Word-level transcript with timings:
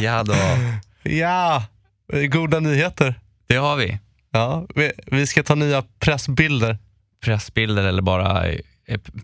Ja 0.00 0.22
då, 0.22 0.34
Ja! 1.10 1.64
Goda 2.28 2.60
nyheter. 2.60 3.14
det 3.46 3.56
har 3.56 3.76
vi. 3.76 3.98
Ja, 4.32 4.66
vi, 4.74 4.92
vi 5.06 5.26
ska 5.26 5.42
ta 5.42 5.54
nya 5.54 5.82
pressbilder. 6.00 6.78
Pressbilder 7.24 7.84
eller 7.84 8.02
bara 8.02 8.48
eh, 8.48 8.58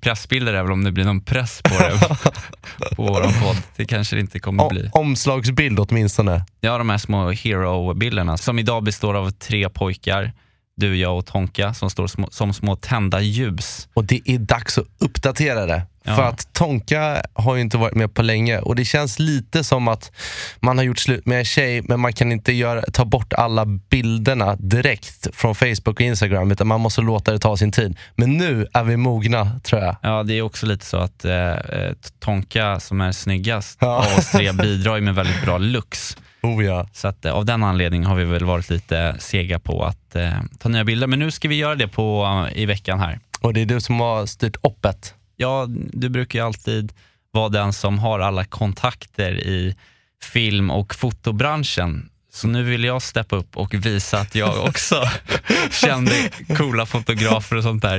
pressbilder 0.01 0.55
är 0.55 0.63
väl 0.63 0.73
om 0.73 0.85
det 0.85 0.93
blir 0.93 1.05
någon 1.05 1.21
press 1.25 1.61
på 1.65 1.71
det 1.79 1.99
på 2.97 3.03
våran 3.03 3.33
podd. 3.43 3.57
Det 3.77 3.85
kanske 3.85 4.17
det 4.17 4.21
inte 4.21 4.39
kommer 4.39 4.65
O- 4.65 4.69
bli. 4.69 4.91
omslagsbild 4.93 5.81
åtminstone. 5.81 6.45
Ja, 6.61 6.79
de 6.79 6.91
här 6.91 6.99
små 6.99 7.31
hero-bilderna 7.31 8.37
som 8.37 8.59
idag 8.59 8.83
består 8.85 9.15
av 9.15 9.31
tre 9.31 9.69
pojkar, 9.69 10.33
du, 10.83 10.97
jag 10.97 11.19
och 11.19 11.27
Tonka, 11.27 11.75
som 11.75 11.91
står 11.91 12.07
små, 12.07 12.29
som 12.31 12.53
små 12.53 12.77
tända 12.77 13.21
ljus. 13.21 13.89
Och 13.95 14.05
det 14.05 14.21
är 14.25 14.39
dags 14.39 14.79
att 14.79 14.87
uppdatera 14.99 15.67
det. 15.67 15.83
Ja. 16.05 16.17
För 16.17 16.23
att 16.23 16.53
Tonka 16.53 17.23
har 17.35 17.55
ju 17.55 17.61
inte 17.61 17.77
varit 17.77 17.95
med 17.95 18.15
på 18.15 18.23
länge 18.23 18.59
och 18.59 18.77
det 18.77 18.85
känns 18.85 19.19
lite 19.19 19.65
som 19.65 19.89
att 19.89 20.13
man 20.61 20.79
har 20.79 20.85
gjort 20.85 20.99
slut 20.99 21.27
med 21.27 21.39
en 21.39 21.45
tjej 21.45 21.83
men 21.83 22.01
man 22.01 22.13
kan 22.13 22.33
inte 22.33 22.53
göra, 22.53 22.83
ta 22.93 23.05
bort 23.05 23.33
alla 23.33 23.67
bilderna 23.67 24.57
direkt 24.57 25.29
från 25.33 25.55
Facebook 25.55 25.87
och 25.89 26.01
Instagram 26.01 26.51
utan 26.53 26.67
man 26.67 26.81
måste 26.81 27.01
låta 27.01 27.33
det 27.33 27.39
ta 27.39 27.57
sin 27.57 27.73
tid. 27.73 27.99
Men 28.17 28.37
nu 28.39 28.67
är 28.73 28.85
vi 28.85 28.97
mogna 28.97 29.61
tror 29.65 29.83
jag. 29.83 29.97
Ja, 30.03 30.23
det 30.23 30.35
är 30.35 30.43
också 30.43 30.67
lite 30.67 30.87
så 30.87 30.97
att 30.97 31.25
eh, 31.25 31.53
eh, 31.53 31.93
Tonka 32.21 32.81
som 32.81 33.01
är 33.01 33.13
snyggast 33.13 33.79
Ja. 33.81 33.87
av 33.87 34.19
oss 34.19 34.31
tre 34.31 34.53
bidrar 34.53 35.01
med 35.01 35.15
väldigt 35.15 35.45
bra 35.45 35.59
looks. 35.59 36.17
Oh 36.43 36.65
ja. 36.65 36.89
Så 36.93 37.09
att, 37.09 37.25
eh, 37.25 37.33
av 37.33 37.45
den 37.45 37.63
anledningen 37.63 38.07
har 38.07 38.17
vi 38.17 38.25
väl 38.25 38.45
varit 38.45 38.71
lite 38.71 39.17
sega 39.19 39.59
på 39.59 39.85
att 39.85 40.17
eh, 40.17 40.33
ta 40.59 40.69
nya 40.69 40.85
bilder. 40.85 41.07
Men 41.07 41.19
nu 41.19 41.31
ska 41.31 41.49
vi 41.49 41.55
göra 41.55 41.75
det 41.75 41.89
på, 41.89 42.25
eh, 42.53 42.63
i 42.63 42.67
veckan 42.67 43.01
här. 43.01 43.21
Och 43.41 43.55
det 43.55 43.61
är 43.61 43.67
du 43.67 43.81
som 43.81 44.01
har 44.01 44.27
styrt 44.27 44.57
uppet. 44.63 45.15
Ja, 45.37 45.67
du 45.93 46.09
brukar 46.09 46.39
ju 46.39 46.45
alltid 46.47 46.93
vara 47.31 47.49
den 47.49 47.73
som 47.73 47.99
har 47.99 48.21
alla 48.21 48.45
kontakter 48.45 49.33
i 49.33 49.77
film 50.23 50.71
och 50.71 50.95
fotobranschen. 50.95 52.09
Så 52.33 52.49
nu 52.49 52.63
vill 52.63 52.85
jag 52.85 53.03
steppa 53.03 53.37
upp 53.37 53.57
och 53.57 53.75
visa 53.75 54.19
att 54.19 54.35
jag 54.35 54.65
också 54.69 55.03
kände 55.71 56.31
coola 56.57 56.87
fotografer 56.87 57.57
och 57.57 57.63
sånt 57.63 57.83
där. 57.83 57.99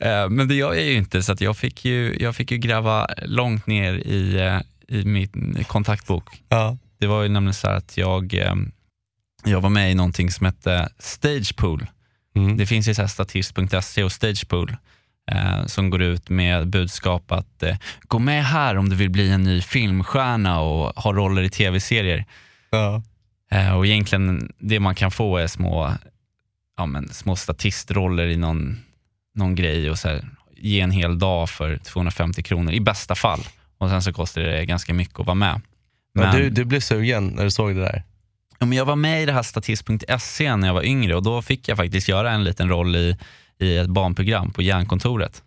Eh, 0.00 0.28
Men 0.28 0.48
det 0.48 0.54
gör 0.54 0.74
jag 0.74 0.84
ju 0.84 0.94
inte, 0.94 1.22
så 1.22 1.36
jag, 1.38 1.56
fick 1.56 1.84
ju, 1.84 2.16
jag 2.20 2.36
fick 2.36 2.50
ju 2.50 2.58
gräva 2.58 3.08
långt 3.22 3.66
ner 3.66 3.94
i, 3.94 4.60
i 4.88 5.04
min 5.04 5.64
kontaktbok. 5.68 6.24
Ja. 6.48 6.76
Det 6.98 7.06
var 7.06 7.22
ju 7.22 7.28
nämligen 7.28 7.54
så 7.54 7.68
att 7.68 7.96
jag, 7.96 8.34
eh, 8.34 8.54
jag 9.44 9.60
var 9.60 9.70
med 9.70 9.90
i 9.90 9.94
någonting 9.94 10.30
som 10.30 10.46
hette 10.46 10.88
Stagepool. 10.98 11.86
Mm. 12.36 12.56
Det 12.56 12.66
finns 12.66 12.88
ju 12.88 12.94
så 12.94 13.08
statist.se 13.08 14.04
och 14.04 14.12
Stagepool 14.12 14.76
eh, 15.30 15.66
som 15.66 15.90
går 15.90 16.02
ut 16.02 16.28
med 16.28 16.68
budskap 16.68 17.32
att 17.32 17.62
eh, 17.62 17.76
gå 18.08 18.18
med 18.18 18.44
här 18.44 18.76
om 18.76 18.88
du 18.88 18.96
vill 18.96 19.10
bli 19.10 19.30
en 19.30 19.42
ny 19.42 19.60
filmstjärna 19.60 20.60
och 20.60 21.02
ha 21.02 21.12
roller 21.12 21.42
i 21.42 21.50
tv-serier. 21.50 22.24
Ja. 22.70 23.02
Eh, 23.50 23.76
och 23.76 23.86
egentligen 23.86 24.52
det 24.58 24.80
man 24.80 24.94
kan 24.94 25.10
få 25.10 25.36
är 25.36 25.46
små, 25.46 25.92
ja, 26.76 26.86
men, 26.86 27.08
små 27.08 27.36
statistroller 27.36 28.26
i 28.26 28.36
någon, 28.36 28.80
någon 29.34 29.54
grej 29.54 29.90
och 29.90 29.98
så 29.98 30.08
här, 30.08 30.28
ge 30.56 30.80
en 30.80 30.90
hel 30.90 31.18
dag 31.18 31.50
för 31.50 31.76
250 31.76 32.42
kronor 32.42 32.72
i 32.72 32.80
bästa 32.80 33.14
fall. 33.14 33.40
Och 33.78 33.90
sen 33.90 34.02
så 34.02 34.12
kostar 34.12 34.42
det 34.42 34.64
ganska 34.64 34.94
mycket 34.94 35.20
att 35.20 35.26
vara 35.26 35.34
med. 35.34 35.60
Men 36.16 36.36
du, 36.36 36.50
du 36.50 36.64
blev 36.64 36.80
sugen 36.80 37.26
när 37.26 37.44
du 37.44 37.50
såg 37.50 37.74
det 37.74 37.80
där. 37.80 38.02
Ja, 38.58 38.66
men 38.66 38.78
jag 38.78 38.84
var 38.84 38.96
med 38.96 39.22
i 39.22 39.26
det 39.26 39.32
här 39.32 39.42
statist.se 39.42 40.56
när 40.56 40.66
jag 40.66 40.74
var 40.74 40.84
yngre 40.84 41.14
och 41.14 41.22
då 41.22 41.42
fick 41.42 41.68
jag 41.68 41.76
faktiskt 41.76 42.08
göra 42.08 42.30
en 42.30 42.44
liten 42.44 42.68
roll 42.68 42.96
i, 42.96 43.16
i 43.58 43.76
ett 43.76 43.88
barnprogram 43.88 44.52
på 44.52 44.62
Järnkontoret. 44.62 45.42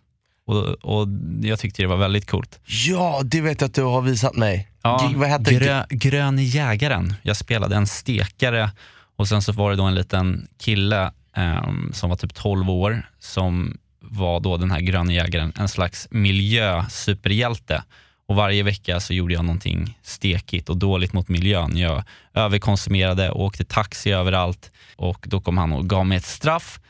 Och, 0.46 0.66
och 0.66 1.08
jag 1.42 1.58
tyckte 1.58 1.82
det 1.82 1.86
var 1.86 1.96
väldigt 1.96 2.30
coolt. 2.30 2.60
Ja, 2.88 3.20
det 3.24 3.40
vet 3.40 3.60
jag 3.60 3.68
att 3.68 3.74
du 3.74 3.82
har 3.82 4.02
visat 4.02 4.36
mig. 4.36 4.68
Ja, 4.82 5.12
vad 5.14 5.28
hette 5.28 5.54
grö, 5.54 5.84
Grön 5.90 6.38
jägaren. 6.38 7.14
Jag 7.22 7.36
spelade 7.36 7.76
en 7.76 7.86
stekare 7.86 8.70
och 9.16 9.28
sen 9.28 9.42
så 9.42 9.52
var 9.52 9.70
det 9.70 9.76
då 9.76 9.84
en 9.84 9.94
liten 9.94 10.48
kille 10.58 11.12
ehm, 11.36 11.90
som 11.92 12.10
var 12.10 12.16
typ 12.16 12.34
12 12.34 12.70
år 12.70 13.02
som 13.18 13.78
var 14.00 14.40
då 14.40 14.56
den 14.56 14.70
här 14.70 14.80
gröna 14.80 15.12
jägaren, 15.12 15.52
en 15.56 15.68
slags 15.68 16.08
miljösuperhjälte. 16.10 17.82
Och 18.30 18.36
varje 18.36 18.62
vecka 18.62 19.00
så 19.00 19.14
gjorde 19.14 19.34
jag 19.34 19.44
någonting 19.44 19.98
stekigt 20.02 20.68
och 20.68 20.76
dåligt 20.76 21.12
mot 21.12 21.28
miljön. 21.28 21.76
Jag 21.76 22.02
överkonsumerade 22.34 23.30
och 23.30 23.44
åkte 23.44 23.64
taxi 23.64 24.12
överallt 24.12 24.72
och 24.96 25.24
då 25.28 25.40
kom 25.40 25.58
han 25.58 25.72
och 25.72 25.88
gav 25.88 26.06
mig 26.06 26.18
ett 26.18 26.24
straff. 26.24 26.80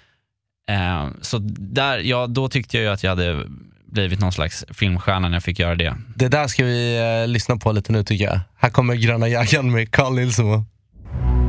Eh, 0.71 1.09
så 1.21 1.39
där, 1.59 1.99
ja, 1.99 2.27
då 2.27 2.49
tyckte 2.49 2.77
jag 2.77 2.84
ju 2.84 2.91
att 2.91 3.03
jag 3.03 3.11
hade 3.11 3.45
blivit 3.87 4.21
någon 4.21 4.33
slags 4.33 4.65
filmstjärna 4.71 5.29
när 5.29 5.37
jag 5.37 5.43
fick 5.43 5.59
göra 5.59 5.75
det. 5.75 5.95
Det 6.17 6.29
där 6.29 6.47
ska 6.47 6.65
vi 6.65 6.99
eh, 7.23 7.29
lyssna 7.29 7.56
på 7.56 7.73
lite 7.73 7.93
nu 7.93 8.05
tycker 8.05 8.25
jag. 8.25 8.41
Här 8.56 8.71
kommer 8.71 8.95
Gröna 8.95 9.29
jägaren 9.29 9.73
med 9.73 9.91
Carl 9.91 10.15
Nilsson. 10.15 10.65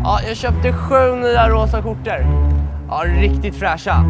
Ja, 0.03 0.19
jag 0.28 0.38
köpte 0.38 0.74
sju 0.74 1.16
nya 1.16 1.50
rosa 1.50 1.84
skjortor. 1.84 2.25
Ja, 2.88 3.03
riktigt 3.07 3.56
fräscha. 3.56 4.06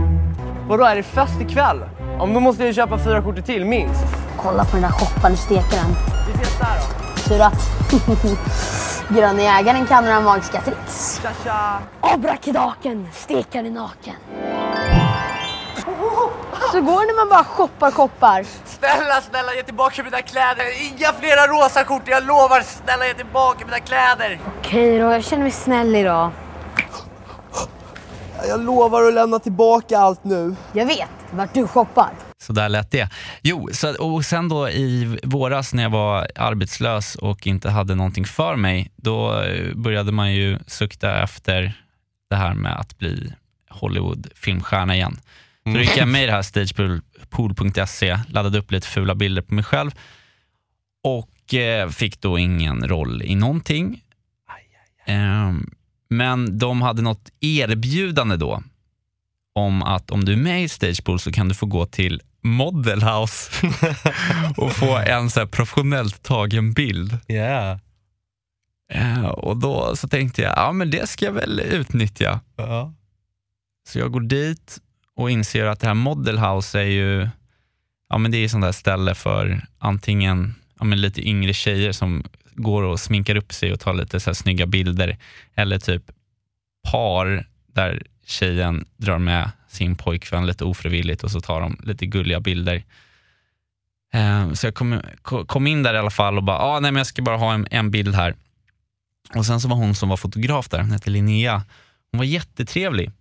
Vadå, 0.67 0.85
är 0.85 0.95
det 0.95 1.03
fest 1.03 1.41
ikväll? 1.41 1.77
Om 2.19 2.33
då 2.33 2.39
måste 2.39 2.65
jag 2.65 2.75
köpa 2.75 2.99
fyra 2.99 3.23
skjortor 3.23 3.41
till, 3.41 3.65
minst. 3.65 4.20
Kolla 4.43 4.65
på 4.65 4.71
den 4.71 4.81
där 4.81 4.89
shoppande 4.91 5.37
stekaren. 5.37 5.95
Vi 6.27 6.33
ses 6.43 6.59
där 6.59 6.79
då. 6.79 7.21
Tur 7.29 7.41
att 7.41 9.15
Gröna 9.15 9.41
jägaren 9.41 9.87
kan 9.87 10.05
några 10.05 10.21
magiska 10.21 10.61
tricks. 10.61 11.19
Tja, 11.21 11.29
tja. 11.43 11.79
Abrakedaken, 12.01 13.07
stekaren 13.13 13.65
är 13.65 13.71
naken. 13.71 14.15
Så 16.71 16.81
går 16.81 17.01
det 17.01 17.07
när 17.07 17.25
man 17.25 17.29
bara 17.29 17.43
shoppar 17.43 17.91
shoppar. 17.91 18.45
Snälla, 18.65 19.21
snälla, 19.21 19.53
ge 19.55 19.63
tillbaka 19.63 20.03
mina 20.03 20.21
kläder. 20.21 20.65
Inga 20.87 21.13
flera 21.13 21.47
rosa 21.47 21.83
skjortor, 21.83 22.09
jag 22.09 22.23
lovar. 22.23 22.61
Snälla, 22.61 23.07
ge 23.07 23.13
tillbaka 23.13 23.65
mina 23.65 23.79
kläder. 23.79 24.39
Okej 24.59 24.99
då, 24.99 25.11
jag 25.11 25.23
känner 25.23 25.43
mig 25.43 25.51
snäll 25.51 25.95
idag. 25.95 26.31
Jag 28.47 28.63
lovar 28.63 29.03
att 29.07 29.13
lämna 29.13 29.39
tillbaka 29.39 29.99
allt 29.99 30.23
nu. 30.23 30.55
Jag 30.73 30.85
vet 30.85 31.09
vart 31.31 31.53
du 31.53 31.67
shoppar. 31.67 32.09
Så 32.41 32.53
där 32.53 32.69
lät 32.69 32.91
det. 32.91 33.09
Jo, 33.41 33.69
så, 33.71 33.95
och 34.03 34.25
sen 34.25 34.49
då 34.49 34.69
i 34.69 35.17
våras 35.23 35.73
när 35.73 35.83
jag 35.83 35.89
var 35.89 36.27
arbetslös 36.35 37.15
och 37.15 37.47
inte 37.47 37.69
hade 37.69 37.95
någonting 37.95 38.25
för 38.25 38.55
mig, 38.55 38.91
då 38.95 39.41
eh, 39.41 39.75
började 39.75 40.11
man 40.11 40.33
ju 40.33 40.59
sukta 40.67 41.23
efter 41.23 41.73
det 42.29 42.35
här 42.35 42.53
med 42.53 42.79
att 42.79 42.97
bli 42.97 43.33
Hollywood-filmstjärna 43.69 44.95
igen. 44.95 45.19
Så 45.63 45.69
då 45.69 45.79
gick 45.79 45.97
jag 45.97 46.07
med 46.07 46.23
i 46.23 46.25
det 46.25 46.31
här 46.31 46.41
stagepool.se, 46.41 48.19
laddade 48.27 48.59
upp 48.59 48.71
lite 48.71 48.87
fula 48.87 49.15
bilder 49.15 49.41
på 49.41 49.53
mig 49.53 49.63
själv 49.63 49.91
och 51.03 51.53
eh, 51.53 51.89
fick 51.89 52.21
då 52.21 52.39
ingen 52.39 52.87
roll 52.87 53.21
i 53.23 53.35
någonting. 53.35 54.03
Ehm, 55.05 55.71
men 56.09 56.57
de 56.57 56.81
hade 56.81 57.01
något 57.01 57.31
erbjudande 57.39 58.35
då 58.35 58.63
om 59.53 59.83
att 59.83 60.11
om 60.11 60.25
du 60.25 60.33
är 60.33 60.37
med 60.37 60.63
i 60.63 60.69
Stagepool 60.69 61.19
så 61.19 61.31
kan 61.31 61.49
du 61.49 61.55
få 61.55 61.65
gå 61.65 61.85
till 61.85 62.21
Model 62.41 63.03
House 63.03 63.51
och 64.57 64.71
få 64.71 64.97
en 64.97 65.29
så 65.29 65.39
här 65.39 65.47
professionellt 65.47 66.23
tagen 66.23 66.73
bild. 66.73 67.17
Yeah. 67.27 67.77
Eh, 68.93 69.25
och 69.25 69.57
då 69.57 69.95
så 69.95 70.07
tänkte 70.07 70.41
jag, 70.41 70.53
ja 70.55 70.71
men 70.71 70.89
det 70.89 71.09
ska 71.09 71.25
jag 71.25 71.31
väl 71.31 71.59
utnyttja. 71.59 72.39
Ja. 72.55 72.93
Så 73.87 73.99
jag 73.99 74.11
går 74.11 74.21
dit 74.21 74.77
och 75.15 75.31
inser 75.31 75.65
att 75.65 75.79
det 75.79 75.87
här 75.87 75.93
Model 75.93 76.39
House 76.39 76.79
är 76.79 76.85
ju, 76.85 77.29
ja 78.09 78.17
men 78.17 78.31
det 78.31 78.37
är 78.37 78.47
sånt 78.47 78.63
där 78.63 78.71
ställe 78.71 79.15
för 79.15 79.65
antingen 79.77 80.55
ja 80.79 80.85
men 80.85 81.01
lite 81.01 81.27
yngre 81.27 81.53
tjejer 81.53 81.91
som 81.91 82.23
går 82.55 82.83
och 82.83 82.99
sminkar 82.99 83.35
upp 83.35 83.53
sig 83.53 83.73
och 83.73 83.79
tar 83.79 83.93
lite 83.93 84.19
så 84.19 84.29
här 84.29 84.35
snygga 84.35 84.65
bilder 84.65 85.17
eller 85.55 85.79
typ 85.79 86.11
par 86.91 87.47
där 87.67 88.03
tjejen 88.25 88.85
drar 88.97 89.17
med 89.17 89.51
sin 89.71 89.95
pojkvän 89.95 90.45
lite 90.45 90.63
ofrivilligt 90.65 91.23
och 91.23 91.31
så 91.31 91.41
tar 91.41 91.61
de 91.61 91.79
lite 91.83 92.05
gulliga 92.05 92.39
bilder. 92.39 92.83
Eh, 94.13 94.53
Så 94.53 94.67
jag 94.67 94.75
kom, 94.75 95.01
kom 95.47 95.67
in 95.67 95.83
där 95.83 95.93
i 95.93 95.97
alla 95.97 96.09
fall 96.09 96.37
och 96.37 96.43
bara, 96.43 96.57
ah, 96.57 96.79
nej 96.79 96.91
men 96.91 96.99
jag 96.99 97.07
ska 97.07 97.21
bara 97.21 97.37
ha 97.37 97.53
en, 97.53 97.67
en 97.71 97.91
bild 97.91 98.15
här. 98.15 98.35
Och 99.35 99.45
sen 99.45 99.61
så 99.61 99.67
var 99.67 99.75
hon 99.75 99.95
som 99.95 100.09
var 100.09 100.17
fotograf 100.17 100.69
där, 100.69 100.79
hon 100.81 100.91
hette 100.91 101.09
Linnea. 101.09 101.63
Hon 102.11 102.17
var 102.17 102.25
jättetrevlig. 102.25 103.11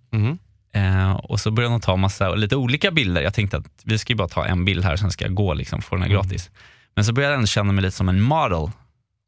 Eh, 0.75 1.12
och 1.12 1.41
så 1.41 1.50
började 1.50 1.75
hon 1.75 1.81
ta 1.81 1.97
massa, 1.97 2.35
lite 2.35 2.56
olika 2.56 2.91
bilder. 2.91 3.23
Jag 3.23 3.35
tänkte 3.35 3.56
att 3.56 3.67
vi 3.85 3.99
ska 3.99 4.14
bara 4.14 4.29
ta 4.29 4.44
en 4.46 4.64
bild 4.64 4.85
här, 4.85 4.96
sen 4.96 5.11
ska 5.11 5.25
jag 5.25 5.35
gå 5.35 5.55
liksom, 5.55 5.82
få 5.82 5.94
den 5.96 6.03
här 6.03 6.11
gratis. 6.11 6.50
Men 6.94 7.05
så 7.05 7.12
började 7.12 7.32
jag 7.32 7.38
ändå 7.38 7.46
känna 7.46 7.73
mig 7.73 7.82
lite 7.82 7.96
som 7.96 8.08
en 8.08 8.20
model 8.20 8.70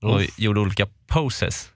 och 0.03 0.21
Uff. 0.21 0.39
gjorde 0.39 0.61
olika 0.61 0.87
poses. 1.07 1.72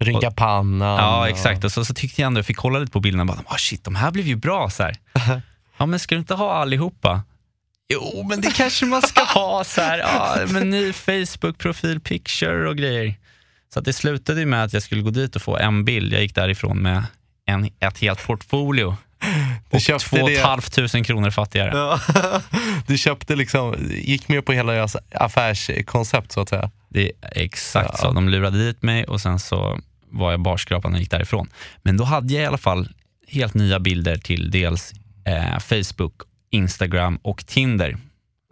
Rynka 0.00 0.30
pannan. 0.30 0.96
Ja, 0.98 1.28
exakt. 1.28 1.64
Och 1.64 1.72
så, 1.72 1.84
så 1.84 1.94
tyckte 1.94 2.20
jag 2.20 2.26
ändå, 2.26 2.38
jag 2.38 2.46
fick 2.46 2.56
kolla 2.56 2.78
lite 2.78 2.92
på 2.92 3.00
bilderna 3.00 3.22
och 3.22 3.26
bara, 3.26 3.54
oh, 3.54 3.56
shit, 3.56 3.84
de 3.84 3.94
här 3.94 4.10
blev 4.10 4.26
ju 4.26 4.36
bra. 4.36 4.70
Så 4.70 4.82
här. 4.82 4.96
ja, 5.78 5.86
men 5.86 5.98
ska 5.98 6.14
du 6.14 6.18
inte 6.18 6.34
ha 6.34 6.52
allihopa? 6.52 7.22
Jo, 7.92 8.26
men 8.28 8.40
det 8.40 8.50
kanske 8.54 8.86
man 8.86 9.02
ska 9.02 9.22
ha. 9.24 9.64
så 9.64 9.80
här. 9.80 9.98
Ja, 9.98 10.36
men 10.48 10.70
ny 10.70 10.92
Facebook-profil, 10.92 12.00
picture 12.00 12.68
och 12.68 12.76
grejer. 12.76 13.14
Så 13.72 13.78
att 13.78 13.84
det 13.84 13.92
slutade 13.92 14.46
med 14.46 14.64
att 14.64 14.72
jag 14.72 14.82
skulle 14.82 15.02
gå 15.02 15.10
dit 15.10 15.36
och 15.36 15.42
få 15.42 15.56
en 15.56 15.84
bild. 15.84 16.12
Jag 16.12 16.22
gick 16.22 16.34
därifrån 16.34 16.78
med 16.78 17.04
en, 17.46 17.70
ett 17.80 17.98
helt 17.98 18.26
portfolio. 18.26 18.96
Du 19.70 19.76
Och 19.76 19.80
köpte 19.80 20.08
två 20.08 20.16
och 20.16 20.30
ett 20.30 20.42
halvt 20.42 20.72
tusen 20.74 21.04
kronor 21.04 21.30
fattigare. 21.30 21.70
Ja. 21.78 22.00
Du 22.86 22.98
köpte 22.98 23.36
liksom, 23.36 23.74
gick 23.90 24.28
med 24.28 24.44
på 24.44 24.52
hela 24.52 24.72
deras 24.72 24.96
affärskoncept 25.14 26.32
så 26.32 26.40
att 26.40 26.48
säga. 26.48 26.70
Det 26.88 27.12
är 27.20 27.42
exakt 27.42 27.90
Ja. 27.92 27.98
så. 27.98 28.12
De 28.12 28.28
lurade 28.28 28.58
dit 28.58 28.82
mig 28.82 29.04
och 29.04 29.20
sen 29.20 29.38
så 29.38 29.78
var 30.10 30.30
jag 30.30 30.40
barskrapad 30.42 30.92
och 30.92 30.98
gick 30.98 31.10
därifrån. 31.10 31.48
Men 31.82 31.96
då 31.96 32.04
hade 32.04 32.34
jag 32.34 32.42
i 32.42 32.46
alla 32.46 32.58
fall 32.58 32.88
helt 33.28 33.54
nya 33.54 33.78
bilder 33.80 34.16
till 34.16 34.50
dels 34.50 34.92
eh, 35.24 35.58
Facebook, 35.58 36.14
Instagram 36.50 37.16
och 37.22 37.46
Tinder. 37.46 37.96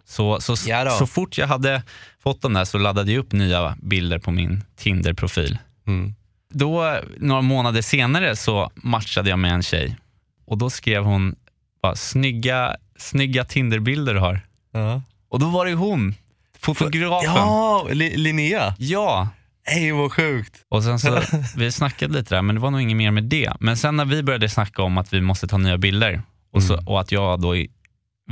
Så, 0.05 0.41
så, 0.41 0.55
Ja 0.67 0.83
då. 0.83 0.91
så 0.91 1.07
fort 1.07 1.37
jag 1.37 1.47
hade 1.47 1.83
fått 2.23 2.41
dem 2.41 2.53
där 2.53 2.65
så 2.65 2.77
laddade 2.77 3.11
jag 3.11 3.19
upp 3.19 3.31
nya 3.31 3.75
bilder 3.81 4.19
på 4.19 4.31
min 4.31 4.63
Tinder-profil. 4.75 5.57
Mm. 5.87 6.13
Då, 6.53 6.97
några 7.17 7.41
månader 7.41 7.81
senare 7.81 8.35
så 8.35 8.71
matchade 8.75 9.29
jag 9.29 9.39
med 9.39 9.51
en 9.53 9.63
tjej 9.63 9.97
och 10.45 10.57
då 10.57 10.69
skrev 10.69 11.03
hon 11.03 11.35
bara, 11.81 11.95
snygga, 11.95 12.75
snygga 12.97 13.45
Tinderbilder 13.45 14.13
du 14.13 14.19
har. 14.19 14.41
Ja, 14.73 15.01
Och 15.29 15.39
då 15.39 15.45
var 15.49 15.65
det 15.65 15.73
hon, 15.73 16.15
fotografen. 16.59 17.29
ja 17.35 17.87
Li- 17.91 18.17
Linnea. 18.17 18.75
ja. 18.77 19.27
Ej 19.69 19.91
vad 19.91 20.11
sjukt. 20.11 20.65
Och 20.69 20.83
sen 20.83 20.99
så, 20.99 21.21
vi 21.57 21.71
snackade 21.71 22.13
lite 22.13 22.35
där, 22.35 22.41
men 22.41 22.55
det 22.55 22.61
var 22.61 22.71
nog 22.71 22.81
inget 22.81 22.97
mer 22.97 23.11
med 23.11 23.23
det. 23.23 23.53
Men 23.59 23.77
sen 23.77 23.95
när 23.95 24.05
vi 24.05 24.23
började 24.23 24.49
snacka 24.49 24.81
om 24.83 24.97
att 24.97 25.13
vi 25.13 25.21
måste 25.21 25.47
ta 25.47 25.57
nya 25.57 25.77
bilder 25.77 26.21
och, 26.53 26.63
så, 26.63 26.83
och 26.85 26.99
att 27.01 27.11
jag 27.11 27.41
då 27.41 27.55
i- 27.55 27.71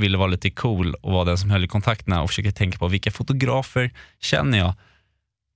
ville 0.00 0.18
vara 0.18 0.28
lite 0.28 0.50
cool 0.50 0.94
och 0.94 1.12
vara 1.12 1.24
den 1.24 1.38
som 1.38 1.50
höll 1.50 1.64
i 1.64 1.68
kontakterna 1.68 2.22
och 2.22 2.28
försöka 2.30 2.52
tänka 2.52 2.78
på 2.78 2.88
vilka 2.88 3.10
fotografer 3.10 3.90
känner 4.20 4.58
jag? 4.58 4.74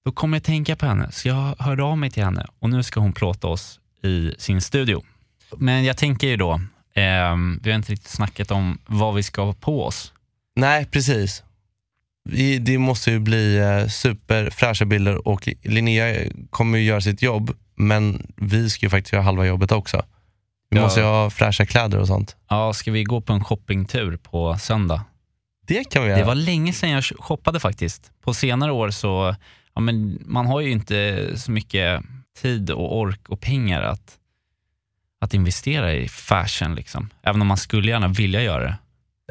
Då 0.05 0.12
kom 0.12 0.32
jag 0.32 0.43
tänka 0.43 0.76
på 0.76 0.87
henne, 0.87 1.12
så 1.12 1.29
jag 1.29 1.55
hörde 1.58 1.82
av 1.82 1.99
mig 1.99 2.11
till 2.11 2.25
henne 2.25 2.46
och 2.58 2.70
nu 2.70 2.82
ska 2.82 3.00
hon 3.00 3.12
plåta 3.12 3.49
oss 3.49 3.81
i 4.05 4.34
sin 4.38 4.61
studio. 4.61 5.02
Men 5.56 5.84
jag 5.84 5.96
tänker 5.96 6.26
ju 6.26 6.37
då, 6.37 6.61
ehm, 6.94 7.61
vi 7.62 7.70
har 7.70 7.76
inte 7.76 7.93
riktigt 7.93 8.11
snackat 8.11 8.50
om 8.50 8.79
vad 8.87 9.14
vi 9.14 9.23
ska 9.23 9.43
ha 9.44 9.52
på 9.52 9.84
oss. 9.87 10.12
Nej, 10.56 10.87
precis. 10.87 11.43
Det 12.60 12.78
måste 12.78 13.10
ju 13.10 13.19
bli 13.19 13.56
eh, 13.58 13.86
superfräscha 13.88 14.84
bilder 14.84 15.28
och 15.28 15.48
Linnea 15.62 16.30
kommer 16.50 16.78
ju 16.78 16.84
göra 16.84 17.00
sitt 17.00 17.22
jobb, 17.22 17.50
men 17.76 18.32
vi 18.36 18.70
ska 18.70 18.86
ju 18.86 18.90
faktiskt 18.90 19.12
göra 19.12 19.22
halva 19.22 19.46
jobbet 19.46 19.72
också. 19.72 20.02
Vi 20.70 20.76
Ja. 20.76 20.82
måste 20.82 21.00
ju 21.00 21.06
ha 21.06 21.30
fräscha 21.30 21.66
kläder 21.66 21.98
och 21.98 22.06
sånt. 22.06 22.36
Ja, 22.48 22.72
ska 22.72 22.90
vi 22.92 23.04
gå 23.04 23.20
på 23.20 23.32
en 23.32 23.44
shoppingtur 23.44 24.16
på 24.16 24.58
söndag? 24.58 25.04
Det 25.66 25.84
kan 25.90 26.02
vi 26.02 26.08
göra. 26.08 26.19
Det 26.19 26.24
var 26.26 26.34
länge 26.34 26.72
sedan 26.72 26.90
jag 26.90 27.04
shoppade 27.04 27.60
faktiskt. 27.60 28.10
På 28.24 28.34
senare 28.34 28.72
år 28.72 28.90
så, 28.90 29.34
ja 29.74 29.80
men 29.80 30.19
man 30.26 30.46
har 30.46 30.60
ju 30.60 30.70
inte 30.70 31.28
så 31.36 31.50
mycket 31.52 32.02
tid 32.42 32.70
och 32.70 32.98
ork 32.98 33.28
och 33.28 33.40
pengar 33.40 33.82
att, 33.82 34.19
att 35.20 35.34
investera 35.34 35.94
i 35.94 36.08
fashion 36.08 36.74
liksom. 36.74 37.10
Även 37.22 37.40
om 37.42 37.48
man 37.48 37.56
skulle 37.56 37.90
gärna 37.90 38.08
vilja 38.08 38.42
göra 38.42 38.64
det. 38.64 38.76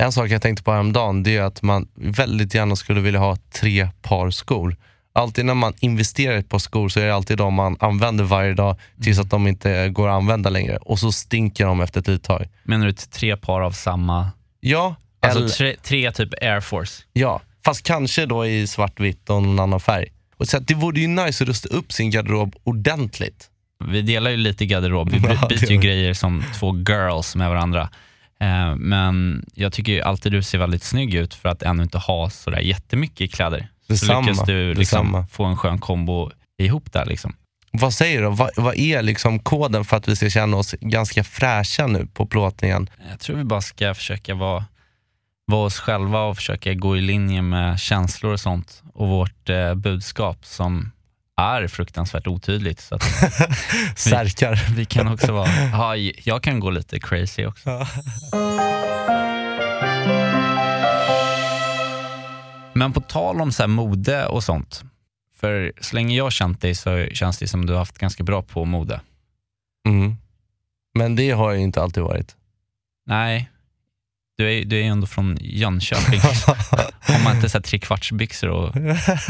En 0.02 0.12
sak 0.12 0.30
jag 0.30 0.42
tänkte 0.42 0.64
på 0.64 0.72
häromdagen, 0.72 1.24
det 1.24 1.38
är 1.38 1.42
att 1.42 1.62
man 1.62 1.88
väldigt 1.96 2.56
gärna 2.56 2.76
skulle 2.76 3.02
vilja 3.02 3.20
ha 3.20 3.36
tre 3.36 3.90
par 4.02 4.30
skor. 4.30 4.76
Alltid 5.14 5.46
när 5.46 5.54
man 5.54 5.74
investerar 5.80 6.36
i 6.36 6.40
ett 6.40 6.50
par 6.50 6.60
skor 6.60 6.90
så 6.90 7.00
är 7.00 7.06
det 7.06 7.16
alltid 7.16 7.38
de 7.38 7.54
man 7.54 7.78
använder 7.80 8.24
varje 8.24 8.54
dag 8.54 8.80
tills 9.04 9.20
att 9.20 9.30
de 9.30 9.48
inte 9.48 9.90
går 9.90 10.08
att 10.08 10.14
använda 10.14 10.50
längre. 10.50 10.78
Och 10.78 11.00
så 11.00 11.12
stinker 11.12 11.66
de 11.66 11.82
efter 11.82 12.00
ett 12.00 12.10
uttag. 12.10 12.48
Menar 12.64 12.86
du 12.86 12.94
tre 12.94 13.38
par 13.38 13.62
av 13.62 13.72
samma, 13.72 14.32
Ja, 14.60 14.96
alltså 15.20 15.40
eller, 15.40 15.50
tre, 15.50 15.76
tre 15.84 16.12
typ 16.12 16.34
Air 16.42 16.60
Force? 16.60 17.04
ja, 17.14 17.42
fast 17.66 17.84
kanske 17.84 18.26
då 18.26 18.46
i 18.46 18.68
svartvitt 18.68 19.30
och 19.30 19.44
någon 19.44 19.60
annan 19.60 19.80
färg. 19.80 20.08
Och 20.38 20.48
så 20.48 20.60
det 20.60 20.74
vore 20.74 21.00
ju 21.00 21.08
nice 21.08 21.44
att 21.44 21.48
rusta 21.48 21.70
upp 21.70 21.92
sin 21.92 22.12
garderob 22.12 22.56
ordentligt. 22.64 23.50
Vi 23.86 24.02
delar 24.02 24.32
ju 24.32 24.38
lite 24.38 24.66
garderob, 24.66 25.10
vi 25.10 25.20
byter 25.50 25.72
ju 25.72 25.78
grejer 25.78 26.14
som 26.14 26.44
två 26.60 26.76
girls 26.76 27.36
med 27.36 27.50
varandra. 27.50 27.90
Eh, 28.42 28.76
men 28.76 29.46
jag 29.54 29.74
tycker 29.74 30.02
alltid 30.02 30.32
du 30.32 30.44
ser 30.44 30.58
väldigt 30.58 30.84
snygg 30.84 31.14
ut 31.14 31.34
för 31.34 31.50
att 31.50 31.64
ännu 31.64 31.84
inte 31.84 31.98
ha 31.98 32.30
sådär 32.30 32.60
jättemycket 32.60 33.34
kläder. 33.34 33.68
Så 33.88 33.94
Detsamma, 33.94 34.22
lyckas 34.22 34.46
du 34.46 34.74
liksom 34.74 35.26
få 35.32 35.44
en 35.44 35.58
skön 35.58 35.80
kombo 35.80 36.32
ihop 36.58 36.94
där. 36.94 37.06
Liksom. 37.06 37.36
Vad 37.72 37.94
säger 37.94 38.22
du? 38.22 38.30
Vad, 38.30 38.50
vad 38.56 38.76
är 38.76 39.02
liksom 39.02 39.40
koden 39.40 39.86
för 39.86 39.98
att 39.98 40.08
vi 40.08 40.16
ska 40.16 40.30
känna 40.30 40.58
oss 40.58 40.76
ganska 40.80 41.24
fräscha 41.24 41.88
nu 41.88 42.08
på 42.14 42.26
plåtningen? 42.26 42.90
Jag 43.10 43.20
tror 43.20 43.38
vi 43.38 43.44
bara 43.44 43.62
ska 43.62 43.94
försöka 43.94 44.36
vara, 44.36 44.66
vara 45.46 45.66
oss 45.66 45.80
själva 45.80 46.22
och 46.22 46.36
försöka 46.36 46.74
gå 46.74 46.98
i 46.98 47.02
linje 47.02 47.42
med 47.42 47.80
känslor 47.80 48.34
och 48.34 48.40
sånt 48.40 48.84
och 48.94 49.08
vårt 49.08 49.50
eh, 49.50 49.76
budskap 49.76 50.46
som 50.46 50.92
är 51.42 51.68
fruktansvärt 51.68 52.28
otydligt. 52.28 52.80
Så 52.80 53.00
Särkar. 53.96 54.76
vi 54.76 54.86
kan 54.86 55.08
också 55.08 55.32
vara, 55.32 55.50
ja, 55.72 55.96
jag 56.24 56.44
kan 56.44 56.60
gå 56.60 56.70
lite 56.70 57.00
crazy 57.00 57.46
också. 57.46 57.88
Men 62.74 62.94
på 62.94 63.02
tal 63.02 63.42
om 63.42 63.52
så 63.52 63.68
mode 63.68 64.26
och 64.26 64.44
sånt, 64.44 64.84
för 65.40 65.74
så 65.82 65.96
länge 65.96 66.16
jag 66.16 66.32
känt 66.32 66.62
dig 66.62 66.76
så 66.76 67.06
känns 67.14 67.38
det 67.38 67.48
som 67.48 67.66
du 67.66 67.74
har 67.74 67.80
haft 67.80 67.98
ganska 67.98 68.24
bra 68.24 68.42
på 68.42 68.66
mode. 68.66 69.02
Mm. 69.88 70.16
Men 70.94 71.16
det 71.16 71.32
har 71.32 71.50
jag 71.52 71.58
ju 71.58 71.64
inte 71.64 71.82
alltid 71.82 72.04
varit. 72.04 72.36
Nej, 73.06 73.50
du 74.42 74.58
är, 74.58 74.66
du 74.66 74.76
är 74.76 74.82
ju 74.82 74.88
ändå 74.88 75.08
från 75.08 75.38
Jönköping. 75.42 76.20
Har 77.00 77.24
man 77.24 77.36
inte 77.36 77.50
så 77.50 77.58
här 77.58 77.64
trekvartsbyxor 77.64 78.50
och 78.50 78.76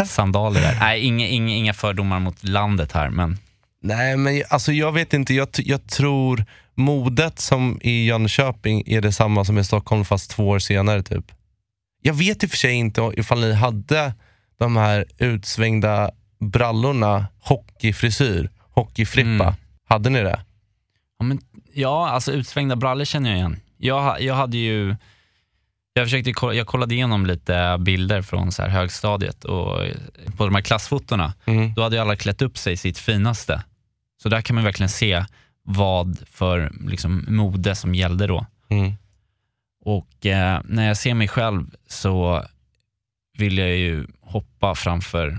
sandaler 0.08 0.62
där? 0.62 0.78
Nej, 0.80 1.02
inga, 1.02 1.28
inga, 1.28 1.56
inga 1.56 1.74
fördomar 1.74 2.19
mot 2.19 2.44
landet 2.44 2.92
här, 2.92 3.10
men 3.10 3.38
Nej, 3.84 4.18
men 4.18 4.44
alltså 4.50 4.72
jag 4.72 4.92
vet 4.92 5.13
inte. 5.13 5.34
Jag, 5.34 5.48
jag 5.56 5.88
tror 5.88 6.46
modet 6.75 7.40
som 7.40 7.80
i 7.81 8.06
Jönköping 8.06 8.84
är 8.86 9.02
detsamma 9.02 9.46
som 9.46 9.58
i 9.58 9.63
Stockholm 9.63 10.06
fast 10.06 10.31
två 10.31 10.50
år 10.50 10.60
senare 10.60 11.04
typ. 11.04 11.31
Jag 12.02 12.13
vet 12.13 12.44
i 12.44 12.46
och 12.46 12.50
för 12.50 12.58
sig 12.58 12.74
inte 12.74 13.12
ifall 13.18 13.40
ni 13.40 13.54
hade 13.54 14.13
de 14.60 14.78
här 14.78 15.06
utsvängda 15.18 16.12
brallorna, 16.40 17.28
hockeyfrisyr, 17.40 18.50
hockeyfrippa. 18.72 19.30
Mm. 19.30 19.54
Hade 19.90 20.10
ni 20.10 20.22
det? 20.22 20.40
Ja, 21.19 21.25
men, 21.25 21.40
ja, 21.74 22.10
alltså 22.10 22.31
utsvängda 22.31 22.75
brallor 22.75 23.06
känner 23.06 23.30
jag 23.30 23.38
igen. 23.38 23.60
Jag, 23.81 24.22
jag 24.22 24.36
hade 24.36 24.57
ju, 24.57 24.95
jag 25.94 26.06
försökte, 26.06 26.33
kolla- 26.33 26.54
jag 26.54 26.68
kollade 26.68 26.95
igenom 26.95 27.25
lite 27.25 27.78
bilder 27.80 28.22
från 28.22 28.51
så 28.51 28.62
här 28.62 28.69
högstadiet 28.69 29.44
och 29.45 29.86
eh, 29.86 29.95
på 30.38 30.45
de 30.45 30.56
här 30.56 30.62
klassfotona, 30.62 31.33
Mm. 31.45 31.74
då 31.74 31.83
hade 31.83 31.95
ju 31.95 32.01
alla 32.01 32.16
klätt 32.16 32.42
upp 32.42 32.57
sig 32.57 32.78
sitt 32.78 32.98
finaste. 32.98 33.63
Så 34.24 34.29
där 34.29 34.41
kan 34.41 34.56
man 34.56 34.63
verkligen 34.63 34.89
se 34.89 35.25
vad 35.63 36.17
för 36.32 36.72
liksom, 36.88 37.25
mode 37.27 37.75
som 37.75 37.96
gällde 37.96 38.27
då. 38.27 38.46
Mm. 38.70 38.94
Och 39.86 40.25
eh, 40.25 40.62
när 40.65 40.88
jag 40.88 40.98
ser 40.98 41.13
mig 41.13 41.27
själv 41.27 41.65
så 41.88 42.46
vill 43.38 43.58
jag 43.58 43.70
ju 43.77 44.08
hoppa 44.22 44.75
framför 44.75 45.38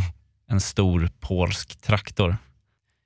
en 0.50 0.60
stor 0.60 1.10
polsk 1.20 1.80
traktor. 1.82 2.36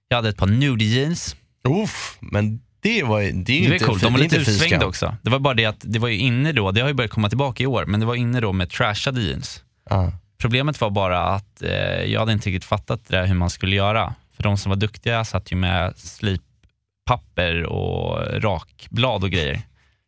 Jag 0.09 0.17
hade 0.17 0.29
ett 0.29 0.37
par 0.37 0.47
nude 0.47 0.85
jeans. 0.85 1.37
Uff, 1.69 2.17
men 2.21 2.61
det, 2.81 3.03
var, 3.03 3.21
det 3.21 3.53
är 3.53 3.61
ju 3.61 3.69
Det 3.69 3.75
inte, 3.75 3.85
coolt. 3.85 4.03
De 4.03 4.13
var 4.13 4.21
lite 4.21 4.37
utsvängda 4.37 4.87
också. 4.87 5.17
Det 5.23 5.31
var 5.31 5.39
bara 5.39 5.55
det 5.55 5.65
att 5.65 5.81
det 5.81 5.99
var 5.99 6.09
ju 6.09 6.17
inne 6.17 6.53
då, 6.53 6.71
det 6.71 6.81
har 6.81 6.89
ju 6.89 6.95
börjat 6.95 7.11
komma 7.11 7.29
tillbaka 7.29 7.63
i 7.63 7.67
år, 7.67 7.85
men 7.87 8.01
det 8.01 8.07
var 8.07 8.15
inne 8.15 8.41
då 8.41 8.53
med 8.53 8.71
trashade 8.71 9.21
jeans. 9.21 9.65
Ja. 9.91 10.13
Problemet 10.39 10.81
var 10.81 10.91
bara 10.91 11.23
att 11.23 11.63
eh, 11.63 11.71
jag 12.05 12.21
hade 12.21 12.33
inte 12.33 12.49
riktigt 12.51 12.65
fattat 12.65 13.01
det 13.09 13.17
där 13.17 13.27
hur 13.27 13.35
man 13.35 13.51
skulle 13.51 13.77
göra. 13.77 14.15
För 14.37 14.43
de 14.43 14.59
som 14.59 14.71
var 14.71 14.77
duktiga 14.77 15.25
satt 15.25 15.53
ju 15.53 15.57
med 15.57 15.97
slippapper 15.97 17.63
och 17.63 18.43
rakblad 18.43 19.25
och 19.25 19.31
grejer. 19.31 19.61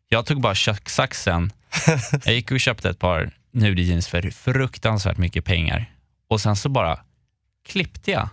Jag 0.09 0.25
tog 0.25 0.41
bara 0.41 0.55
kökssaxen, 0.55 1.51
jag 2.25 2.33
gick 2.33 2.51
och 2.51 2.59
köpte 2.59 2.89
ett 2.89 2.99
par 2.99 3.31
nude 3.51 3.81
jeans 3.81 4.07
för 4.07 4.29
fruktansvärt 4.31 5.17
mycket 5.17 5.45
pengar. 5.45 5.85
Och 6.29 6.41
sen 6.41 6.55
så 6.55 6.69
bara 6.69 6.99
klippte 7.69 8.11
jag. 8.11 8.29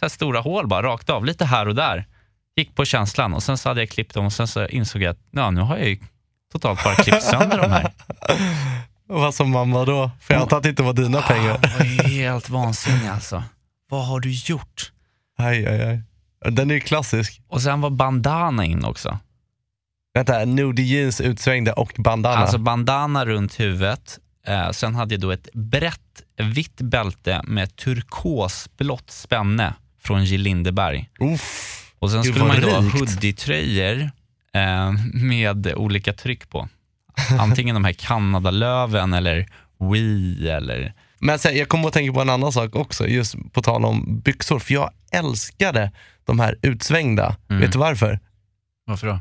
Så 0.00 0.08
stora 0.08 0.40
hål 0.40 0.66
bara 0.66 0.82
rakt 0.82 1.10
av, 1.10 1.24
lite 1.24 1.44
här 1.44 1.68
och 1.68 1.74
där. 1.74 2.06
Gick 2.56 2.74
på 2.74 2.84
känslan 2.84 3.34
och 3.34 3.42
sen 3.42 3.58
så 3.58 3.68
hade 3.68 3.80
jag 3.80 3.88
klippt 3.88 4.14
dem 4.14 4.26
och 4.26 4.32
sen 4.32 4.48
så 4.48 4.66
insåg 4.66 5.02
jag 5.02 5.10
att 5.10 5.18
ja, 5.30 5.50
nu 5.50 5.60
har 5.60 5.76
jag 5.76 5.88
ju 5.88 5.98
totalt 6.52 6.84
bara 6.84 6.94
klippt 6.94 7.22
sönder 7.22 7.58
de 7.58 7.70
här. 7.70 7.92
Vad 9.06 9.34
som 9.34 9.50
mamma 9.50 9.84
då? 9.84 10.10
För 10.20 10.34
jag 10.34 10.42
antar 10.42 10.56
att 10.56 10.62
det 10.62 10.68
inte 10.68 10.82
var 10.82 10.92
dina 10.92 11.22
pengar. 11.22 11.54
Ah, 11.54 11.68
vad 11.78 11.86
är 11.86 12.08
helt 12.08 12.48
vansinnig 12.48 13.08
alltså. 13.08 13.42
Vad 13.90 14.06
har 14.06 14.20
du 14.20 14.30
gjort? 14.30 14.92
Aj, 15.38 15.66
aj, 15.66 15.82
aj. 15.82 16.02
Den 16.50 16.70
är 16.70 16.74
ju 16.74 16.80
klassisk. 16.80 17.40
Och 17.48 17.62
sen 17.62 17.80
var 17.80 17.90
bandana 17.90 18.64
in 18.64 18.84
också. 18.84 19.18
Vänta, 20.14 20.44
nude 20.44 20.82
jeans 20.82 21.20
utsvängda 21.20 21.72
och 21.72 21.92
bandana. 21.98 22.36
Alltså 22.36 22.58
bandana 22.58 23.26
runt 23.26 23.60
huvudet. 23.60 24.18
Eh, 24.46 24.70
sen 24.70 24.94
hade 24.94 25.14
jag 25.14 25.20
då 25.20 25.30
ett 25.30 25.48
brett 25.52 26.22
vitt 26.36 26.80
bälte 26.80 27.40
med 27.44 27.76
turkosblått 27.76 29.10
spänne 29.10 29.74
från 30.02 30.24
J. 30.24 30.38
Lindeberg. 30.38 31.10
Uff. 31.20 31.83
Och 32.04 32.10
sen 32.10 32.22
Gud, 32.22 32.34
skulle 32.34 32.48
man 32.48 32.56
ju 32.56 32.62
då 32.62 32.70
ha 32.70 32.80
hoodie-tröjor 32.80 34.10
eh, 34.54 34.92
med 35.14 35.74
olika 35.74 36.12
tryck 36.12 36.50
på. 36.50 36.68
Antingen 37.40 37.74
de 37.74 37.84
här 37.84 37.92
Kanadalöven 37.92 39.14
eller 39.14 39.46
Wii 39.92 40.48
eller... 40.48 40.94
Men 41.18 41.38
sen, 41.38 41.56
jag 41.56 41.68
kommer 41.68 41.88
att 41.88 41.94
tänka 41.94 42.12
på 42.12 42.20
en 42.20 42.30
annan 42.30 42.52
sak 42.52 42.76
också, 42.76 43.06
just 43.06 43.36
på 43.52 43.62
tal 43.62 43.84
om 43.84 44.20
byxor. 44.20 44.58
För 44.58 44.74
jag 44.74 44.90
älskade 45.12 45.92
de 46.24 46.40
här 46.40 46.58
utsvängda. 46.62 47.36
Mm. 47.48 47.60
Vet 47.62 47.72
du 47.72 47.78
varför? 47.78 48.20
Varför 48.86 49.06
då? 49.06 49.20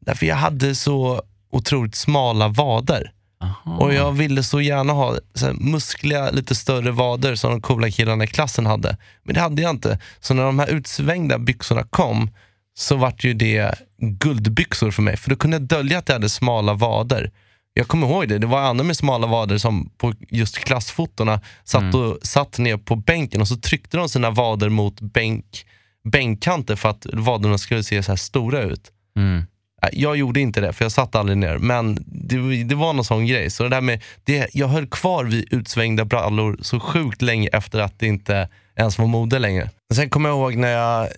Därför 0.00 0.26
jag 0.26 0.36
hade 0.36 0.74
så 0.74 1.22
otroligt 1.50 1.94
smala 1.94 2.48
vader. 2.48 3.12
Aha. 3.40 3.78
Och 3.78 3.94
jag 3.94 4.12
ville 4.12 4.42
så 4.42 4.60
gärna 4.60 4.92
ha 4.92 5.18
så 5.34 5.46
här, 5.46 5.52
muskliga, 5.52 6.30
lite 6.30 6.54
större 6.54 6.90
vader 6.90 7.34
som 7.34 7.50
de 7.50 7.60
coola 7.60 7.90
killarna 7.90 8.24
i 8.24 8.26
klassen 8.26 8.66
hade. 8.66 8.96
Men 9.22 9.34
det 9.34 9.40
hade 9.40 9.62
jag 9.62 9.70
inte. 9.70 9.98
Så 10.20 10.34
när 10.34 10.42
de 10.42 10.58
här 10.58 10.66
utsvängda 10.66 11.38
byxorna 11.38 11.82
kom 11.82 12.30
så 12.74 12.96
vart 12.96 13.24
ju 13.24 13.34
det 13.34 13.74
guldbyxor 13.98 14.90
för 14.90 15.02
mig. 15.02 15.16
För 15.16 15.30
då 15.30 15.36
kunde 15.36 15.54
jag 15.54 15.62
dölja 15.62 15.98
att 15.98 16.08
jag 16.08 16.14
hade 16.14 16.28
smala 16.28 16.74
vader. 16.74 17.30
Jag 17.74 17.88
kommer 17.88 18.06
ihåg 18.06 18.28
det, 18.28 18.38
det 18.38 18.46
var 18.46 18.60
andra 18.60 18.84
med 18.84 18.96
smala 18.96 19.26
vader 19.26 19.58
som 19.58 19.90
på 19.98 20.14
just 20.28 20.58
klassfotona 20.58 21.40
satt, 21.64 21.94
och, 21.94 22.18
satt 22.22 22.58
ner 22.58 22.76
på 22.76 22.96
bänken 22.96 23.40
och 23.40 23.48
så 23.48 23.56
tryckte 23.56 23.96
de 23.96 24.08
sina 24.08 24.30
vader 24.30 24.68
mot 24.68 25.00
bänk, 25.00 25.66
bänkkanter 26.04 26.76
för 26.76 26.88
att 26.88 27.06
vaderna 27.12 27.58
skulle 27.58 27.82
se 27.82 28.02
så 28.02 28.12
här 28.12 28.16
stora 28.16 28.62
ut. 28.62 28.92
Mm. 29.16 29.46
Jag 29.92 30.16
gjorde 30.16 30.40
inte 30.40 30.60
det, 30.60 30.72
för 30.72 30.84
jag 30.84 30.92
satt 30.92 31.14
aldrig 31.14 31.38
ner. 31.38 31.58
Men 31.58 31.98
det, 32.06 32.64
det 32.64 32.74
var 32.74 32.92
någon 32.92 33.04
sån 33.04 33.26
grej. 33.26 33.50
Så 33.50 33.62
det 33.62 33.68
där 33.68 33.80
med, 33.80 34.02
det, 34.24 34.48
jag 34.52 34.68
höll 34.68 34.86
kvar 34.86 35.24
vid 35.24 35.52
utsvängda 35.52 36.04
brallor 36.04 36.58
så 36.62 36.80
sjukt 36.80 37.22
länge 37.22 37.48
efter 37.52 37.78
att 37.80 37.98
det 37.98 38.06
inte 38.06 38.48
ens 38.76 38.98
var 38.98 39.06
mode 39.06 39.38
längre. 39.38 39.70
Sen 39.94 40.10
kommer 40.10 40.28
jag 40.28 40.36
ihåg 40.38 40.56
när 40.56 40.68
jag, 40.70 41.08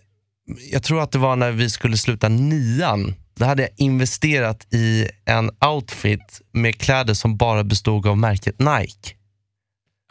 jag 0.73 0.83
tror 0.83 1.03
att 1.03 1.13
det 1.13 1.19
var 1.19 1.37
när 1.37 1.51
vi 1.51 1.71
skulle 1.71 1.97
sluta 1.97 2.29
nian. 2.29 3.15
Då 3.35 3.45
hade 3.45 3.63
jag 3.63 3.71
investerat 3.77 4.75
i 4.75 5.09
en 5.25 5.51
outfit 5.67 6.41
med 6.53 6.79
kläder 6.79 7.15
som 7.15 7.37
bara 7.37 7.65
bestod 7.65 8.07
av 8.07 8.19
märket 8.19 8.59
Nike. 8.59 9.15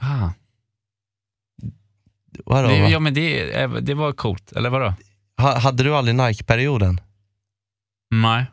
Ah. 0.01 0.29
Vadå, 2.46 2.67
Det, 2.67 2.81
va? 2.81 2.89
ja, 2.89 3.00
men 3.00 3.13
det, 3.13 3.46
det 3.81 3.93
var 3.93 4.12
coolt, 4.12 4.51
eller 4.51 4.70
vadå? 4.70 4.93
Ha- 5.38 5.60
Hade 5.60 5.84
du 5.84 5.96
aldrig 5.96 6.15
Nike-perioden? 6.15 7.01
Nej. 8.12 8.46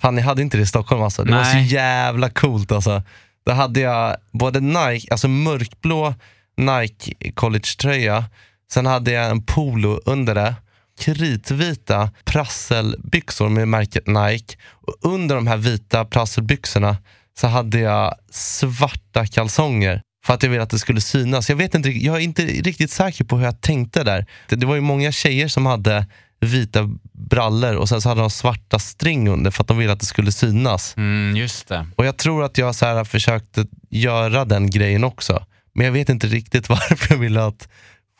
Fan, 0.00 0.16
jag 0.16 0.24
hade 0.24 0.42
inte 0.42 0.56
det 0.56 0.62
i 0.62 0.66
Stockholm 0.66 1.02
alltså. 1.02 1.24
Det 1.24 1.32
var 1.32 1.44
så 1.44 1.56
Nej. 1.56 1.66
jävla 1.66 2.30
coolt 2.30 2.72
alltså. 2.72 3.02
Då 3.46 3.52
hade 3.52 3.80
jag 3.80 4.16
både 4.32 4.60
Nike, 4.60 5.08
alltså 5.10 5.28
mörkblå 5.28 6.14
Nike 6.56 7.32
collegetröja, 7.32 8.24
sen 8.72 8.86
hade 8.86 9.10
jag 9.12 9.30
en 9.30 9.42
polo 9.42 10.00
under 10.04 10.34
det, 10.34 10.54
kritvita 11.00 12.10
prasselbyxor 12.24 13.48
med 13.48 13.68
märket 13.68 14.06
Nike 14.06 14.56
och 14.70 14.94
under 15.02 15.34
de 15.34 15.46
här 15.46 15.56
vita 15.56 16.04
prasselbyxorna 16.04 16.96
så 17.38 17.46
hade 17.46 17.78
jag 17.78 18.14
svarta 18.30 19.26
kalsonger 19.26 20.02
för 20.24 20.34
att 20.34 20.42
jag 20.42 20.50
ville 20.50 20.62
att 20.62 20.70
det 20.70 20.78
skulle 20.78 21.00
synas. 21.00 21.48
Jag, 21.48 21.56
vet 21.56 21.74
inte, 21.74 21.90
jag 21.90 22.16
är 22.16 22.20
inte 22.20 22.42
riktigt 22.42 22.90
säker 22.90 23.24
på 23.24 23.36
hur 23.36 23.44
jag 23.44 23.60
tänkte 23.60 24.04
där. 24.04 24.26
Det, 24.48 24.56
det 24.56 24.66
var 24.66 24.74
ju 24.74 24.80
många 24.80 25.12
tjejer 25.12 25.48
som 25.48 25.66
hade 25.66 26.06
vita 26.42 26.88
brallor 27.12 27.74
och 27.76 27.88
sen 27.88 28.00
så 28.00 28.08
hade 28.08 28.20
de 28.20 28.30
svarta 28.30 28.78
string 28.78 29.28
under 29.28 29.50
för 29.50 29.62
att 29.62 29.68
de 29.68 29.78
ville 29.78 29.92
att 29.92 30.00
det 30.00 30.06
skulle 30.06 30.32
synas. 30.32 30.94
Mm, 30.96 31.36
just 31.36 31.68
det. 31.68 31.86
Och 31.96 32.06
jag 32.06 32.16
tror 32.16 32.44
att 32.44 32.58
jag 32.58 32.74
så 32.74 32.86
här 32.86 33.04
försökte 33.04 33.66
göra 33.90 34.44
den 34.44 34.70
grejen 34.70 35.04
också. 35.04 35.46
Men 35.74 35.84
jag 35.86 35.92
vet 35.92 36.08
inte 36.08 36.26
riktigt 36.26 36.68
varför 36.68 37.14
jag 37.14 37.18
ville 37.18 37.44
att 37.44 37.68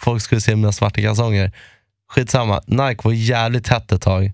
folk 0.01 0.23
skulle 0.23 0.41
se 0.41 0.57
mina 0.57 0.73
svarta 0.73 1.01
kalsonger. 1.01 1.53
Skitsamma, 2.13 2.63
Nike 2.67 3.01
var 3.05 3.13
jävligt 3.13 3.69
hett 3.69 3.93
ett 3.93 4.03
tag. 4.03 4.33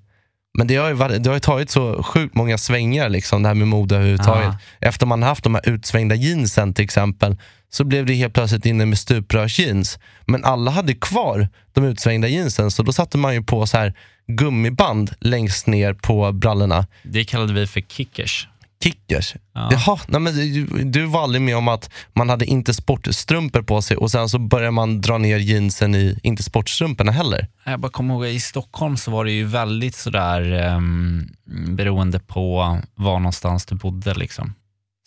Men 0.59 0.67
det 0.67 0.77
har 0.77 0.89
ju, 0.89 0.95
varit- 0.95 1.25
det 1.25 1.31
har 1.31 1.35
ju 1.35 1.41
tagit 1.41 1.71
så 1.71 2.03
sjukt 2.03 2.35
många 2.35 2.59
svängar, 2.59 3.09
liksom, 3.09 3.43
det 3.43 3.49
här 3.49 3.55
med 3.55 3.69
mode 3.69 3.97
överhuvudtaget. 3.97 4.49
Ah. 4.49 4.59
Efter 4.81 5.07
man 5.07 5.23
haft 5.23 5.45
de 5.45 5.55
här 5.55 5.69
utsvängda 5.69 6.15
jeansen 6.15 6.75
till 6.75 6.85
exempel, 6.85 7.37
så 7.71 7.85
blev 7.85 8.07
det 8.07 8.15
helt 8.15 8.35
plötsligt 8.35 8.67
inne 8.67 8.87
med 8.87 8.99
stuprörsjeans. 8.99 9.99
Men 10.27 10.45
alla 10.45 10.71
hade 10.71 10.95
kvar 10.95 11.49
de 11.73 11.85
utsvängda 11.85 12.29
jeansen, 12.29 12.71
så 12.71 12.83
då 12.83 12.93
satte 12.93 13.19
man 13.19 13.35
ju 13.35 13.43
på 13.43 13.67
så 13.67 13.79
här 13.79 13.95
gummiband 14.27 15.11
längst 15.21 15.67
ner 15.67 15.95
på 15.95 16.33
brallorna. 16.33 16.87
Det 17.03 17.25
kallade 17.25 17.53
vi 17.53 17.67
för 17.67 17.81
kickers. 17.81 18.49
Kickers. 18.83 19.35
Ja. 19.53 19.69
Jaha, 19.73 19.99
nej 20.09 20.21
men 20.21 20.35
du, 20.35 20.85
du 20.85 21.05
var 21.05 21.23
aldrig 21.23 21.43
med 21.43 21.57
om 21.57 21.69
att 21.69 21.91
man 22.13 22.29
hade 22.29 22.47
inte 22.47 22.75
sportstrumpor 22.75 23.63
på 23.63 23.83
sig 23.83 23.97
och 23.97 24.11
sen 24.11 24.29
så 24.29 24.39
började 24.39 24.71
man 24.71 25.01
dra 25.01 25.19
ner 25.19 25.39
jeansen 25.39 25.95
i 25.95 26.19
inte 26.23 26.43
sportstrumporna 26.43 27.13
heller. 27.13 27.47
Jag 27.65 27.81
bara 27.81 27.93
kommer 27.93 28.15
ihåg, 28.15 28.27
i 28.27 28.41
Stockholm 28.41 28.97
så 28.97 29.11
var 29.11 29.25
det 29.25 29.31
ju 29.31 29.45
väldigt 29.45 29.95
sådär 29.95 30.73
um, 30.75 31.29
beroende 31.77 32.19
på 32.19 32.79
var 32.95 33.19
någonstans 33.19 33.67
du 33.67 33.75
bodde. 33.75 34.15
Liksom. 34.15 34.55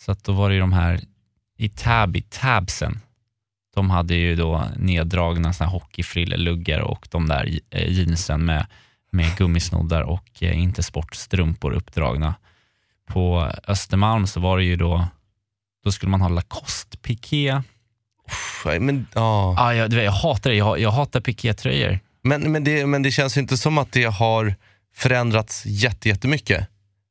Så 0.04 0.12
att 0.12 0.24
då 0.24 0.32
var 0.32 0.48
det 0.48 0.54
ju 0.54 0.60
de 0.60 0.72
här 0.72 1.00
i 1.58 1.68
Täby, 1.68 2.22
Tabsen, 2.22 3.00
de 3.74 3.90
hade 3.90 4.14
ju 4.14 4.36
då 4.36 4.64
neddragna 4.76 5.52
såna 5.52 5.70
hockeyfrilleluggar 5.70 6.80
och 6.80 7.08
de 7.10 7.28
där 7.28 7.60
eh, 7.70 7.92
jeansen 7.92 8.44
med, 8.44 8.66
med 9.12 9.36
gummisnoddar 9.36 10.02
och 10.02 10.42
eh, 10.42 10.58
inte 10.58 10.82
sportstrumpor 10.82 11.72
uppdragna. 11.72 12.34
På 13.06 13.50
Östermalm 13.66 14.26
så 14.26 14.40
var 14.40 14.58
det 14.58 14.64
ju 14.64 14.76
då, 14.76 15.06
då 15.84 15.92
skulle 15.92 16.10
man 16.10 16.20
ha 16.20 16.28
Lacoste-piké. 16.28 17.62
Men. 18.64 19.06
Ah, 19.14 19.72
jag, 19.72 19.92
jag 19.92 20.12
hatar 20.12 20.50
det, 20.50 20.56
jag, 20.56 20.80
jag 20.80 20.90
hatar 20.90 21.20
pikétröjor. 21.20 21.98
men, 22.22 22.52
men, 22.52 22.64
det, 22.64 22.86
men 22.86 23.02
det 23.02 23.10
känns 23.10 23.36
ju 23.36 23.40
inte 23.40 23.56
som 23.56 23.78
att 23.78 23.92
det 23.92 24.04
har 24.04 24.54
förändrats 24.94 25.66
jätte- 25.66 26.08
jättemycket. 26.08 26.68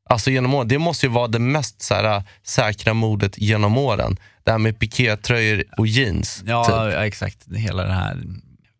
Alltså 0.09 0.31
genom 0.31 0.53
åren. 0.53 0.67
Det 0.67 0.77
måste 0.77 1.05
ju 1.05 1.11
vara 1.11 1.27
det 1.27 1.39
mest 1.39 1.81
så 1.81 1.93
här, 1.95 2.23
säkra 2.43 2.93
modet 2.93 3.37
genom 3.37 3.77
åren. 3.77 4.17
Det 4.43 4.51
här 4.51 4.57
med 4.57 4.79
pikétröjor 4.79 5.63
och 5.77 5.87
jeans. 5.87 6.43
Ja, 6.47 6.63
typ. 6.63 6.73
ja 6.73 7.05
exakt. 7.05 7.47
Hela 7.55 7.83
det 7.83 7.93
här 7.93 8.17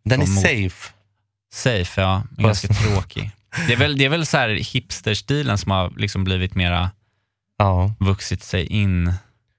Den 0.06 0.22
är 0.22 0.25
safe. 0.25 0.94
safe, 1.53 2.01
ja. 2.01 2.24
Men 2.38 2.46
Fast- 2.50 2.68
ganska 2.68 2.84
tråkig. 2.89 3.32
Det 3.68 3.74
är 3.74 3.77
väl, 3.77 3.98
det 3.98 4.06
är 4.06 4.10
väl 4.10 4.25
så 4.25 4.38
här 4.38 4.50
hipsterstilen 4.50 5.58
som 5.58 5.72
har 5.72 5.94
liksom 5.98 6.24
blivit 6.24 6.56
mera 6.56 6.91
Ja. 7.58 7.94
vuxit 8.00 8.44
sig 8.44 8.65
in. 8.65 9.13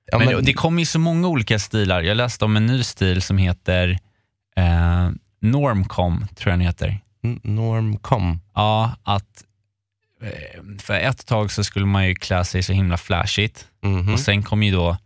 Ja, 0.07 0.19
men, 0.19 0.29
men, 0.35 0.45
det 0.45 0.53
kommer 0.53 0.83
ju 0.83 0.87
så 0.87 0.99
många 0.99 1.29
olika 1.29 1.59
stilar. 1.59 2.03
Jag 2.03 2.17
läste 2.17 2.45
om 2.45 2.57
en 2.57 2.67
ny 2.67 2.83
stil 2.83 3.23
som 3.23 3.39
heter 3.39 3.99
eh, 4.57 5.11
Normcom, 5.41 6.27
tror 6.37 6.51
jag 6.51 6.59
den 6.59 6.67
heter. 6.67 7.01
Normcom. 7.43 8.41
Ja, 8.55 8.93
att 9.03 9.45
eh, 10.23 10.63
för 10.79 10.95
ett 10.95 11.27
tag 11.27 11.53
så 11.53 11.65
skulle 11.65 11.87
man 11.87 12.09
ju 12.09 12.15
klä 12.15 12.45
sig 12.45 12.63
så 12.63 12.73
himla 12.73 12.97
flashigt 12.97 13.67
Mhm. 13.83 14.13
och 14.13 14.21
sen 14.21 14.43
kom 14.43 14.63
ju 14.63 14.73
då 14.73 14.97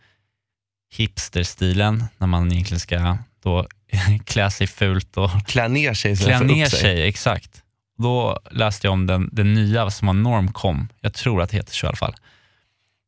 hipsterstilen 0.96 2.04
när 2.18 2.26
man 2.26 2.52
egentligen 2.52 2.80
ska 2.80 3.18
då 3.42 3.66
klä 4.24 4.50
sig 4.50 4.66
fult 4.66 5.16
och 5.16 5.30
Klä 5.46 5.68
ner 5.68 5.94
sig 5.94 6.16
klä 6.16 6.40
ner 6.40 6.66
sig. 6.66 7.08
Exakt. 7.08 7.62
Då 7.98 8.38
läste 8.50 8.86
jag 8.86 8.92
om 8.92 9.06
den, 9.06 9.28
den 9.32 9.54
nya 9.54 9.90
som 9.90 10.06
var 10.06 10.14
Normcom. 10.14 10.88
Jag 11.00 11.14
tror 11.14 11.42
att 11.42 11.50
det 11.50 11.56
heter 11.56 11.74
så 11.74 11.86
i 11.86 11.88
alla 11.88 11.96
fall. 11.96 12.14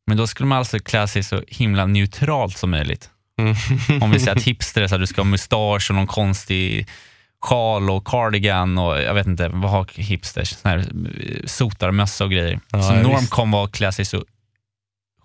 Men 0.07 0.17
då 0.17 0.27
skulle 0.27 0.47
man 0.47 0.57
alltså 0.57 0.79
klä 0.79 1.07
sig 1.07 1.23
så 1.23 1.43
himla 1.47 1.85
neutralt 1.85 2.57
som 2.57 2.71
möjligt. 2.71 3.09
Mm. 3.39 4.03
Om 4.03 4.11
vi 4.11 4.19
säger 4.19 4.37
att 4.37 4.43
hipster 4.47 4.81
är 4.81 4.87
så 4.87 4.95
att 4.95 5.01
du 5.01 5.07
ska 5.07 5.21
ha 5.21 5.25
mustasch 5.25 5.89
och 5.89 5.95
någon 5.95 6.07
konstig 6.07 6.87
sjal 7.41 7.89
och 7.89 8.07
cardigan 8.07 8.77
och 8.77 9.01
jag 9.01 9.13
vet 9.13 9.27
inte, 9.27 9.49
vad 9.49 9.71
har 9.71 9.87
hipsters? 9.95 10.49
Sån 10.49 10.71
här 10.71 10.77
eh, 10.77 11.45
sotarmössa 11.45 12.23
och 12.23 12.31
grejer. 12.31 12.59
Ja, 12.71 12.81
så 12.81 12.93
Normcom 12.93 13.51
var 13.51 13.63
att 13.63 13.71
klä 13.71 13.91
sig 13.91 14.05
så 14.05 14.23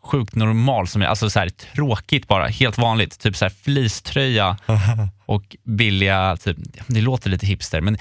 sjukt 0.05 0.35
normal 0.35 0.89
som 0.89 1.03
alltså 1.03 1.31
så 1.31 1.39
här 1.39 1.49
tråkigt 1.49 2.29
bara, 2.29 2.47
helt 2.47 2.79
vanligt. 2.79 3.21
Typ 3.21 3.37
så 3.37 3.45
här 3.45 3.53
fleecetröja 3.63 4.57
och 5.27 5.57
billiga, 5.65 6.37
typ, 6.37 6.57
det 6.87 7.01
låter 7.01 7.31
lite 7.31 7.47
hipster, 7.47 7.81
men 7.81 7.99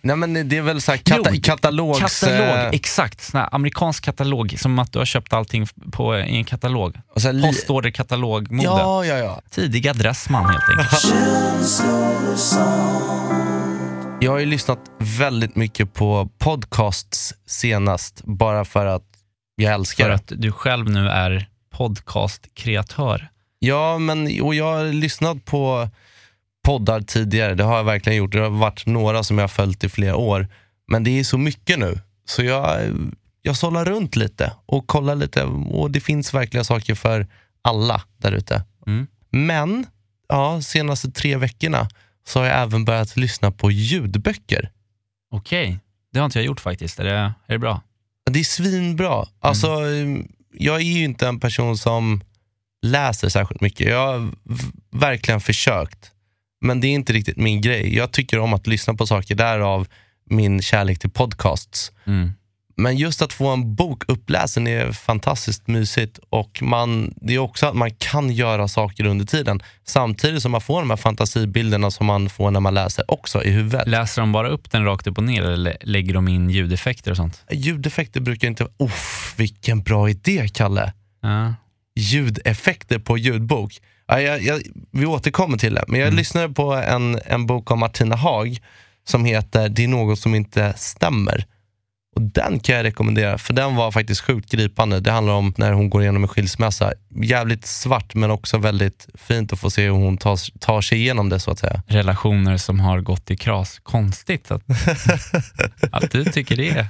Nej 0.00 0.16
men 0.16 0.48
det 0.48 0.56
är 0.56 0.62
väl 0.62 0.80
så 0.80 0.90
här 0.92 0.98
kata- 0.98 1.30
Jo, 1.34 1.40
katalogs... 1.42 2.00
katalog, 2.20 2.56
eh, 2.56 2.68
exakt. 2.68 3.20
Sån 3.20 3.40
här 3.40 3.48
amerikansk 3.52 4.04
katalog, 4.04 4.54
som 4.58 4.78
att 4.78 4.92
du 4.92 4.98
har 4.98 5.06
köpt 5.06 5.32
allting 5.32 5.66
på, 5.92 6.18
i 6.18 6.36
en 6.36 6.44
katalog. 6.44 6.96
Postorderkatalogmode. 7.42 8.64
Ja, 8.68 9.04
ja, 9.04 9.16
ja. 9.16 9.40
Tidiga 9.50 9.92
Dressman 9.92 10.44
helt 10.46 10.64
enkelt. 10.70 11.14
Jag 14.20 14.32
har 14.32 14.38
ju 14.38 14.46
lyssnat 14.46 14.78
väldigt 14.98 15.56
mycket 15.56 15.94
på 15.94 16.28
podcasts 16.38 17.34
senast, 17.46 18.22
bara 18.24 18.64
för 18.64 18.86
att 18.86 19.07
jag 19.62 19.74
älskar 19.74 20.04
För 20.04 20.08
det. 20.08 20.14
att 20.14 20.32
du 20.36 20.52
själv 20.52 20.90
nu 20.90 21.08
är 21.08 21.48
podcastkreatör. 21.70 23.28
Ja, 23.58 23.98
men 23.98 24.40
och 24.42 24.54
jag 24.54 24.76
har 24.76 24.92
lyssnat 24.92 25.44
på 25.44 25.90
poddar 26.64 27.00
tidigare. 27.00 27.54
Det 27.54 27.64
har 27.64 27.76
jag 27.76 27.84
verkligen 27.84 28.18
gjort. 28.18 28.32
Det 28.32 28.40
har 28.40 28.50
varit 28.50 28.86
några 28.86 29.22
som 29.22 29.38
jag 29.38 29.42
har 29.42 29.48
följt 29.48 29.84
i 29.84 29.88
flera 29.88 30.16
år. 30.16 30.48
Men 30.88 31.04
det 31.04 31.10
är 31.20 31.24
så 31.24 31.38
mycket 31.38 31.78
nu. 31.78 32.00
Så 32.24 32.42
jag, 32.42 32.80
jag 33.42 33.56
sållar 33.56 33.84
runt 33.84 34.16
lite 34.16 34.52
och 34.66 34.86
kollar 34.86 35.14
lite. 35.14 35.44
Och 35.44 35.90
det 35.90 36.00
finns 36.00 36.34
verkligen 36.34 36.64
saker 36.64 36.94
för 36.94 37.26
alla 37.62 38.02
där 38.16 38.32
ute. 38.32 38.62
Mm. 38.86 39.06
Men 39.30 39.86
ja, 40.28 40.62
senaste 40.62 41.10
tre 41.10 41.36
veckorna 41.36 41.88
så 42.28 42.38
har 42.38 42.46
jag 42.46 42.62
även 42.62 42.84
börjat 42.84 43.16
lyssna 43.16 43.50
på 43.50 43.70
ljudböcker. 43.70 44.70
Okej, 45.30 45.78
det 46.12 46.18
har 46.18 46.24
inte 46.24 46.38
jag 46.38 46.46
gjort 46.46 46.60
faktiskt. 46.60 47.00
Är 47.00 47.04
det, 47.04 47.12
är 47.12 47.32
det 47.46 47.58
bra? 47.58 47.82
Det 48.30 48.40
är 48.40 48.44
svinbra. 48.44 49.26
Alltså, 49.40 49.68
Jag 50.52 50.76
är 50.76 50.80
ju 50.80 51.04
inte 51.04 51.28
en 51.28 51.40
person 51.40 51.78
som 51.78 52.20
läser 52.82 53.28
särskilt 53.28 53.60
mycket. 53.60 53.88
Jag 53.88 54.06
har 54.06 54.30
verkligen 54.90 55.40
försökt. 55.40 56.12
Men 56.60 56.80
det 56.80 56.86
är 56.86 56.92
inte 56.92 57.12
riktigt 57.12 57.36
min 57.36 57.60
grej. 57.60 57.96
Jag 57.96 58.12
tycker 58.12 58.38
om 58.38 58.54
att 58.54 58.66
lyssna 58.66 58.94
på 58.94 59.06
saker, 59.06 59.34
därav 59.34 59.86
min 60.24 60.62
kärlek 60.62 60.98
till 60.98 61.10
podcasts. 61.10 61.92
Mm. 62.06 62.32
Men 62.78 62.96
just 62.96 63.22
att 63.22 63.32
få 63.32 63.48
en 63.48 63.74
bok 63.74 64.02
uppläsen 64.08 64.66
är 64.66 64.92
fantastiskt 64.92 65.66
mysigt 65.66 66.18
och 66.30 66.62
man, 66.62 67.14
det 67.16 67.34
är 67.34 67.38
också 67.38 67.66
att 67.66 67.74
man 67.74 67.90
kan 67.90 68.30
göra 68.30 68.68
saker 68.68 69.06
under 69.06 69.26
tiden 69.26 69.62
samtidigt 69.84 70.42
som 70.42 70.52
man 70.52 70.60
får 70.60 70.80
de 70.80 70.90
här 70.90 70.96
fantasibilderna 70.96 71.90
som 71.90 72.06
man 72.06 72.30
får 72.30 72.50
när 72.50 72.60
man 72.60 72.74
läser 72.74 73.10
också 73.10 73.44
i 73.44 73.50
huvudet. 73.50 73.88
Läser 73.88 74.22
de 74.22 74.32
bara 74.32 74.48
upp 74.48 74.70
den 74.70 74.84
rakt 74.84 75.06
upp 75.06 75.18
och 75.18 75.24
ner 75.24 75.42
eller 75.42 75.76
lägger 75.80 76.14
de 76.14 76.28
in 76.28 76.50
ljudeffekter 76.50 77.10
och 77.10 77.16
sånt? 77.16 77.44
Ljudeffekter 77.50 78.20
brukar 78.20 78.48
inte... 78.48 78.66
Uff, 78.78 79.34
vilken 79.36 79.82
bra 79.82 80.10
idé, 80.10 80.48
Kalle. 80.48 80.92
Ja. 81.22 81.54
Ljudeffekter 81.96 82.98
på 82.98 83.18
ljudbok. 83.18 83.72
Ja, 84.06 84.20
jag, 84.20 84.42
jag, 84.42 84.62
vi 84.92 85.06
återkommer 85.06 85.58
till 85.58 85.74
det, 85.74 85.84
men 85.88 86.00
jag 86.00 86.14
lyssnade 86.14 86.54
på 86.54 86.72
en, 86.72 87.20
en 87.26 87.46
bok 87.46 87.70
av 87.70 87.78
Martina 87.78 88.16
Haag 88.16 88.58
som 89.04 89.24
heter 89.24 89.68
Det 89.68 89.84
är 89.84 89.88
något 89.88 90.18
som 90.18 90.34
inte 90.34 90.74
stämmer. 90.76 91.44
Och 92.18 92.24
Den 92.24 92.60
kan 92.60 92.76
jag 92.76 92.84
rekommendera, 92.84 93.38
för 93.38 93.52
den 93.54 93.74
var 93.76 93.90
faktiskt 93.92 94.20
sjukt 94.20 94.50
gripande. 94.52 95.00
Det 95.00 95.10
handlar 95.10 95.32
om 95.34 95.54
när 95.56 95.72
hon 95.72 95.90
går 95.90 96.02
igenom 96.02 96.22
en 96.22 96.28
skilsmässa. 96.28 96.92
Jävligt 97.22 97.66
svart, 97.66 98.14
men 98.14 98.30
också 98.30 98.58
väldigt 98.58 99.08
fint 99.14 99.52
att 99.52 99.58
få 99.58 99.70
se 99.70 99.82
hur 99.82 99.90
hon 99.90 100.16
tar, 100.18 100.58
tar 100.58 100.80
sig 100.80 100.98
igenom 100.98 101.28
det 101.28 101.40
så 101.40 101.50
att 101.50 101.58
säga. 101.58 101.82
Relationer 101.86 102.56
som 102.56 102.80
har 102.80 103.00
gått 103.00 103.30
i 103.30 103.36
kras. 103.36 103.78
Konstigt 103.82 104.50
att, 104.50 104.62
att 105.92 106.10
du 106.10 106.24
tycker 106.24 106.56
det 106.56 106.68
är 106.68 106.86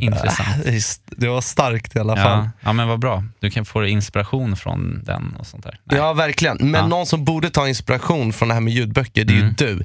intressant. 0.00 1.00
Det 1.06 1.28
var 1.28 1.40
starkt 1.40 1.96
i 1.96 1.98
alla 1.98 2.16
fall. 2.16 2.38
Ja, 2.44 2.50
ja, 2.60 2.72
men 2.72 2.88
vad 2.88 2.98
bra. 2.98 3.24
Du 3.40 3.50
kan 3.50 3.64
få 3.64 3.86
inspiration 3.86 4.56
från 4.56 5.04
den 5.04 5.36
och 5.38 5.46
sånt 5.46 5.64
där. 5.64 5.78
Nej. 5.84 5.98
Ja, 5.98 6.12
verkligen. 6.12 6.56
Men 6.60 6.74
Ja. 6.74 6.86
någon 6.86 7.06
som 7.06 7.24
borde 7.24 7.50
ta 7.50 7.68
inspiration 7.68 8.32
från 8.32 8.48
det 8.48 8.54
här 8.54 8.60
med 8.60 8.72
ljudböcker, 8.72 9.24
det 9.24 9.32
är 9.34 9.38
Mm. 9.40 9.54
ju 9.58 9.66
du. 9.66 9.84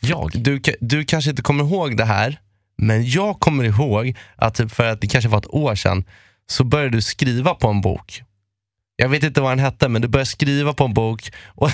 Jag? 0.00 0.30
du. 0.34 0.60
Du 0.80 1.04
kanske 1.04 1.30
inte 1.30 1.42
kommer 1.42 1.64
ihåg 1.64 1.96
det 1.96 2.04
här, 2.04 2.38
men 2.78 3.08
jag 3.10 3.40
kommer 3.40 3.64
ihåg 3.64 4.16
att 4.36 4.54
typ 4.54 4.72
för 4.72 4.86
att 4.86 5.00
det 5.00 5.06
kanske 5.06 5.28
var 5.28 5.38
ett 5.38 5.54
år 5.54 5.74
sedan, 5.74 6.04
så 6.50 6.64
började 6.64 6.96
du 6.96 7.02
skriva 7.02 7.54
på 7.54 7.68
en 7.68 7.80
bok. 7.80 8.22
Jag 8.96 9.08
vet 9.08 9.22
inte 9.22 9.40
vad 9.40 9.50
den 9.50 9.58
hette, 9.58 9.88
men 9.88 10.02
du 10.02 10.08
började 10.08 10.26
skriva 10.26 10.72
på 10.72 10.84
en 10.84 10.94
bok. 10.94 11.32
Och, 11.54 11.70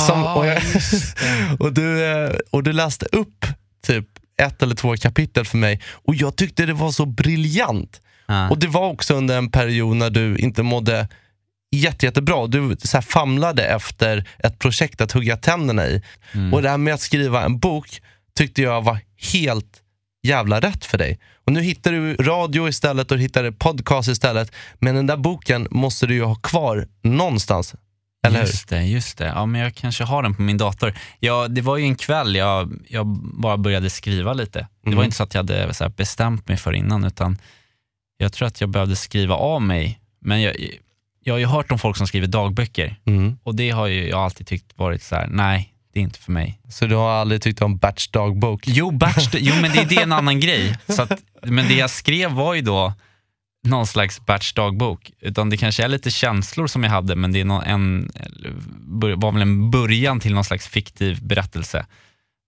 som, 0.00 0.24
och, 0.24 0.46
jag, 0.46 0.62
och, 1.58 1.72
du, 1.72 2.04
eh, 2.04 2.34
och 2.50 2.62
du 2.62 2.72
läste 2.72 3.06
upp 3.06 3.46
typ 3.86 4.06
ett 4.42 4.62
eller 4.62 4.74
två 4.74 4.96
kapitel 4.96 5.44
för 5.44 5.58
mig 5.58 5.82
och 5.92 6.14
jag 6.14 6.36
tyckte 6.36 6.66
det 6.66 6.72
var 6.72 6.90
så 6.90 7.06
briljant. 7.06 8.00
Ja. 8.26 8.50
Och 8.50 8.58
det 8.58 8.66
var 8.66 8.86
också 8.86 9.14
under 9.14 9.38
en 9.38 9.50
period 9.50 9.96
när 9.96 10.10
du 10.10 10.36
inte 10.36 10.62
mådde 10.62 11.08
jätte, 11.76 12.06
jättebra. 12.06 12.46
Du 12.46 12.76
så 12.78 12.96
här 12.96 13.02
famlade 13.02 13.64
efter 13.64 14.28
ett 14.38 14.58
projekt 14.58 15.00
att 15.00 15.12
hugga 15.12 15.36
tänderna 15.36 15.86
i. 15.86 16.02
Mm. 16.32 16.54
Och 16.54 16.62
det 16.62 16.70
här 16.70 16.78
med 16.78 16.94
att 16.94 17.00
skriva 17.00 17.44
en 17.44 17.58
bok 17.58 18.02
tyckte 18.38 18.62
jag 18.62 18.82
var 18.82 18.98
helt 19.32 19.82
jävla 20.26 20.60
rätt 20.60 20.84
för 20.84 20.98
dig. 20.98 21.18
Och 21.46 21.52
nu 21.52 21.60
hittar 21.62 21.92
du 21.92 22.14
radio 22.14 22.68
istället 22.68 23.12
och 23.12 23.18
hittar 23.18 23.50
podcast 23.50 24.08
istället. 24.08 24.52
Men 24.78 24.94
den 24.94 25.06
där 25.06 25.16
boken 25.16 25.68
måste 25.70 26.06
du 26.06 26.14
ju 26.14 26.22
ha 26.24 26.34
kvar 26.34 26.86
någonstans. 27.02 27.74
Eller 28.26 28.38
hur? 28.40 28.46
Just 28.46 28.68
det, 28.68 28.82
just 28.82 29.18
det. 29.18 29.24
Ja, 29.26 29.46
men 29.46 29.60
jag 29.60 29.74
kanske 29.74 30.04
har 30.04 30.22
den 30.22 30.34
på 30.34 30.42
min 30.42 30.58
dator. 30.58 30.94
Ja, 31.20 31.48
det 31.48 31.60
var 31.60 31.76
ju 31.76 31.84
en 31.84 31.94
kväll 31.96 32.34
jag, 32.36 32.72
jag 32.88 33.06
bara 33.40 33.56
började 33.56 33.90
skriva 33.90 34.32
lite. 34.32 34.58
Det 34.82 34.90
var 34.90 34.94
Mhm. 34.96 35.04
inte 35.04 35.16
så 35.16 35.22
att 35.22 35.34
jag 35.34 35.38
hade 35.38 35.74
så 35.74 35.88
bestämt 35.88 36.48
mig 36.48 36.56
för 36.56 36.72
innan, 36.72 37.04
utan 37.04 37.38
jag 38.18 38.32
tror 38.32 38.48
att 38.48 38.60
jag 38.60 38.70
behövde 38.70 38.96
skriva 38.96 39.34
av 39.34 39.62
mig. 39.62 40.00
Men 40.20 40.42
jag, 40.42 40.54
jag 41.24 41.34
har 41.34 41.38
ju 41.38 41.46
hört 41.46 41.72
om 41.72 41.78
folk 41.78 41.96
som 41.96 42.06
skriver 42.06 42.26
dagböcker 42.26 42.96
Mm. 43.06 43.38
och 43.42 43.54
det 43.54 43.70
har 43.70 43.86
ju 43.86 44.08
jag 44.08 44.20
alltid 44.20 44.46
tyckt 44.46 44.78
varit 44.78 45.02
så 45.02 45.14
här: 45.16 45.26
nej, 45.30 45.72
det 45.96 46.00
är 46.00 46.02
inte 46.02 46.18
för 46.18 46.32
mig. 46.32 46.58
Så 46.68 46.86
du 46.86 46.94
har 46.94 47.10
aldrig 47.10 47.42
tyckt 47.42 47.62
om 47.62 47.76
Batch 47.78 48.08
dagbok? 48.08 48.62
Jo, 48.66 48.90
batch, 48.90 49.28
jo 49.32 49.54
men 49.62 49.72
det, 49.72 49.84
det 49.88 49.96
är 49.96 50.02
en 50.02 50.12
annan 50.12 50.40
grej. 50.40 50.78
Så 50.88 51.02
att, 51.02 51.12
men 51.42 51.68
det 51.68 51.74
jag 51.74 51.90
skrev 51.90 52.30
var 52.30 52.54
ju 52.54 52.60
då 52.60 52.92
någon 53.66 53.86
slags 53.86 54.26
batch 54.26 54.52
dagbok. 54.52 55.10
Utan 55.20 55.50
det 55.50 55.56
kanske 55.56 55.84
är 55.84 55.88
lite 55.88 56.10
känslor 56.10 56.66
som 56.66 56.84
jag 56.84 56.90
hade, 56.90 57.16
men 57.16 57.32
det 57.32 57.40
är 57.40 57.44
nå- 57.44 57.62
en, 57.66 58.10
var 59.16 59.32
väl 59.32 59.42
en 59.42 59.70
början 59.70 60.20
till 60.20 60.34
någon 60.34 60.44
slags 60.44 60.68
fiktiv 60.68 61.22
berättelse. 61.22 61.86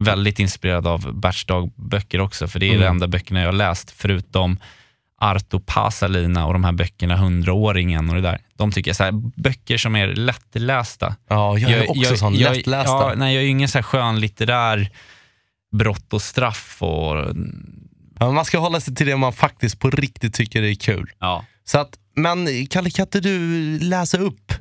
Väldigt 0.04 0.38
inspirerad 0.38 0.86
av 0.86 1.14
batch 1.14 1.44
dagböcker 1.44 2.20
också, 2.20 2.48
för 2.48 2.60
det 2.60 2.66
är 2.66 2.70
Mm. 2.70 2.80
de 2.80 2.86
enda 2.86 3.08
böckerna 3.08 3.40
jag 3.40 3.46
har 3.48 3.52
läst, 3.52 3.90
förutom 3.90 4.58
Arto 5.20 5.60
Pasalina 5.60 6.46
och 6.46 6.52
de 6.52 6.64
här 6.64 6.72
böckerna 6.72 7.16
Hundraåringen 7.16 8.08
och 8.08 8.14
det 8.14 8.20
där. 8.20 8.38
De 8.56 8.72
tycker 8.72 8.88
jag, 8.88 8.96
så 8.96 9.04
här, 9.04 9.12
böcker 9.42 9.78
som 9.78 9.96
är 9.96 10.06
lättlästa. 10.06 11.16
Ja, 11.28 11.58
jag 11.58 11.70
är 11.70 11.90
också 11.90 12.16
sån 12.16 12.34
jag- 12.34 12.56
lättlästa. 12.56 12.92
Ja, 12.92 13.12
nej, 13.16 13.34
jag 13.34 13.40
är 13.40 13.44
ju 13.44 13.50
ingen 13.50 13.68
så 13.68 13.78
här 13.78 13.82
skönlitterär 13.82 14.90
brott 15.72 16.12
och 16.12 16.22
straff 16.22 16.76
och 16.82 17.16
Ja, 18.20 18.26
men 18.26 18.34
man 18.34 18.44
ska 18.44 18.58
hålla 18.58 18.80
sig 18.80 18.94
till 18.94 19.06
det 19.06 19.16
man 19.16 19.32
faktiskt 19.32 19.78
på 19.78 19.90
riktigt 19.90 20.34
tycker 20.34 20.62
är 20.62 20.74
kul. 20.74 21.10
ja. 21.18 21.44
Så 21.64 21.78
att, 21.78 21.98
men 22.16 22.66
Kalle, 22.66 22.90
kan 22.90 23.02
inte 23.02 23.20
du 23.20 23.78
läsa 23.78 24.18
upp? 24.18 24.52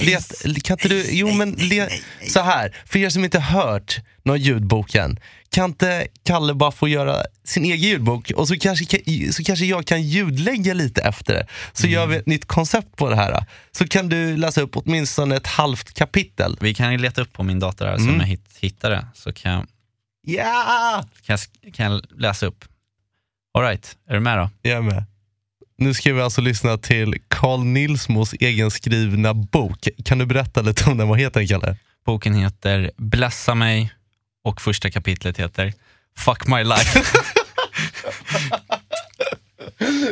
Let, 0.00 0.32
kan 0.64 0.74
inte 0.74 0.88
du, 0.88 1.06
jo 1.10 1.32
men 1.32 1.52
le, 1.52 1.88
så 2.28 2.40
här, 2.40 2.76
för 2.86 2.98
er 2.98 3.08
som 3.08 3.24
inte 3.24 3.40
hört 3.40 4.00
någon 4.24 4.38
ljudboken, 4.40 5.18
kan 5.50 5.64
inte 5.70 6.06
Kalle 6.24 6.54
bara 6.54 6.72
få 6.72 6.88
göra 6.88 7.22
sin 7.44 7.64
egen 7.64 7.76
ljudbok 7.78 8.30
och 8.36 8.48
så 8.48 8.58
kanske, 8.58 8.84
kan- 8.84 9.32
så 9.32 9.44
kanske 9.44 9.64
jag 9.66 9.86
kan 9.86 10.02
ljudlägga 10.02 10.74
lite 10.74 11.02
efter 11.02 11.34
det. 11.34 11.46
Så 11.72 11.86
gör 11.86 12.06
vi 12.06 12.16
ett 12.16 12.26
nytt 12.26 12.44
koncept 12.44 12.96
på 12.96 13.08
det 13.10 13.16
här. 13.16 13.44
Så 13.72 13.88
kan 13.88 14.08
du 14.08 14.36
läsa 14.36 14.60
upp 14.60 14.76
åtminstone 14.76 15.36
ett 15.36 15.46
halvt 15.46 15.94
kapitel. 15.94 16.56
Vi 16.60 16.74
kan 16.74 16.96
leta 16.96 17.22
upp 17.22 17.32
på 17.32 17.42
min 17.42 17.58
dator 17.60 17.86
här 17.86 17.96
så 17.96 18.02
Mm. 18.02 18.14
om 18.14 18.20
jag 18.20 18.26
hit, 18.26 18.44
hittar 18.60 18.90
det 18.90 19.06
så 19.14 19.32
kan 19.32 19.52
jag, 19.52 19.66
Ja! 20.26 21.04
kan, 21.26 21.38
jag, 21.62 21.74
kan 21.74 21.92
jag 21.92 22.02
läsa 22.20 22.46
upp. 22.46 22.64
Alright, 23.58 23.96
är 24.08 24.14
du 24.14 24.20
med 24.20 24.38
då? 24.38 24.50
Jag 24.62 24.76
är 24.76 24.82
med. 24.82 25.04
Nu 25.82 25.94
ska 25.94 26.12
vi 26.12 26.20
alltså 26.20 26.40
lyssna 26.40 26.78
till 26.78 27.14
Carl 27.28 27.64
Nilsmos 27.64 28.34
egenskrivna 28.40 29.34
bok. 29.34 29.88
Kan 30.04 30.18
du 30.18 30.26
berätta 30.26 30.62
lite 30.62 30.90
om 30.90 30.96
den? 30.96 31.08
Vad 31.08 31.20
heter 31.20 31.40
den, 31.40 31.48
Kalle? 31.48 31.76
Boken 32.06 32.34
heter 32.34 32.90
Blessa 32.96 33.54
mig 33.54 33.92
och 34.44 34.60
första 34.60 34.90
kapitlet 34.90 35.38
heter 35.38 35.72
Fuck 36.18 36.46
my 36.46 36.64
life. 36.64 37.00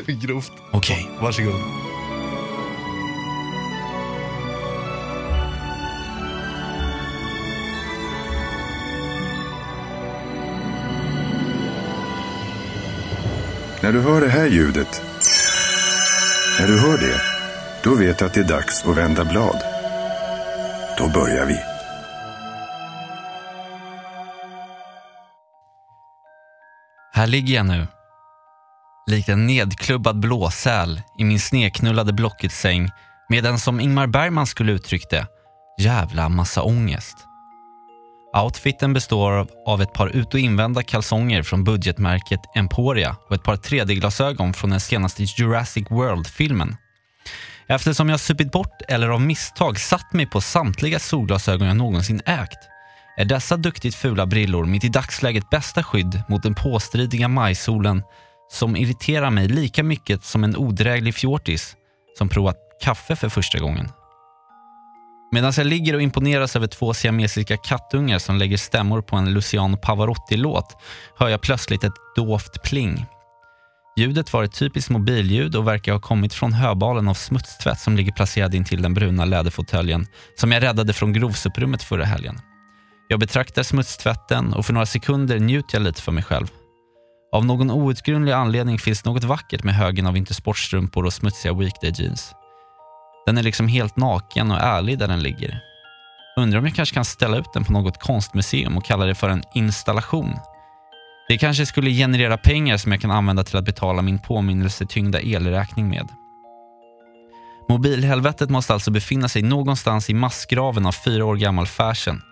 Grovt. 0.27 0.53
Okej. 0.73 1.09
Varsågod. 1.21 1.61
När 13.83 13.93
du 13.93 14.01
hör 14.01 14.21
det 14.21 14.29
här 14.29 14.47
ljudet, 14.47 15.03
när 16.61 16.67
du 16.67 16.81
hör 16.81 16.99
det, 16.99 17.21
då 17.85 17.95
vet 17.95 18.19
du 18.19 18.25
att 18.25 18.35
det 18.35 18.41
är 18.41 18.45
dags 18.45 18.85
att 18.85 18.97
vända 18.97 19.25
blad. 19.25 19.63
Då 20.99 21.09
börjar 21.09 21.47
vi. 21.47 21.61
Här 27.13 27.27
ligger 27.27 27.55
jag 27.55 27.67
nu. 27.67 27.87
Likt 29.07 29.29
en 29.29 29.47
nedklubbad 29.47 30.21
blåsäl 30.21 31.03
i 31.19 31.25
min 31.25 31.41
sneknullade 31.41 32.13
Blocket-säng 32.13 32.91
med 33.29 33.47
en 33.47 33.59
som 33.59 33.81
Ingmar 33.81 34.07
Bergman 34.07 34.47
skulle 34.47 34.73
uttryckt 34.73 35.11
det, 35.11 35.27
jävla 35.79 36.29
massa 36.29 36.63
ångest. 36.63 37.17
Outfiten 38.33 38.93
består 38.93 39.47
av- 39.67 39.83
ett 39.83 39.93
par 39.93 40.09
ut 40.09 40.35
och 40.35 40.41
invända 40.41 40.83
kalsonger 40.83 41.43
från 41.43 41.65
budgetmärket 41.65 42.41
Emporia 42.55 43.17
och 43.29 43.35
ett 43.35 43.43
par 43.43 43.57
3D-glasögon 43.57 44.53
från 44.53 44.71
den 44.71 44.81
senaste 44.81 45.23
Jurassic 45.23 45.87
World-filmen. 45.91 46.77
Eftersom 47.67 48.09
jag 48.09 48.21
supit 48.21 48.53
bort 48.53 48.83
eller 48.89 49.09
av 49.09 49.21
misstag 49.21 49.79
satt 49.79 50.13
mig 50.13 50.27
på 50.27 50.41
samtliga 50.41 50.99
solglasögon 50.99 51.67
jag 51.67 51.77
någonsin 51.77 52.23
ägt 52.27 52.59
är 53.17 53.25
dessa 53.25 53.57
duktigt 53.57 53.95
fula 53.95 54.27
brillor 54.27 54.65
mitt 54.65 54.85
i 54.85 54.89
dagsläget 54.89 55.51
bästa 55.51 55.83
skydd 55.83 56.23
mot 56.29 56.43
den 56.43 56.55
påstridiga 56.55 57.29
majsolen 57.29 58.03
som 58.51 58.77
irriterar 58.77 59.31
mig 59.31 59.49
lika 59.49 59.83
mycket 59.83 60.25
som 60.25 60.45
en 60.45 60.57
odräglig 60.57 61.15
fjortis 61.15 61.77
som 62.19 62.29
provat 62.29 62.57
kaffe 62.83 63.17
för 63.17 63.29
första 63.29 63.59
gången. 63.59 63.89
Medan 65.33 65.53
jag 65.57 65.67
ligger 65.67 65.95
och 65.95 66.03
imponeras 66.03 66.57
över 66.57 66.67
två 66.67 66.95
siamesiska 66.95 67.57
kattungar 67.57 68.19
som 68.19 68.37
lägger 68.37 68.57
stämmor 68.57 69.03
på 69.03 69.17
en 69.17 69.33
Luciano 69.33 69.77
Pavarotti-låt 69.77 70.77
hör 71.19 71.29
jag 71.29 71.41
plötsligt 71.41 71.85
ett 71.85 71.93
dovt 72.17 72.63
pling. 72.63 73.07
Ljudet 73.99 74.33
var 74.33 74.45
ett 74.45 74.55
typiskt 74.55 74.91
mobilljud 74.91 75.57
och 75.57 75.67
verkar 75.67 75.93
ha 75.93 76.01
kommit 76.01 76.35
från 76.35 76.53
höbalen 76.53 77.09
av 77.09 77.15
smutstvätt 77.15 77.81
som 77.81 77.97
ligger 77.97 78.13
placerad 78.13 78.55
intill 78.55 78.83
den 78.83 78.95
bruna 78.95 79.25
läderfåtöljen 79.25 80.07
som 80.37 80.53
jag 80.53 80.63
räddade 80.63 80.93
från 80.93 81.13
grovsuprummet 81.13 81.83
förra 81.83 82.05
helgen. 82.05 82.41
Jag 83.09 83.21
betraktar 83.21 83.63
smutstvätten 83.63 84.53
och 84.53 84.67
för 84.67 84.73
några 84.73 84.87
sekunder 84.87 85.39
njuter 85.39 85.77
jag 85.79 85.83
lite 85.83 86.03
för 86.03 86.13
mig 86.13 86.25
själv. 86.25 86.47
Av 87.33 87.45
någon 87.45 87.71
outgrundlig 87.71 88.33
anledning 88.33 88.79
finns 88.79 89.05
något 89.05 89.25
vackert 89.25 89.65
med 89.65 89.75
högen 89.75 90.07
av 90.07 90.17
intersportstrumpor 90.17 91.05
och 91.05 91.13
smutsiga 91.13 91.55
weekday 91.55 91.93
jeans. 91.95 92.35
Den 93.27 93.39
är 93.39 93.43
liksom 93.43 93.69
helt 93.69 93.97
naken 93.97 94.51
och 94.51 94.61
ärlig 94.61 94.99
där 94.99 95.09
den 95.09 95.23
ligger. 95.23 95.61
Undrar 96.37 96.59
om 96.59 96.67
jag 96.67 96.75
kanske 96.75 96.95
kan 96.95 97.05
ställa 97.05 97.39
ut 97.39 97.53
den 97.53 97.65
på 97.65 97.73
något 97.73 97.99
konstmuseum 97.99 98.77
och 98.77 98.85
kalla 98.85 99.05
det 99.05 99.15
för 99.15 99.29
en 99.29 99.43
installation. 99.55 100.35
Det 101.29 101.39
kanske 101.39 101.67
skulle 101.67 101.91
generera 101.91 102.37
pengar 102.37 102.77
som 102.77 102.93
jag 102.93 103.01
kan 103.01 103.11
använda 103.11 103.45
till 103.45 103.57
att 103.57 103.65
betala 103.65 104.03
min 104.03 104.19
påminnelsetyngda 104.19 105.21
elräkning 105.21 105.89
med. 105.89 106.09
Mobilhelvetet 107.69 108.51
måste 108.51 108.73
alltså 108.73 108.91
befinna 108.91 109.29
sig 109.29 109.43
någonstans 109.43 110.11
i 110.11 110.15
massgraven 110.15 110.87
av 110.87 110.93
fyra 110.93 111.25
år 111.25 111.37
gammal 111.37 111.67
fashion. 111.67 112.23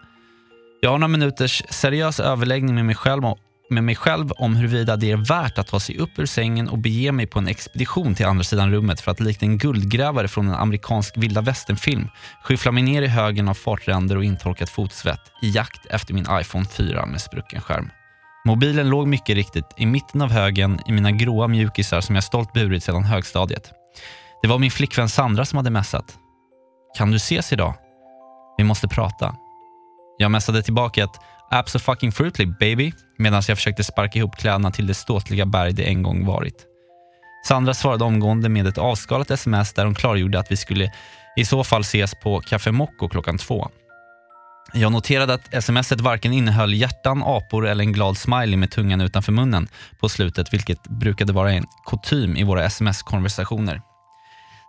Jag 0.81 0.91
har 0.91 0.99
några 0.99 1.09
minuters 1.09 1.63
seriös 1.69 2.21
överläggning 2.21 2.75
med 2.75 2.85
mig 2.85 2.95
själv 2.95 3.25
med 3.71 3.85
mig 3.85 3.95
själv 3.95 4.33
om 4.33 4.57
huruvida 4.57 4.97
det 4.97 5.11
är 5.11 5.17
värt 5.17 5.59
att 5.59 5.67
ta 5.67 5.81
sig 5.81 5.99
upp 5.99 6.19
ur 6.19 6.27
sängen 6.27 6.69
och 6.69 6.79
bege 6.79 7.13
mig 7.13 7.27
på 7.27 7.39
en 7.39 7.49
expedition 7.49 8.15
till 8.15 8.27
andra 8.27 8.45
sidan 8.45 8.71
rummet 8.71 9.01
för 9.01 9.11
att 9.11 9.21
likt 9.21 9.43
en 9.43 9.59
guldgrävare 9.59 10.29
från 10.29 10.49
en 10.49 10.55
amerikansk 10.55 11.17
vilda 11.17 11.41
västern-film 11.41 12.09
skyffla 12.43 12.73
mig 12.73 12.83
ner 12.83 13.03
i 13.03 13.07
högen 13.07 13.49
av 13.49 13.55
fartränder 13.55 14.17
och 14.17 14.25
intorkat 14.25 14.71
fotsvett 14.71 15.21
i 15.43 15.51
jakt 15.51 15.87
efter 15.87 16.15
min 16.15 16.27
iPhone 16.31 16.65
4 16.65 17.07
med 17.07 17.21
sprucken 17.21 17.61
skärm. 17.61 17.91
Mobilen 18.45 18.91
låg 18.91 19.07
mycket 19.07 19.35
riktigt 19.35 19.75
i 19.77 19.87
mitten 19.87 20.23
av 20.23 20.31
högen 20.31 20.81
i 20.87 20.93
mina 20.93 21.11
gråa 21.11 21.49
mjukisar 21.49 22.01
som 22.01 22.15
jag 22.15 22.25
stolt 22.25 22.53
burit 22.53 22.85
sedan 22.85 23.05
högstadiet. 23.05 23.73
Det 24.43 24.49
var 24.49 24.59
min 24.59 24.71
flickvän 24.71 25.09
Sandra 25.09 25.45
som 25.45 25.57
hade 25.57 25.71
messat. 25.71 26.19
Kan 26.99 27.11
du 27.11 27.17
ses 27.17 27.53
idag? 27.53 27.75
Vi 28.57 28.65
måste 28.65 28.89
prata. 28.89 29.35
Jag 30.19 30.31
messade 30.31 30.63
tillbaka 30.63 31.05
ett 31.05 31.21
“Abso-fucking-fruitly 31.51 32.59
baby” 32.61 32.93
medan 33.19 33.43
jag 33.49 33.57
försökte 33.59 33.85
sparka 33.85 34.19
ihop 34.19 34.37
kläderna 34.37 34.71
till 34.71 34.87
det 34.87 34.95
ståtliga 34.95 35.47
berg 35.47 35.73
det 35.73 35.85
en 35.85 36.03
gång 36.03 36.27
varit. 36.27 36.67
Sandra 37.47 37.75
svarade 37.75 38.05
omgående 38.05 38.49
med 38.49 38.67
ett 38.67 38.79
avskalat 38.79 39.31
sms 39.31 39.73
där 39.73 39.85
hon 39.85 39.95
klargjorde 39.95 40.39
att 40.39 40.53
vi 40.53 40.57
skulle 40.57 40.93
i 41.37 41.45
så 41.45 41.65
fall 41.65 41.81
ses 41.81 42.15
på 42.15 42.41
Café 42.41 42.73
Mocco 42.73 43.09
klockan 43.09 43.39
två. 43.39 43.69
Jag 44.73 44.93
noterade 44.93 45.35
att 45.35 45.65
smset 45.65 46.01
varken 46.01 46.33
innehöll 46.33 46.75
hjärtan, 46.75 47.23
apor 47.27 47.67
eller 47.67 47.85
en 47.85 47.93
glad 47.93 48.19
smiley 48.19 48.57
med 48.57 48.71
tungan 48.71 49.01
utanför 49.01 49.33
munnen 49.33 49.69
på 50.01 50.09
slutet, 50.09 50.55
vilket 50.55 50.83
brukade 50.83 51.33
vara 51.33 51.53
en 51.53 51.67
kutym 51.87 52.37
i 52.37 52.45
våra 52.45 52.65
sms-konversationer. 52.65 53.81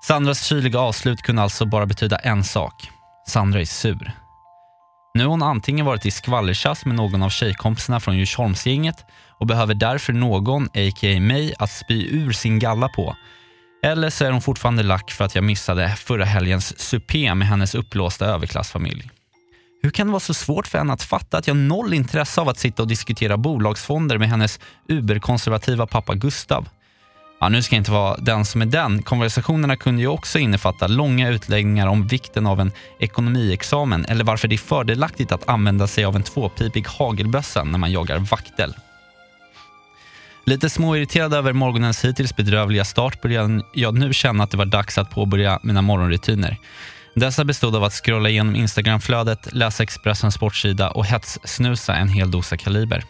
Sandras 0.04 0.44
kyliga 0.44 0.80
avslut 0.80 1.22
kunde 1.22 1.42
alltså 1.42 1.66
bara 1.66 1.86
betyda 1.86 2.18
en 2.18 2.44
sak. 2.44 2.90
Sandra 3.28 3.62
är 3.62 3.66
sur. 3.66 4.12
Nu 5.20 5.26
har 5.26 5.32
hon 5.32 5.44
antingen 5.44 5.86
varit 5.86 6.06
i 6.06 6.12
skvallertjafs 6.12 6.86
med 6.86 6.96
någon 6.96 7.24
av 7.24 7.30
tjejkompisarna 7.30 8.00
från 8.00 8.18
Djursholmsgänget 8.18 9.06
och 9.40 9.48
behöver 9.48 9.74
därför 9.74 10.14
någon, 10.14 10.66
a.k.a. 10.66 11.20
mig, 11.20 11.54
att 11.60 11.72
spy 11.72 12.08
ur 12.12 12.32
sin 12.32 12.60
galla 12.60 12.90
på. 12.90 13.16
Eller 13.84 14.10
så 14.10 14.26
är 14.26 14.32
hon 14.32 14.42
fortfarande 14.42 14.84
lack 14.84 15.12
för 15.12 15.26
att 15.26 15.36
jag 15.36 15.44
missade 15.44 15.90
förra 15.90 16.26
helgens 16.26 16.80
supé 16.80 17.36
med 17.36 17.48
hennes 17.48 17.76
uppblåsta 17.76 18.26
överklassfamilj. 18.26 19.10
Hur 19.82 19.90
kan 19.90 20.08
det 20.08 20.12
vara 20.12 20.20
så 20.20 20.34
svårt 20.34 20.68
för 20.68 20.78
henne 20.78 20.94
att 20.94 21.04
fatta 21.04 21.38
att 21.38 21.48
jag 21.48 21.56
har 21.56 21.62
noll 21.62 21.94
intresse 21.94 22.42
av 22.42 22.50
att 22.50 22.60
sitta 22.60 22.82
och 22.84 22.88
diskutera 22.88 23.38
bolagsfonder 23.38 24.18
med 24.18 24.30
hennes 24.30 24.60
uberkonservativa 24.90 25.88
pappa 25.88 26.16
Gustav? 26.16 26.70
Ja, 27.42 27.50
nu 27.50 27.62
ska 27.62 27.76
jag 27.76 27.80
inte 27.80 27.92
vara 27.92 28.18
den 28.18 28.46
som 28.46 28.62
är 28.62 28.66
den. 28.66 29.02
Konversationerna 29.02 29.76
kunde 29.76 30.02
ju 30.02 30.08
också 30.08 30.40
innefatta 30.40 30.88
långa 30.88 31.30
utläggningar 31.30 31.88
om 31.88 32.08
vikten 32.08 32.48
av 32.48 32.60
en 32.60 32.72
ekonomiexamen 33.00 34.06
eller 34.06 34.24
varför 34.24 34.48
det 34.48 34.56
är 34.56 34.58
fördelaktigt 34.58 35.32
att 35.32 35.50
använda 35.50 35.88
sig 35.88 36.06
av 36.06 36.16
en 36.16 36.24
tvåpipig 36.24 36.88
hagelbössa 36.88 37.64
när 37.64 37.78
man 37.78 37.92
jagar 37.92 38.18
vaktel. 38.18 38.74
Lite 40.46 40.70
småirriterad 40.70 41.34
över 41.34 41.54
morgonens 41.54 42.06
hittills 42.06 42.36
bedrövliga 42.36 42.86
start 42.86 43.22
började 43.22 43.62
jag 43.74 43.98
nu 43.98 44.14
känna 44.14 44.44
att 44.44 44.52
det 44.52 44.58
var 44.58 44.66
dags 44.66 44.98
att 44.98 45.12
påbörja 45.12 45.60
mina 45.64 45.82
morgonrutiner. 45.82 46.58
Dessa 47.16 47.46
bestod 47.46 47.76
av 47.76 47.84
att 47.84 47.94
scrolla 47.94 48.30
igenom 48.30 48.56
Instagramflödet, 48.56 49.54
läsa 49.54 49.84
Expressens 49.84 50.34
sportsida 50.34 50.90
och 50.90 51.06
hetssnusa 51.06 51.96
en 51.96 52.10
hel 52.10 52.32
dosa 52.32 52.58
Kaliber. 52.58 53.04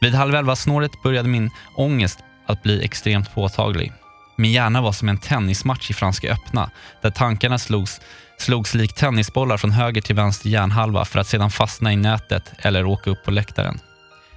Vid 0.00 0.14
halv 0.14 0.34
elva-snåret 0.34 1.02
började 1.02 1.28
min 1.28 1.50
ångest 1.76 2.18
att 2.46 2.62
bli 2.62 2.84
extremt 2.84 3.34
påtaglig. 3.34 3.92
Min 4.36 4.52
hjärna 4.52 4.80
var 4.80 4.92
som 4.92 5.08
en 5.08 5.18
tennismatch 5.18 5.90
i 5.90 5.94
Franska 5.94 6.32
öppna, 6.32 6.70
där 7.02 7.10
tankarna 7.10 7.58
slogs, 7.58 8.00
slogs 8.38 8.74
likt 8.74 8.96
tennisbollar 8.96 9.56
från 9.56 9.70
höger 9.70 10.00
till 10.00 10.16
vänster 10.16 10.48
hjärnhalva 10.48 11.04
för 11.04 11.18
att 11.18 11.26
sedan 11.26 11.50
fastna 11.50 11.92
i 11.92 11.96
nätet 11.96 12.52
eller 12.58 12.86
åka 12.86 13.10
upp 13.10 13.24
på 13.24 13.30
läktaren. 13.30 13.80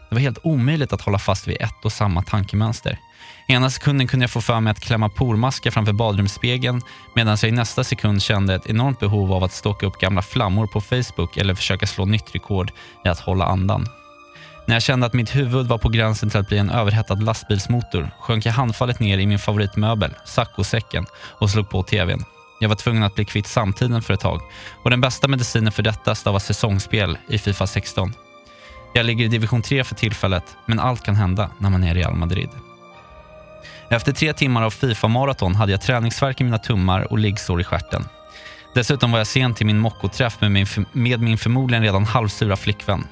Det 0.10 0.16
var 0.16 0.22
helt 0.22 0.40
omöjligt 0.44 0.94
att 0.94 1.02
hålla 1.02 1.20
fast 1.20 1.48
vid 1.48 1.58
ett 1.62 1.86
och 1.86 1.92
samma 1.92 2.24
tankemönster. 2.24 3.00
Ena 3.48 3.70
sekunden 3.70 4.08
kunde 4.08 4.24
jag 4.24 4.32
få 4.32 4.42
för 4.42 4.60
mig 4.60 4.72
att 4.72 4.80
klämma 4.80 5.10
pormaskar 5.10 5.72
framför 5.72 5.94
badrumsspegeln 5.94 6.82
medan 7.16 7.38
jag 7.42 7.50
i 7.50 7.52
nästa 7.52 7.84
sekund 7.84 8.22
kände 8.22 8.56
ett 8.56 8.70
enormt 8.70 9.00
behov 9.00 9.34
av 9.34 9.44
att 9.44 9.54
stocka 9.54 9.86
upp 9.86 10.00
gamla 10.00 10.22
flammor 10.22 10.68
på 10.68 10.82
Facebook 10.82 11.38
eller 11.38 11.56
försöka 11.56 11.88
slå 11.88 12.06
nytt 12.06 12.36
rekord 12.36 12.72
i 13.06 13.08
att 13.08 13.20
hålla 13.20 13.46
andan. 13.46 13.88
När 14.68 14.76
jag 14.76 14.84
kände 14.84 15.06
att 15.06 15.14
mitt 15.14 15.36
huvud 15.36 15.68
var 15.68 15.78
på 15.78 15.90
gränsen 15.90 16.30
till 16.30 16.40
att 16.40 16.48
bli 16.48 16.58
en 16.58 16.70
överhettad 16.70 17.16
lastbilsmotor 17.16 18.10
sjönk 18.20 18.46
jag 18.46 18.54
handfallet 18.54 19.00
ner 19.00 19.18
i 19.18 19.26
min 19.26 19.40
favoritmöbel, 19.40 20.14
saccosäcken, 20.26 21.06
och 21.40 21.50
slog 21.50 21.70
på 21.70 21.84
tvn. 21.84 22.24
Jag 22.60 22.70
var 22.70 22.76
tvungen 22.76 23.04
att 23.04 23.16
bli 23.16 23.26
kvitt 23.26 23.48
samtiden 23.48 24.02
för 24.02 24.14
ett 24.14 24.20
tag 24.20 24.42
och 24.84 24.90
den 24.90 25.02
bästa 25.02 25.28
medicinen 25.28 25.72
för 25.72 25.84
detta 25.84 26.16
stavas 26.16 26.46
säsongsspel 26.46 27.18
i 27.28 27.38
Fifa 27.38 27.68
16. 27.68 28.14
Jag 28.94 29.06
ligger 29.06 29.26
i 29.26 29.28
division 29.28 29.62
3 29.62 29.84
för 29.84 29.96
tillfället, 29.96 30.44
men 30.66 30.80
allt 30.80 31.04
kan 31.04 31.16
hända 31.16 31.50
när 31.58 31.70
man 31.70 31.84
är 31.84 31.96
i 31.96 32.00
Real 32.00 32.16
Madrid. 32.16 32.50
Efter 33.90 34.12
tre 34.12 34.34
timmar 34.34 34.64
av 34.64 34.70
Fifa-maraton 34.70 35.56
hade 35.56 35.72
jag 35.72 35.82
träningsvärk 35.82 36.42
i 36.42 36.44
mina 36.44 36.58
tummar 36.58 37.12
och 37.12 37.20
liggsår 37.20 37.62
i 37.62 37.64
stjärten. 37.64 38.06
Dessutom 38.74 39.12
var 39.12 39.18
jag 39.18 39.28
sen 39.28 39.54
till 39.54 39.66
min 39.66 39.80
mockoträff 39.80 40.42
med 40.42 40.52
min, 40.52 40.66
med 40.92 41.22
min 41.22 41.38
förmodligen 41.38 41.84
redan 41.84 42.06
halvsura 42.06 42.56
flickvän. 42.56 43.08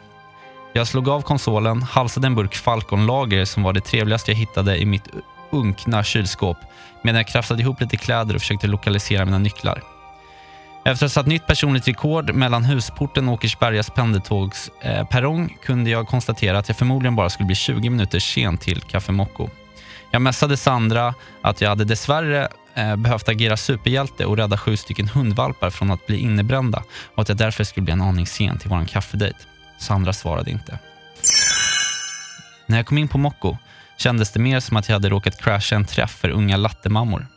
Jag 0.75 0.87
slog 0.87 1.09
av 1.09 1.21
konsolen, 1.21 1.81
halsade 1.81 2.27
en 2.27 2.35
burk 2.35 2.55
Falcon 2.55 3.05
Lager 3.05 3.45
som 3.45 3.63
var 3.63 3.73
det 3.73 3.81
trevligaste 3.81 4.31
jag 4.31 4.37
hittade 4.37 4.77
i 4.77 4.85
mitt 4.85 5.07
unkna 5.51 6.03
kylskåp 6.03 6.57
medan 7.01 7.17
jag 7.17 7.27
krafsade 7.27 7.61
ihop 7.61 7.81
lite 7.81 7.97
kläder 7.97 8.35
och 8.35 8.41
försökte 8.41 8.67
lokalisera 8.67 9.25
mina 9.25 9.37
nycklar. 9.37 9.83
Efter 10.85 10.91
att 10.91 11.01
ha 11.01 11.09
satt 11.09 11.27
nytt 11.27 11.47
personligt 11.47 11.87
rekord 11.87 12.35
mellan 12.35 12.63
Husporten 12.63 13.27
och 13.27 13.33
Åkersbergas 13.33 13.89
pendeltågsperrong 13.89 15.41
eh, 15.43 15.65
kunde 15.65 15.89
jag 15.89 16.07
konstatera 16.07 16.57
att 16.57 16.67
jag 16.67 16.77
förmodligen 16.77 17.15
bara 17.15 17.29
skulle 17.29 17.47
bli 17.47 17.55
20 17.55 17.89
minuter 17.89 18.19
sen 18.19 18.57
till 18.57 18.81
Café 18.81 19.11
Mocco. 19.11 19.49
Jag 20.11 20.21
messade 20.21 20.57
Sandra 20.57 21.13
att 21.41 21.61
jag 21.61 21.69
hade 21.69 21.85
dessvärre 21.85 22.47
eh, 22.73 22.95
behövt 22.95 23.29
agera 23.29 23.57
superhjälte 23.57 24.25
och 24.25 24.37
rädda 24.37 24.57
sju 24.57 24.77
stycken 24.77 25.07
hundvalpar 25.07 25.69
från 25.69 25.91
att 25.91 26.07
bli 26.07 26.17
innebrända 26.17 26.83
och 27.15 27.21
att 27.21 27.29
jag 27.29 27.37
därför 27.37 27.63
skulle 27.63 27.83
bli 27.83 27.93
en 27.93 28.01
aning 28.01 28.27
sen 28.27 28.57
till 28.59 28.69
vår 28.69 28.85
kaffedejt. 28.85 29.52
Sandra 29.83 30.13
svarade 30.13 30.51
inte. 30.51 30.79
När 32.65 32.77
jag 32.77 32.85
kom 32.85 32.97
in 32.97 33.07
på 33.07 33.17
Mocco 33.17 33.57
kändes 33.97 34.31
det 34.31 34.39
mer 34.39 34.59
som 34.59 34.77
att 34.77 34.89
jag 34.89 34.95
hade 34.95 35.09
råkat 35.09 35.41
crasha 35.41 35.75
en 35.75 35.85
träff 35.85 36.11
för 36.11 36.29
unga 36.29 36.57
lattemammor. 36.57 37.27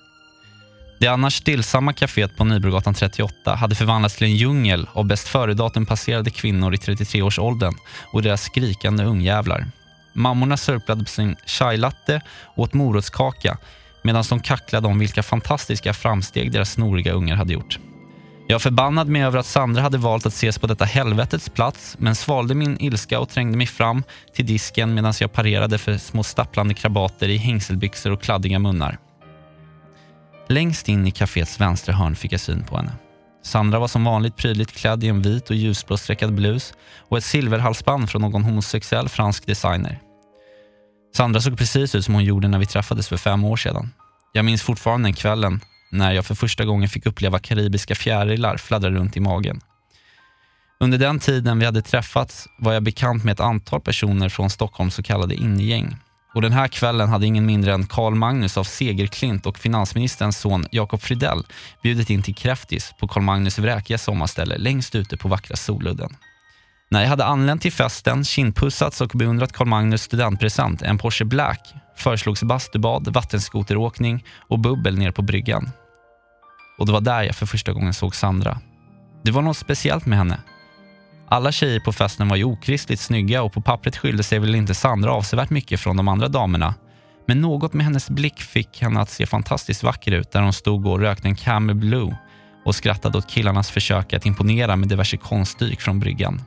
Det 0.99 1.09
annars 1.09 1.35
stillsamma 1.35 1.93
kaféet 1.93 2.37
på 2.37 2.45
Nybrogatan 2.45 2.95
38 2.95 3.55
hade 3.55 3.75
förvandlats 3.75 4.17
till 4.17 4.27
en 4.27 4.37
djungel 4.37 4.89
av 4.93 5.05
bäst 5.05 5.29
före-datum 5.29 5.87
passerade 5.87 6.31
kvinnor 6.31 6.75
i 6.75 6.77
33-årsåldern 6.77 7.75
och 8.13 8.23
deras 8.23 8.43
skrikande 8.43 9.05
ungjävlar. 9.05 9.67
Mammorna 10.13 10.57
sörplade 10.57 11.05
på 11.05 11.11
sin 11.11 11.37
chai-latte 11.47 12.21
och 12.29 12.63
åt 12.63 12.75
morotskaka 12.75 13.59
medan 14.03 14.25
de 14.29 14.41
kacklade 14.41 14.89
om 14.89 14.99
vilka 14.99 15.23
fantastiska 15.23 15.95
framsteg 15.95 16.53
deras 16.53 16.71
snoriga 16.71 17.13
ungar 17.13 17.37
hade 17.37 17.53
gjort. 17.53 17.79
Jag 18.49 18.63
förbannade 18.63 19.11
mig 19.11 19.23
över 19.23 19.39
att 19.39 19.47
Sandra 19.47 19.83
hade 19.83 19.99
valt 19.99 20.27
att 20.27 20.33
ses 20.33 20.59
på 20.59 20.67
detta 20.67 20.85
helvetets 20.85 21.49
plats 21.49 21.97
men 21.99 22.15
svalde 22.15 22.55
min 22.55 22.77
ilska 22.81 23.21
och 23.21 23.29
trängde 23.29 23.59
mig 23.59 23.67
fram 23.67 24.03
till 24.35 24.47
disken 24.47 24.95
medan 24.95 25.13
jag 25.21 25.33
parerade 25.33 25.79
för 25.79 25.99
små 25.99 26.23
stapplande 26.23 26.75
krabater 26.75 27.29
i 27.29 27.37
hängselbyxor 27.37 28.13
och 28.13 28.23
kladdiga 28.23 28.59
munnar. 28.59 28.99
Längst 30.49 30.89
in 30.89 31.07
i 31.07 31.11
kaféets 31.11 31.61
vänstra 31.61 31.95
hörn 31.95 32.17
fick 32.17 32.33
jag 32.33 32.41
syn 32.41 32.65
på 32.65 32.77
henne. 32.77 32.93
Sandra 33.43 33.79
var 33.79 33.89
som 33.89 34.05
vanligt 34.05 34.37
prydligt 34.37 34.73
klädd 34.73 35.05
i 35.05 35.09
en 35.09 35.23
vit 35.23 35.51
och 35.51 35.57
ljusblå 35.57 35.97
streckad 35.97 36.35
blus 36.35 36.75
och 37.09 37.19
ett 37.19 37.25
silverhalsband 37.25 38.11
från 38.11 38.23
någon 38.23 38.45
homosexuell 38.45 39.09
fransk 39.09 39.47
designer. 39.47 40.01
Sandra 41.17 41.41
såg 41.41 41.59
precis 41.59 41.95
ut 41.95 42.05
som 42.05 42.15
hon 42.15 42.25
gjorde 42.25 42.49
när 42.49 42.59
vi 42.59 42.67
träffades 42.67 43.09
för 43.09 43.17
fem 43.17 43.45
år 43.45 43.57
sedan. 43.57 43.91
Jag 44.33 44.45
minns 44.45 44.63
fortfarande 44.63 45.07
den 45.07 45.15
kvällen 45.15 45.61
när 45.91 46.13
jag 46.13 46.27
för 46.27 46.35
första 46.35 46.65
gången 46.65 46.89
fick 46.89 47.07
uppleva 47.07 47.39
karibiska 47.39 47.95
fjärilar 47.95 48.57
fladdra 48.57 48.91
runt 48.91 49.17
i 49.17 49.21
magen. 49.21 49.61
Under 50.81 50.99
den 50.99 51.19
tiden 51.19 51.59
vi 51.59 51.65
hade 51.65 51.83
träffats 51.83 52.49
var 52.59 52.73
jag 52.73 52.83
bekant 52.83 53.25
med 53.25 53.33
ett 53.33 53.41
antal 53.41 53.81
personer 53.81 54.29
från 54.29 54.51
Stockholms 54.51 54.95
så 54.95 55.03
kallade 55.03 55.35
innegäng. 55.35 55.97
Och 56.35 56.43
den 56.43 56.53
här 56.53 56.69
kvällen 56.69 57.09
hade 57.09 57.27
ingen 57.27 57.47
mindre 57.47 57.75
än 57.75 57.87
Carl 57.87 58.15
Magnus 58.15 58.57
av 58.57 58.65
Segerklint 58.65 59.47
och 59.47 59.59
finansministerns 59.59 60.39
son 60.39 60.67
Jakob 60.71 61.01
Fridell 61.01 61.47
bjudit 61.83 62.11
in 62.11 62.23
till 62.23 62.35
Kräftis 62.35 62.95
på 63.01 63.09
Carl 63.09 63.23
Magnus 63.23 63.59
vräkiga 63.59 63.99
sommarställe 63.99 64.59
längst 64.59 64.95
ute 64.95 65.17
på 65.17 65.29
vackra 65.29 65.57
Soludden. 65.57 66.17
När 66.89 67.03
jag 67.03 67.09
hade 67.09 67.25
anlänt 67.25 67.63
till 67.63 67.73
festen, 67.73 68.25
kindpussats 68.25 69.01
och 69.01 69.09
beundrat 69.15 69.53
Carl 69.53 69.69
Magnus 69.69 70.03
studentpresent, 70.03 70.83
en 70.83 70.99
Porsche 70.99 71.25
Black, 71.25 71.75
föreslogs 71.97 72.43
bastubad, 72.43 73.09
vattenskoteråkning 73.09 74.25
och 74.49 74.59
bubbel 74.59 74.99
ner 74.99 75.11
på 75.11 75.23
bryggan. 75.23 75.71
Och 76.79 76.87
det 76.87 76.93
var 76.93 77.01
där 77.01 77.23
jag 77.23 77.37
för 77.37 77.47
första 77.47 77.73
gången 77.73 77.95
såg 77.95 78.15
Sandra. 78.15 78.59
Det 79.23 79.31
var 79.31 79.43
något 79.43 79.57
speciellt 79.57 80.07
med 80.07 80.19
henne. 80.19 80.41
Alla 81.29 81.53
tjejer 81.53 81.81
på 81.81 81.93
festen 81.93 82.29
var 82.29 82.37
ju 82.37 82.45
okristligt 82.45 83.01
snygga 83.01 83.43
och 83.43 83.53
på 83.53 83.61
pappret 83.61 83.97
skilde 83.97 84.23
sig 84.23 84.39
väl 84.39 84.55
inte 84.55 84.75
Sandra 84.75 85.13
avsevärt 85.13 85.51
mycket 85.51 85.81
från 85.81 85.97
de 85.97 86.09
andra 86.09 86.29
damerna. 86.29 86.75
Men 87.27 87.41
något 87.41 87.73
med 87.73 87.87
hennes 87.87 88.11
blick 88.11 88.41
fick 88.41 88.83
henne 88.83 89.01
att 89.01 89.11
se 89.11 89.27
fantastiskt 89.27 89.83
vacker 89.83 90.13
ut 90.13 90.33
där 90.33 90.43
hon 90.43 90.53
stod 90.53 90.87
och 90.87 91.01
rökte 91.01 91.29
en 91.29 91.37
Camel 91.37 91.77
Blue 91.77 92.17
och 92.65 92.75
skrattade 92.75 93.19
åt 93.19 93.31
killarnas 93.31 93.71
försök 93.71 94.13
att 94.13 94.27
imponera 94.27 94.77
med 94.77 94.89
diverse 94.89 95.17
konststyck 95.17 95.81
från 95.81 96.01
bryggan. 96.01 96.43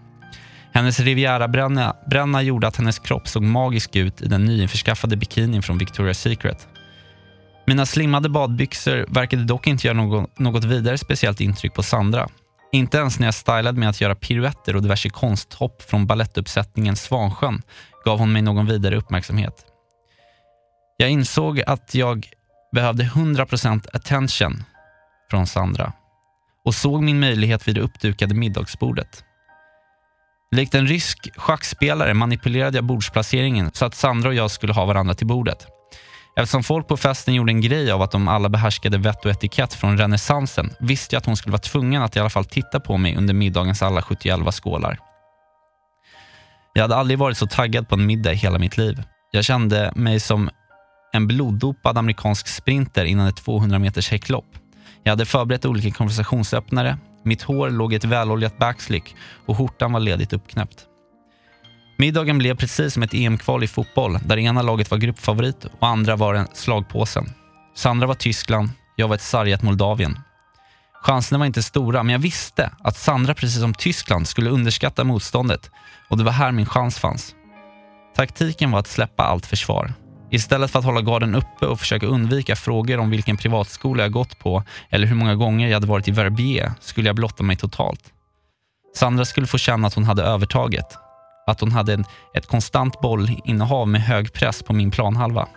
Hennes 0.73 0.99
Riviera-bränna 0.99 2.41
gjorde 2.41 2.67
att 2.67 2.75
hennes 2.75 2.99
kropp 2.99 3.27
såg 3.27 3.43
magisk 3.43 3.95
ut 3.95 4.21
i 4.21 4.25
den 4.25 4.45
nyinförskaffade 4.45 5.17
bikinin 5.17 5.61
från 5.61 5.79
Victoria's 5.79 6.13
Secret. 6.13 6.67
Mina 7.67 7.85
slimmade 7.85 8.29
badbyxor 8.29 9.05
verkade 9.09 9.43
dock 9.43 9.67
inte 9.67 9.87
göra 9.87 9.97
något, 9.97 10.39
något 10.39 10.63
vidare 10.63 10.97
speciellt 10.97 11.41
intryck 11.41 11.73
på 11.73 11.83
Sandra. 11.83 12.27
Inte 12.71 12.97
ens 12.97 13.19
när 13.19 13.27
jag 13.27 13.33
stylade 13.33 13.79
med 13.79 13.89
att 13.89 14.01
göra 14.01 14.15
piruetter 14.15 14.75
och 14.75 14.81
diverse 14.81 15.09
konsthopp 15.09 15.81
från 15.81 16.07
ballettuppsättningen 16.07 16.95
Svansjön 16.95 17.61
gav 18.05 18.19
hon 18.19 18.31
mig 18.31 18.41
någon 18.41 18.65
vidare 18.65 18.97
uppmärksamhet. 18.97 19.65
Jag 20.97 21.09
insåg 21.09 21.61
att 21.61 21.95
jag 21.95 22.27
behövde 22.71 23.03
100% 23.03 23.87
attention 23.93 24.63
från 25.31 25.47
Sandra 25.47 25.93
och 26.65 26.75
såg 26.75 27.03
min 27.03 27.19
möjlighet 27.19 27.67
vid 27.67 27.75
det 27.75 27.81
uppdukade 27.81 28.35
middagsbordet. 28.35 29.23
Likt 30.55 30.75
en 30.75 30.87
rysk 30.87 31.29
schackspelare 31.35 32.13
manipulerade 32.13 32.77
jag 32.77 32.85
bordsplaceringen 32.85 33.71
så 33.73 33.85
att 33.85 33.95
Sandra 33.95 34.29
och 34.29 34.35
jag 34.35 34.51
skulle 34.51 34.73
ha 34.73 34.85
varandra 34.85 35.13
till 35.13 35.27
bordet. 35.27 35.67
Eftersom 36.35 36.63
folk 36.63 36.87
på 36.87 36.97
festen 36.97 37.33
gjorde 37.33 37.51
en 37.51 37.61
grej 37.61 37.91
av 37.91 38.01
att 38.01 38.11
de 38.11 38.27
alla 38.27 38.49
behärskade 38.49 38.97
vett 38.97 39.25
och 39.25 39.31
etikett 39.31 39.73
från 39.73 39.97
renässansen 39.97 40.73
visste 40.79 41.15
jag 41.15 41.19
att 41.19 41.25
hon 41.25 41.37
skulle 41.37 41.51
vara 41.51 41.61
tvungen 41.61 42.03
att 42.03 42.15
i 42.15 42.19
alla 42.19 42.29
fall 42.29 42.45
titta 42.45 42.79
på 42.79 42.97
mig 42.97 43.15
under 43.17 43.33
middagens 43.33 43.81
alla 43.81 44.01
71 44.01 44.53
skålar. 44.53 44.99
Jag 46.73 46.81
hade 46.81 46.95
aldrig 46.95 47.19
varit 47.19 47.37
så 47.37 47.47
taggad 47.47 47.89
på 47.89 47.95
en 47.95 48.05
middag 48.05 48.33
i 48.33 48.35
hela 48.35 48.59
mitt 48.59 48.77
liv. 48.77 49.03
Jag 49.31 49.45
kände 49.45 49.91
mig 49.95 50.19
som 50.19 50.49
en 51.13 51.27
bloddopad 51.27 51.97
amerikansk 51.97 52.47
sprinter 52.47 53.05
innan 53.05 53.27
ett 53.27 53.37
200 53.37 53.79
meters 53.79 54.11
häcklopp. 54.11 54.45
Jag 55.03 55.11
hade 55.11 55.25
förberett 55.25 55.65
olika 55.65 55.91
konversationsöppnare, 55.91 56.97
mitt 57.23 57.41
hår 57.41 57.69
låg 57.69 57.93
i 57.93 57.95
ett 57.95 58.03
väloljat 58.03 58.57
backslick 58.57 59.15
och 59.45 59.57
skjortan 59.57 59.91
var 59.91 59.99
ledigt 59.99 60.33
uppknäppt. 60.33 60.85
Middagen 61.97 62.37
blev 62.37 62.55
precis 62.55 62.93
som 62.93 63.03
ett 63.03 63.13
EM-kval 63.13 63.63
i 63.63 63.67
fotboll 63.67 64.19
där 64.25 64.37
ena 64.37 64.61
laget 64.61 64.91
var 64.91 64.97
gruppfavorit 64.97 65.65
och 65.79 65.87
andra 65.87 66.15
var 66.15 66.33
en 66.33 66.47
slagpåsen. 66.53 67.25
Sandra 67.75 68.07
var 68.07 68.15
Tyskland, 68.15 68.69
jag 68.95 69.07
var 69.07 69.15
ett 69.15 69.21
sargat 69.21 69.61
Moldavien. 69.61 70.19
Chanserna 71.01 71.39
var 71.39 71.45
inte 71.45 71.63
stora, 71.63 72.03
men 72.03 72.13
jag 72.13 72.19
visste 72.19 72.71
att 72.79 72.97
Sandra 72.97 73.33
precis 73.33 73.59
som 73.59 73.73
Tyskland 73.73 74.27
skulle 74.27 74.49
underskatta 74.49 75.03
motståndet 75.03 75.71
och 76.09 76.17
det 76.17 76.23
var 76.23 76.31
här 76.31 76.51
min 76.51 76.65
chans 76.65 76.99
fanns. 76.99 77.35
Taktiken 78.15 78.71
var 78.71 78.79
att 78.79 78.87
släppa 78.87 79.23
allt 79.23 79.45
försvar. 79.45 79.93
Istället 80.31 80.71
för 80.71 80.79
att 80.79 80.85
hålla 80.85 81.01
garden 81.01 81.35
uppe 81.35 81.65
och 81.65 81.79
försöka 81.79 82.05
undvika 82.05 82.55
frågor 82.55 82.97
om 82.97 83.09
vilken 83.09 83.37
privatskola 83.37 84.03
jag 84.03 84.11
gått 84.11 84.39
på 84.39 84.63
eller 84.89 85.07
hur 85.07 85.15
många 85.15 85.35
gånger 85.35 85.67
jag 85.67 85.73
hade 85.73 85.87
varit 85.87 86.07
i 86.07 86.11
Verbier 86.11 86.71
skulle 86.79 87.09
jag 87.09 87.15
blotta 87.15 87.43
mig 87.43 87.55
totalt. 87.55 88.13
Sandra 88.95 89.25
skulle 89.25 89.47
få 89.47 89.57
känna 89.57 89.87
att 89.87 89.93
hon 89.93 90.03
hade 90.03 90.23
övertaget. 90.23 90.85
Att 91.47 91.61
hon 91.61 91.71
hade 91.71 91.93
en, 91.93 92.05
ett 92.33 92.47
konstant 92.47 93.01
bollinnehav 93.01 93.87
med 93.87 94.01
hög 94.01 94.33
press 94.33 94.63
på 94.63 94.73
min 94.73 94.91
planhalva. 94.91 95.47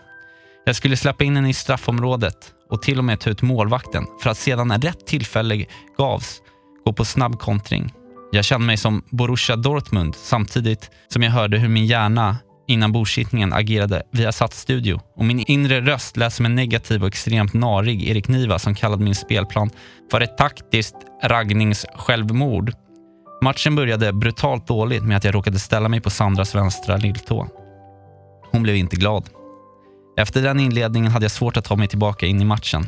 Jag 0.65 0.77
skulle 0.77 0.97
släppa 0.97 1.25
in 1.25 1.37
henne 1.37 1.49
i 1.51 1.55
straffområdet 1.55 2.37
och 2.71 2.83
till 2.83 2.99
och 2.99 3.05
med 3.05 3.21
ta 3.21 3.31
ut 3.31 3.43
målvakten 3.43 4.07
för 4.23 4.31
att 4.31 4.39
sedan 4.39 4.69
när 4.69 4.79
rätt 4.79 5.07
tillfälle 5.07 5.65
gavs 5.99 6.41
gå 6.85 6.93
på 6.93 7.05
snabb 7.05 7.39
kontring. 7.39 7.93
Jag 8.33 8.45
kände 8.45 8.67
mig 8.67 8.77
som 8.77 9.03
Borussia 9.11 9.57
Dortmund 9.57 10.15
samtidigt 10.15 10.91
som 11.09 11.23
jag 11.23 11.31
hörde 11.31 11.59
hur 11.59 11.69
min 11.69 11.87
hjärna 11.87 12.37
innan 12.73 12.93
bordsittningen 12.93 13.53
agerade 13.53 14.03
via 14.11 14.33
studio 14.33 15.01
och 15.17 15.25
min 15.25 15.39
inre 15.39 15.81
röst 15.81 16.17
lät 16.17 16.33
som 16.33 16.47
en 16.47 16.55
negativ 16.55 17.03
och 17.03 17.09
extremt 17.09 17.55
narig 17.55 18.09
Erik 18.09 18.29
Niva 18.29 18.59
som 18.59 18.75
kallade 18.75 19.05
min 19.05 19.15
spelplan 19.15 19.71
för 20.11 20.21
ett 20.21 20.39
taktiskt 20.39 20.97
raggningssjälvmord. 21.23 22.73
Matchen 23.43 23.77
började 23.77 24.13
brutalt 24.13 24.67
dåligt 24.67 25.03
med 25.03 25.17
att 25.17 25.25
jag 25.25 25.35
råkade 25.35 25.59
ställa 25.59 25.89
mig 25.89 26.01
på 26.01 26.11
Sandras 26.11 26.55
vänstra 26.55 26.97
lilltå. 26.97 27.49
Hon 28.51 28.63
blev 28.63 28.77
inte 28.77 28.97
glad. 28.97 29.29
Efter 30.17 30.43
den 30.43 30.61
inledningen 30.61 31.13
hade 31.13 31.25
jag 31.25 31.33
svårt 31.33 31.57
att 31.57 31.65
ta 31.65 31.77
mig 31.77 31.89
tillbaka 31.89 32.27
in 32.27 32.41
i 32.41 32.45
matchen. 32.45 32.87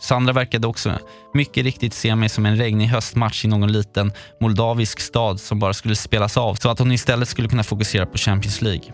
Sandra 0.00 0.32
verkade 0.32 0.66
också 0.66 0.98
mycket 1.34 1.64
riktigt 1.64 1.94
se 1.94 2.16
mig 2.16 2.28
som 2.28 2.46
en 2.46 2.56
regnig 2.56 2.86
höstmatch 2.86 3.44
i 3.44 3.48
någon 3.48 3.72
liten 3.72 4.12
moldavisk 4.40 5.00
stad 5.00 5.40
som 5.40 5.58
bara 5.58 5.74
skulle 5.74 5.96
spelas 5.96 6.36
av 6.36 6.54
så 6.54 6.70
att 6.70 6.78
hon 6.78 6.92
istället 6.92 7.28
skulle 7.28 7.48
kunna 7.48 7.62
fokusera 7.62 8.06
på 8.06 8.18
Champions 8.18 8.62
League. 8.62 8.84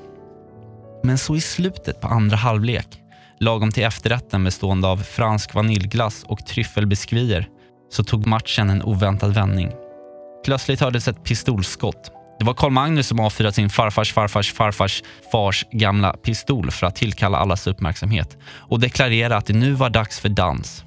Men 1.07 1.19
så 1.19 1.37
i 1.37 1.40
slutet 1.40 2.01
på 2.01 2.09
andra 2.09 2.37
halvlek, 2.37 2.87
lagom 3.40 3.73
till 3.73 3.85
efterrätten 3.85 4.45
bestående 4.45 4.88
av 4.88 4.97
fransk 4.97 5.55
vaniljglass 5.55 6.25
och 6.29 6.47
tryffelbiskvier, 6.47 7.49
så 7.90 8.05
tog 8.05 8.27
matchen 8.27 8.71
en 8.71 8.83
oväntad 8.83 9.35
vändning. 9.35 9.71
Plötsligt 10.45 10.81
hördes 10.81 11.09
ett 11.09 11.25
pistolskott. 11.25 12.11
Det 12.38 12.45
var 12.45 12.55
Carl 12.55 12.71
Magnus 12.71 13.07
som 13.07 13.21
avfyrat 13.21 13.55
sin 13.55 13.71
farfars 13.71 14.12
farfars 14.12 14.53
farfars 14.53 15.03
fars 15.33 15.64
gamla 15.73 16.12
pistol 16.12 16.71
för 16.71 16.87
att 16.87 16.97
tillkalla 16.97 17.38
allas 17.38 17.66
uppmärksamhet 17.66 18.37
och 18.45 18.81
deklarera 18.81 19.37
att 19.37 19.47
det 19.47 19.53
nu 19.53 19.73
var 19.73 19.90
dags 19.90 20.21
för 20.21 20.29
dans. 20.29 20.85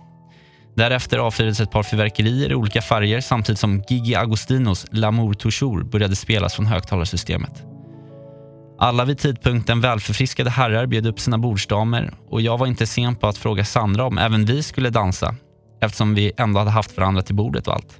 Därefter 0.76 1.18
avfyrades 1.18 1.60
ett 1.60 1.72
par 1.72 1.84
fyrverkerier 1.84 2.52
i 2.52 2.56
olika 2.56 2.82
färger 2.82 3.22
samtidigt 3.22 3.60
som 3.60 3.84
Gigi 3.90 4.16
Agostinos 4.16 4.86
L'amour 4.92 5.34
toujours 5.34 5.84
började 5.84 6.16
spelas 6.16 6.54
från 6.54 6.66
högtalarsystemet. 6.66 7.64
Alla 8.82 9.06
vid 9.06 9.18
tidpunkten 9.18 9.82
välförfriskade 9.82 10.50
herrar 10.50 10.86
bjöd 10.86 11.08
upp 11.08 11.20
sina 11.20 11.38
bordsdamer 11.38 12.12
och 12.30 12.42
jag 12.42 12.58
var 12.58 12.68
inte 12.68 12.88
sen 12.88 13.15
på 13.15 13.28
att 13.28 13.38
fråga 13.38 13.65
Sandra 13.65 14.06
om 14.06 14.18
även 14.18 14.46
vi 14.46 14.63
skulle 14.63 14.89
dansa 14.89 15.36
eftersom 15.82 16.15
vi 16.15 16.32
ändå 16.38 16.60
hade 16.60 16.72
haft 16.72 16.98
varandra 16.98 17.22
till 17.22 17.36
bordet 17.36 17.68
och 17.68 17.74
allt. 17.74 18.00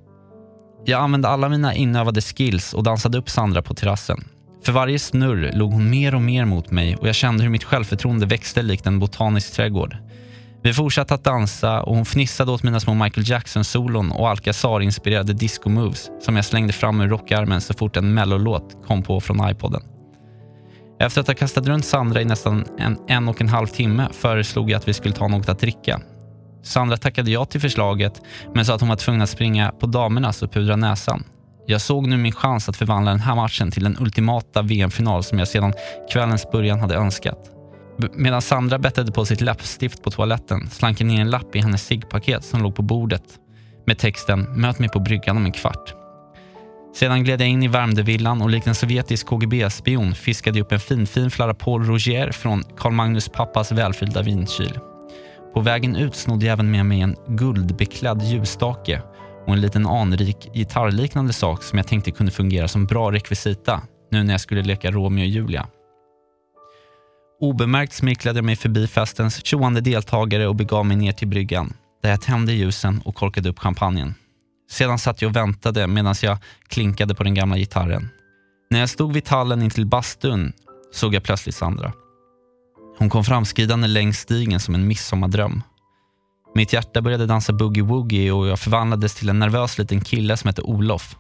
Jag 0.86 1.02
använde 1.02 1.28
alla 1.28 1.50
mina 1.50 1.74
inövade 1.74 2.22
skills 2.22 2.74
och 2.74 2.84
dansade 2.84 3.18
upp 3.18 3.30
Sandra 3.30 3.62
på 3.62 3.74
terrassen. 3.74 4.24
För 4.64 4.72
varje 4.72 5.00
snurr 5.00 5.52
låg 5.54 5.74
hon 5.74 5.90
mer 5.90 6.16
och 6.16 6.22
mer 6.22 6.46
mot 6.46 6.72
mig 6.72 6.96
och 6.96 7.08
jag 7.08 7.16
kände 7.16 7.44
hur 7.44 7.50
mitt 7.50 7.64
självförtroende 7.64 8.26
växte 8.26 8.62
likt 8.62 8.88
en 8.88 9.00
botanisk 9.00 9.54
trädgård. 9.54 9.98
Vi 10.64 10.74
fortsatte 10.74 11.14
att 11.14 11.24
dansa 11.24 11.82
och 11.82 11.96
hon 11.96 12.06
fnissade 12.06 12.52
åt 12.52 12.64
mina 12.64 12.80
små 12.80 12.94
Michael 12.94 13.30
Jackson-solon 13.30 14.12
och 14.12 14.30
Alcazar-inspirerade 14.30 15.34
disco-moves 15.34 16.10
som 16.22 16.36
jag 16.36 16.46
slängde 16.46 16.74
fram 16.74 17.02
ur 17.02 17.08
rockarmen 17.08 17.62
så 17.62 17.74
fort 17.74 17.98
en 17.98 18.14
mellolåt 18.14 18.78
kom 18.88 19.04
på 19.04 19.20
från 19.20 19.50
iPoden. 19.50 19.82
Efter 21.00 21.22
att 21.22 21.28
ha 21.28 21.36
kastat 21.36 21.68
runt 21.68 21.86
Sandra 21.86 22.22
i 22.22 22.26
nästan 22.26 22.66
en, 22.78 22.98
en 23.08 23.28
och 23.30 23.42
en 23.42 23.50
halv 23.50 23.68
timme 23.68 24.08
föreslog 24.12 24.72
jag 24.72 24.78
att 24.78 24.88
vi 24.88 24.94
skulle 24.94 25.16
ta 25.16 25.28
något 25.28 25.50
att 25.50 25.60
dricka. 25.60 26.02
Sandra 26.64 26.98
tackade 26.98 27.32
ja 27.32 27.46
till 27.46 27.62
förslaget 27.62 28.22
men 28.54 28.66
sa 28.66 28.76
att 28.76 28.82
hon 28.82 28.90
var 28.90 28.96
tvungen 28.96 29.22
att 29.22 29.30
springa 29.30 29.72
på 29.72 29.88
damernas 29.88 30.44
och 30.44 30.52
pudra 30.52 30.76
näsan. 30.76 31.24
Jag 31.68 31.82
såg 31.82 32.08
nu 32.08 32.18
min 32.18 32.32
chans 32.32 32.70
att 32.70 32.76
förvandla 32.76 33.12
den 33.12 33.20
här 33.20 33.36
matchen 33.36 33.72
till 33.72 33.84
den 33.84 33.98
ultimata 34.00 34.62
VM-final 34.62 35.24
som 35.24 35.40
jag 35.40 35.48
sedan 35.48 35.74
kvällens 36.12 36.52
början 36.52 36.80
hade 36.80 36.96
önskat. 36.96 37.40
Medan 38.14 38.42
Sandra 38.42 38.80
bettade 38.80 39.12
på 39.12 39.26
sitt 39.26 39.42
läppstift 39.42 40.04
på 40.04 40.12
toaletten 40.12 40.70
slank 40.70 41.02
jag 41.02 41.08
ner 41.08 41.22
en 41.22 41.30
lapp 41.30 41.56
i 41.56 41.60
hennes 41.60 41.86
ciggpaket 41.86 42.44
som 42.44 42.62
låg 42.62 42.76
på 42.76 42.82
bordet 42.82 43.24
med 43.86 43.98
texten 43.98 44.42
“Möt 44.42 44.80
mig 44.80 44.90
på 44.90 45.00
bryggan 45.00 45.38
om 45.38 45.46
en 45.46 45.52
kvart”. 45.52 45.99
Sedan 46.94 47.24
gled 47.24 47.42
jag 47.42 47.50
in 47.50 47.64
i 47.64 47.68
Värmdövillan 47.68 48.42
och 48.42 48.50
likt 48.50 48.68
en 48.68 48.76
sovjetisk 48.76 49.28
KGB-spion 49.28 50.16
fiskade 50.16 50.58
jag 50.58 50.66
upp 50.66 50.72
en 50.72 50.80
finfin 50.80 51.32
flarra 51.32 51.54
Paul 51.54 51.84
Roger 51.84 52.32
från 52.32 52.64
Carl 52.78 52.94
Magnus 52.94 53.30
pappas 53.30 53.72
välfyllda 53.72 54.22
vinkyl. 54.22 54.80
På 55.54 55.62
vägen 55.62 55.96
ut 55.96 56.16
snodde 56.16 56.46
jag 56.46 56.54
även 56.54 56.72
med 56.72 56.86
mig 56.86 57.02
en 57.02 57.16
guldbeklädd 57.28 58.22
ljusstake 58.22 59.02
och 59.46 59.54
en 59.54 59.62
liten 59.62 59.88
anrik 59.88 60.50
gitarrliknande 60.54 61.34
sak 61.34 61.64
som 61.64 61.78
jag 61.78 61.88
tänkte 61.88 62.12
kunde 62.12 62.32
fungera 62.32 62.68
som 62.68 62.86
bra 62.86 63.12
rekvisita 63.12 63.82
nu 64.12 64.24
när 64.24 64.34
jag 64.34 64.42
skulle 64.42 64.62
leka 64.62 64.92
Romeo 64.92 65.24
och 65.24 65.28
Julia. 65.28 65.68
Obemärkt 67.42 67.94
smicklade 67.94 68.38
jag 68.38 68.46
mig 68.46 68.56
förbi 68.56 68.88
festens 68.88 69.46
tjoande 69.46 69.82
deltagare 69.82 70.48
och 70.48 70.56
begav 70.56 70.86
mig 70.86 70.98
ner 70.98 71.12
till 71.12 71.28
bryggan 71.28 71.74
där 72.04 72.10
jag 72.10 72.22
tände 72.22 72.54
ljusen 72.54 73.02
och 73.06 73.16
korkade 73.16 73.50
upp 73.50 73.60
champagnen. 73.60 74.16
Sedan 74.70 75.00
satt 75.00 75.22
jag 75.22 75.30
och 75.30 75.36
väntade 75.36 75.88
medan 75.88 76.16
jag 76.22 76.38
klinkade 76.68 77.16
på 77.16 77.24
den 77.24 77.34
gamla 77.34 77.58
gitarren. 77.58 78.10
När 78.70 78.80
jag 78.80 78.90
stod 78.90 79.14
vid 79.14 79.26
tallen 79.26 79.62
intill 79.62 79.86
bastun 79.86 80.54
såg 80.92 81.16
jag 81.16 81.24
plötsligt 81.24 81.56
Sandra. 81.56 81.94
Hon 82.98 83.10
kom 83.10 83.24
framskridande 83.24 83.88
längs 83.88 84.20
stigen 84.20 84.60
som 84.60 84.76
en 84.76 84.88
midsommardröm. 84.88 85.62
Mitt 86.56 86.74
hjärta 86.74 87.02
började 87.02 87.26
dansa 87.26 87.54
boogie-woogie 87.54 88.32
och 88.32 88.48
jag 88.48 88.60
förvandlades 88.60 89.16
till 89.16 89.30
en 89.30 89.40
nervös 89.40 89.78
liten 89.78 90.02
kille 90.02 90.38
som 90.38 90.48
hette 90.48 90.62
Olof. 90.62 91.16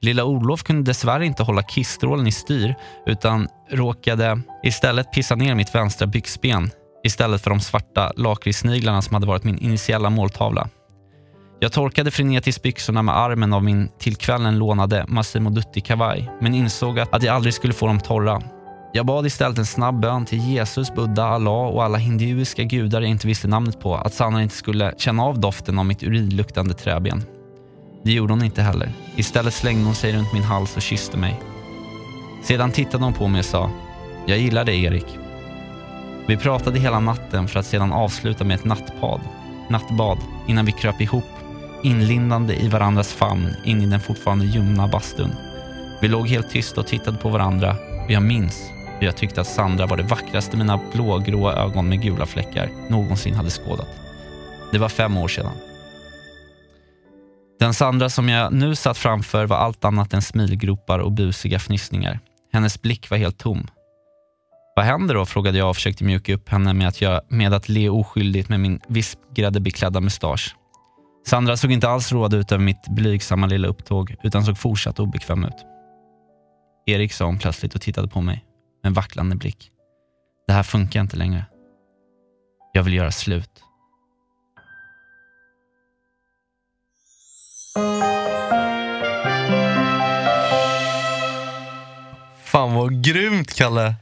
Lilla 0.00 0.24
Olof 0.24 0.62
kunde 0.62 0.90
dessvärre 0.90 1.26
inte 1.26 1.42
hålla 1.42 1.62
kissstrålen 1.62 2.26
i 2.26 2.32
styr 2.32 2.74
utan 3.06 3.48
råkade 3.70 4.40
istället 4.62 5.12
pissa 5.12 5.34
ner 5.34 5.54
mitt 5.54 5.74
vänstra 5.74 6.06
byxben 6.06 6.70
istället 7.04 7.42
för 7.42 7.50
de 7.50 7.60
svarta 7.60 8.12
lakritssniglarna 8.16 9.02
som 9.02 9.14
hade 9.14 9.26
varit 9.26 9.44
min 9.44 9.58
initiella 9.58 10.10
måltavla. 10.10 10.68
Jag 11.60 11.72
torkade 11.72 12.10
frenetiskt 12.10 12.62
byxorna 12.62 13.02
med 13.02 13.16
armen 13.16 13.52
av 13.52 13.64
min 13.64 13.88
till 13.98 14.16
kvällen 14.16 14.58
lånade 14.58 15.04
Massimo 15.08 15.50
Dutti-kavaj 15.50 16.30
men 16.40 16.54
insåg 16.54 16.98
att, 17.00 17.22
jag 17.22 17.34
aldrig 17.34 17.54
skulle 17.54 17.72
få 17.72 17.86
dem 17.86 18.00
torra. 18.00 18.42
Jag 18.92 19.06
bad 19.06 19.26
istället 19.26 19.58
en 19.58 19.66
snabb 19.66 20.00
bön 20.00 20.24
till 20.24 20.38
Jesus, 20.38 20.94
Buddha, 20.94 21.24
Allah 21.24 21.66
och 21.66 21.84
alla 21.84 21.98
hinduiska 21.98 22.62
gudar 22.62 23.00
jag 23.00 23.10
inte 23.10 23.26
visste 23.26 23.48
namnet 23.48 23.80
på 23.80 23.94
att 23.94 24.14
Sanna 24.14 24.42
inte 24.42 24.54
skulle 24.54 24.94
känna 24.98 25.22
av 25.22 25.40
doften 25.40 25.78
av 25.78 25.86
mitt 25.86 26.02
urinluktande 26.02 26.74
träben. 26.74 27.24
Det 28.04 28.12
gjorde 28.12 28.32
hon 28.32 28.44
inte 28.44 28.62
heller. 28.62 28.92
Istället 29.16 29.54
slängde 29.54 29.84
hon 29.84 29.94
sig 29.94 30.16
runt 30.16 30.32
min 30.32 30.42
hals 30.42 30.76
och 30.76 30.82
kysste 30.82 31.16
mig. 31.16 31.40
Sedan 32.42 32.70
tittade 32.70 33.04
hon 33.04 33.12
på 33.12 33.28
mig 33.28 33.38
och 33.38 33.44
sa 33.44 33.70
“Jag 34.26 34.38
gillar 34.38 34.64
dig 34.64 34.84
Erik”. 34.84 35.06
Vi 36.26 36.36
pratade 36.36 36.78
hela 36.78 37.00
natten 37.00 37.48
för 37.48 37.60
att 37.60 37.66
sedan 37.66 37.92
avsluta 37.92 38.44
med 38.44 38.54
ett 38.54 38.64
nattbad, 38.64 39.20
nattbad 39.68 40.18
innan 40.46 40.64
vi 40.64 40.72
kröp 40.72 41.00
ihop 41.00 41.24
inlindande 41.84 42.54
i 42.54 42.68
varandras 42.68 43.12
famn 43.12 43.56
in 43.64 43.82
i 43.82 43.86
den 43.86 44.00
fortfarande 44.00 44.44
ljumna 44.44 44.88
bastun. 44.88 45.32
Vi 46.00 46.08
låg 46.08 46.28
helt 46.28 46.50
tysta 46.50 46.80
och 46.80 46.86
tittade 46.86 47.18
på 47.18 47.28
varandra 47.28 47.76
och 48.04 48.10
jag 48.10 48.22
minns 48.22 48.70
hur 48.98 49.06
jag 49.06 49.16
tyckte 49.16 49.40
att 49.40 49.46
Sandra 49.46 49.86
var 49.86 49.96
det 49.96 50.02
vackraste 50.02 50.56
mina 50.56 50.80
blågråa 50.92 51.52
ögon 51.52 51.88
med 51.88 52.02
gula 52.02 52.26
fläckar 52.26 52.68
någonsin 52.88 53.34
hade 53.34 53.50
skådat. 53.50 53.88
Det 54.72 54.78
var 54.78 54.88
fem 54.88 55.16
år 55.16 55.28
sedan. 55.28 55.52
Den 57.60 57.74
Sandra 57.74 58.10
som 58.10 58.28
jag 58.28 58.52
nu 58.52 58.74
satt 58.74 58.98
framför 58.98 59.46
var 59.46 59.56
allt 59.56 59.84
annat 59.84 60.14
än 60.14 60.22
smilgropar 60.22 60.98
och 60.98 61.12
busiga 61.12 61.58
fnissningar. 61.58 62.20
Hennes 62.52 62.82
blick 62.82 63.10
var 63.10 63.18
helt 63.18 63.38
tom. 63.38 63.66
Vad 64.76 64.84
händer 64.84 65.14
då? 65.14 65.26
frågade 65.26 65.58
jag 65.58 65.68
och 65.68 65.76
försökte 65.76 66.04
mjuka 66.04 66.34
upp 66.34 66.48
henne 66.48 66.72
med 66.72 66.88
att, 66.88 67.00
jag, 67.00 67.20
med 67.28 67.54
att 67.54 67.68
le 67.68 67.88
oskyldigt 67.88 68.48
med 68.48 68.60
min 68.60 68.80
vispgräddebeklädda 68.88 70.00
mustasch. 70.00 70.56
Sandra 71.26 71.56
såg 71.56 71.72
inte 71.72 71.88
alls 71.88 72.12
råd 72.12 72.34
ut 72.34 72.52
över 72.52 72.64
mitt 72.64 72.88
blygsamma 72.88 73.46
lilla 73.46 73.68
upptåg 73.68 74.16
utan 74.22 74.44
såg 74.44 74.58
fortsatt 74.58 75.00
obekväm 75.00 75.44
ut. 75.44 75.66
Erik 76.86 77.12
sa 77.12 77.24
hon 77.24 77.38
plötsligt 77.38 77.74
och 77.74 77.80
tittade 77.80 78.08
på 78.08 78.20
mig 78.20 78.44
med 78.82 78.88
en 78.88 78.94
vacklande 78.94 79.36
blick. 79.36 79.70
Det 80.46 80.52
här 80.52 80.62
funkar 80.62 81.00
inte 81.00 81.16
längre. 81.16 81.44
Jag 82.72 82.82
vill 82.82 82.94
göra 82.94 83.10
slut. 83.10 83.50
Fan 92.44 92.74
vad 92.74 93.04
grymt 93.04 93.54
Kalle. 93.54 93.94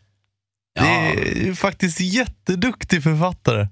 Ja. 0.74 0.82
Det 0.82 0.88
är 0.88 1.44
ju 1.44 1.54
faktiskt 1.54 2.00
jätteduktig 2.00 3.02
författare. 3.02 3.68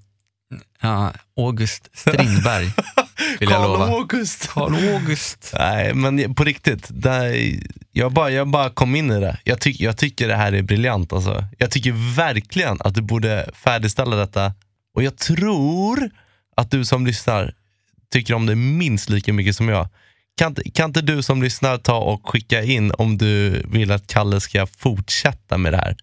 Ja, 0.80 1.12
August 1.36 1.88
Strindberg 1.92 2.72
vill 3.40 3.50
jag 3.50 3.58
Karl 3.58 3.72
lova. 3.72 3.86
August. 3.86 4.48
Karl 4.48 4.74
August. 4.74 5.54
Nej 5.58 5.94
men 5.94 6.34
på 6.34 6.44
riktigt, 6.44 6.86
det 6.90 7.10
här, 7.10 7.60
jag, 7.92 8.12
bara, 8.12 8.30
jag 8.30 8.48
bara 8.48 8.70
kom 8.70 8.96
in 8.96 9.10
i 9.10 9.20
det. 9.20 9.38
Jag, 9.44 9.60
tyck, 9.60 9.80
jag 9.80 9.96
tycker 9.96 10.28
det 10.28 10.36
här 10.36 10.52
är 10.52 10.62
briljant 10.62 11.12
alltså. 11.12 11.44
Jag 11.58 11.70
tycker 11.70 12.16
verkligen 12.16 12.76
att 12.80 12.94
du 12.94 13.02
borde 13.02 13.50
färdigställa 13.54 14.16
detta. 14.16 14.54
Och 14.94 15.02
jag 15.02 15.16
tror 15.16 16.10
att 16.56 16.70
du 16.70 16.84
som 16.84 17.06
lyssnar 17.06 17.54
tycker 18.12 18.34
om 18.34 18.46
det 18.46 18.54
minst 18.54 19.10
lika 19.10 19.32
mycket 19.32 19.56
som 19.56 19.68
jag. 19.68 19.88
Kan, 20.36 20.54
kan 20.74 20.90
inte 20.90 21.02
du 21.02 21.22
som 21.22 21.42
lyssnar 21.42 21.78
ta 21.78 21.98
och 21.98 22.28
skicka 22.28 22.62
in 22.62 22.92
om 22.98 23.18
du 23.18 23.62
vill 23.66 23.92
att 23.92 24.06
Kalle 24.06 24.40
ska 24.40 24.66
fortsätta 24.66 25.58
med 25.58 25.72
det 25.72 25.76
här? 25.76 25.96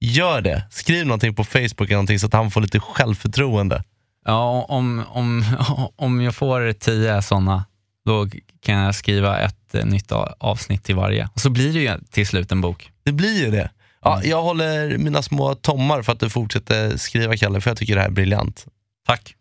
Gör 0.00 0.40
det. 0.40 0.62
Skriv 0.70 1.06
någonting 1.06 1.34
på 1.34 1.44
Facebook 1.44 1.80
eller 1.80 1.92
någonting 1.92 2.18
så 2.18 2.26
att 2.26 2.32
han 2.32 2.50
får 2.50 2.60
lite 2.60 2.80
självförtroende. 2.80 3.84
Ja, 4.24 4.66
om, 4.68 5.04
om, 5.08 5.44
om 5.96 6.20
jag 6.20 6.34
får 6.34 6.72
tio 6.72 7.22
sådana, 7.22 7.64
då 8.04 8.28
kan 8.60 8.74
jag 8.74 8.94
skriva 8.94 9.38
ett 9.38 9.74
eh, 9.74 9.84
nytt 9.84 10.12
avsnitt 10.38 10.84
till 10.84 10.96
varje. 10.96 11.28
Och 11.34 11.40
så 11.40 11.50
blir 11.50 11.72
det 11.72 11.80
ju 11.80 11.98
till 12.10 12.26
slut 12.26 12.52
en 12.52 12.60
bok. 12.60 12.92
Det 13.02 13.12
blir 13.12 13.44
ju 13.44 13.50
det. 13.50 13.70
Ja, 14.02 14.24
jag 14.24 14.42
håller 14.42 14.98
mina 14.98 15.22
små 15.22 15.54
tommar 15.54 16.02
för 16.02 16.12
att 16.12 16.20
du 16.20 16.30
fortsätter 16.30 16.96
skriva 16.96 17.36
Kalle, 17.36 17.60
för 17.60 17.70
jag 17.70 17.78
tycker 17.78 17.94
det 17.94 18.00
här 18.00 18.08
är 18.08 18.12
briljant. 18.12 18.66
Tack. 19.06 19.34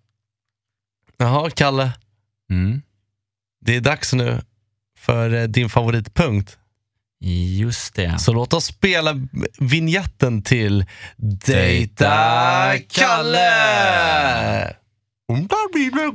Jaha, 1.17 1.49
Kalle. 1.49 1.91
Mm. 2.49 2.81
Det 3.61 3.75
är 3.75 3.81
dags 3.81 4.13
nu 4.13 4.41
för 4.97 5.33
eh, 5.33 5.43
din 5.43 5.69
favoritpunkt. 5.69 6.57
Just 7.21 7.93
det. 7.95 8.19
Så 8.19 8.33
låt 8.33 8.53
oss 8.53 8.65
spela 8.65 9.15
vignetten 9.59 10.41
till 10.41 10.85
Dejta 11.17 12.73
Kalle! 12.89 14.73
Om 15.27 15.47
blir 15.73 15.91
det. 15.95 16.09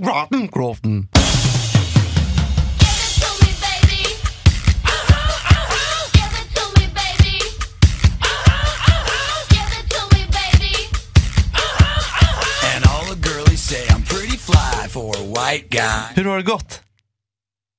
Hur 16.14 16.24
har 16.24 16.36
det 16.36 16.42
gått? 16.42 16.80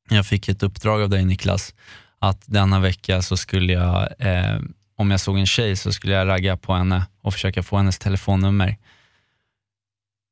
Jag 0.09 0.25
fick 0.25 0.49
ett 0.49 0.63
uppdrag 0.63 1.01
av 1.01 1.09
dig 1.09 1.25
Niklas, 1.25 1.73
att 2.29 2.41
denna 2.45 2.79
vecka 2.79 3.21
så 3.21 3.37
skulle 3.37 3.73
jag, 3.73 4.07
eh, 4.19 4.59
om 4.95 5.11
jag 5.11 5.19
såg 5.19 5.37
en 5.37 5.45
tjej 5.45 5.75
så 5.75 5.91
skulle 5.91 6.13
jag 6.13 6.27
ragga 6.27 6.57
på 6.57 6.73
henne 6.73 7.05
och 7.21 7.33
försöka 7.33 7.63
få 7.63 7.77
hennes 7.77 7.99
telefonnummer. 7.99 8.77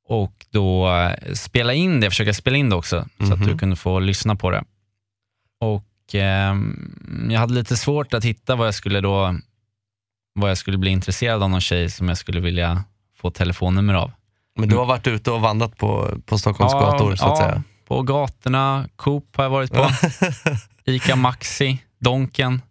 Och 0.08 0.45
då 0.49 0.95
eh, 0.95 1.34
spela 1.34 1.73
in 1.73 1.99
det, 1.99 2.10
försöka 2.10 2.34
spela 2.34 2.58
in 2.58 2.69
det 2.69 2.75
också, 2.75 3.06
så 3.27 3.34
att 3.34 3.45
du 3.45 3.58
kunde 3.58 3.75
få 3.75 3.99
lyssna 3.99 4.36
på 4.36 4.51
det. 4.51 4.63
Och 5.60 6.15
eh, 6.15 6.56
jag 7.29 7.39
hade 7.39 7.53
lite 7.53 7.77
svårt 7.77 8.13
att 8.13 8.25
hitta 8.25 8.56
vad 8.56 8.67
jag 8.67 8.75
skulle 8.75 9.01
då, 9.01 9.36
vad 10.34 10.49
jag 10.49 10.58
skulle 10.58 10.77
bli 10.77 10.91
intresserad 10.91 11.43
av 11.43 11.49
någon 11.49 11.62
tjej 11.62 11.89
som 11.89 12.08
jag 12.08 12.17
skulle 12.17 12.39
vilja 12.39 12.84
få 13.17 13.32
telefonnummer 13.32 13.93
av. 13.93 14.12
Men 14.56 14.69
du 14.69 14.75
har 14.75 14.86
varit 14.86 15.08
ute 15.08 15.32
och 15.32 15.41
vandrat 15.41 15.77
på, 15.77 16.17
på 16.25 16.38
Stockholms 16.38 16.73
gator 16.73 17.15
så 17.15 17.25
att 17.25 17.39
ja, 17.39 17.45
säga. 17.45 17.63
På 17.88 18.01
gatorna, 18.01 18.89
Coop 18.95 19.36
har 19.36 19.43
jag 19.43 19.51
varit 19.51 19.71
på. 19.73 19.89
Ica 20.85 21.15
Maxi, 21.15 21.83
Donken. 21.99 22.61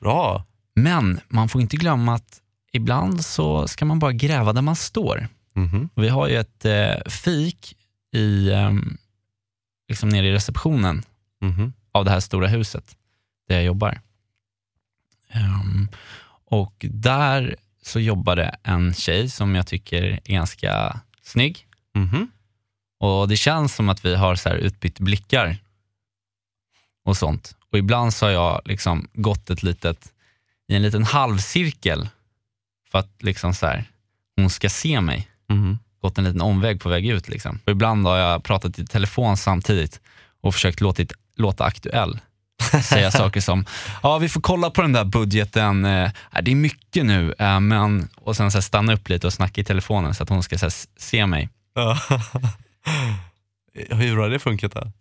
Bra. 0.00 0.44
Men 0.74 1.20
man 1.28 1.48
får 1.48 1.60
inte 1.60 1.76
glömma 1.76 2.14
att 2.14 2.40
ibland 2.72 3.24
så 3.24 3.68
ska 3.68 3.84
man 3.84 3.98
bara 3.98 4.12
gräva 4.12 4.52
där 4.52 4.62
man 4.62 4.76
står. 4.76 5.28
Mhm. 5.54 5.88
Och 5.94 6.02
Vi 6.02 6.08
har 6.08 6.28
ju 6.28 6.36
ett 6.36 6.64
eh, 6.64 7.10
fik 7.10 7.76
i, 8.14 8.52
ehm, 8.52 8.96
liksom 9.88 10.08
nere 10.08 10.26
i 10.26 10.32
receptionen 10.32 11.02
Mhm. 11.40 11.72
av 11.92 12.04
det 12.04 12.10
här 12.10 12.20
stora 12.20 12.46
huset 12.48 12.96
där 13.48 13.54
jag 13.54 13.64
jobbar. 13.64 14.00
Ehm, 15.28 15.88
och 16.44 16.86
där 16.90 17.56
så 17.82 18.00
jobbade 18.00 18.56
en 18.62 18.94
tjej 18.94 19.30
som 19.30 19.54
jag 19.54 19.66
tycker 19.66 20.02
är 20.24 20.32
ganska 20.32 21.00
snygg. 21.22 21.66
Mhm. 21.94 22.30
Och 23.00 23.28
Det 23.28 23.36
känns 23.36 23.74
som 23.74 23.88
att 23.88 24.04
vi 24.04 24.14
har 24.14 24.34
så 24.34 24.48
här 24.48 24.56
utbytt 24.56 24.98
blickar 25.00 25.56
och 27.04 27.16
sånt. 27.16 27.56
Och 27.72 27.78
Ibland 27.78 28.14
så 28.14 28.26
har 28.26 28.30
jag 28.30 28.60
liksom 28.64 29.08
gått 29.12 29.50
ett 29.50 29.62
litet, 29.62 30.12
i 30.68 30.74
en 30.74 30.82
liten 30.82 31.04
halvcirkel 31.04 32.08
för 32.90 32.98
att 32.98 33.22
liksom 33.22 33.54
så 33.54 33.66
här, 33.66 33.84
hon 34.36 34.50
ska 34.50 34.68
se 34.68 35.00
mig. 35.00 35.28
Mhm. 35.48 35.78
Gått 36.02 36.18
en 36.18 36.24
liten 36.24 36.40
omväg 36.40 36.80
på 36.80 36.88
väg 36.88 37.06
ut. 37.06 37.28
Liksom. 37.28 37.58
Och 37.64 37.72
ibland 37.72 38.06
har 38.06 38.16
jag 38.16 38.44
pratat 38.44 38.78
i 38.78 38.86
telefon 38.86 39.36
samtidigt 39.36 40.00
och 40.40 40.54
försökt 40.54 40.80
låta, 40.80 41.02
låta 41.36 41.64
aktuell. 41.64 42.20
Säga 42.82 43.10
saker 43.10 43.40
som, 43.40 43.64
ja 44.02 44.18
vi 44.18 44.28
får 44.28 44.40
kolla 44.40 44.70
på 44.70 44.82
den 44.82 44.92
där 44.92 45.04
budgeten, 45.04 45.84
eh, 45.84 46.10
det 46.42 46.50
är 46.50 46.54
mycket 46.54 47.06
nu, 47.06 47.34
eh, 47.38 47.60
men... 47.60 48.08
Och 48.14 48.36
sen 48.36 48.50
så 48.50 48.58
här, 48.58 48.62
stanna 48.62 48.92
upp 48.92 49.08
lite 49.08 49.26
och 49.26 49.32
snacka 49.32 49.60
i 49.60 49.64
telefonen 49.64 50.14
så 50.14 50.22
att 50.22 50.28
hon 50.28 50.42
ska 50.42 50.56
här, 50.56 51.00
se 51.00 51.26
mig. 51.26 51.48
Hur 53.88 54.16
har 54.16 54.30
det 54.30 54.38
funkat 54.38 54.72
då? 54.72 54.92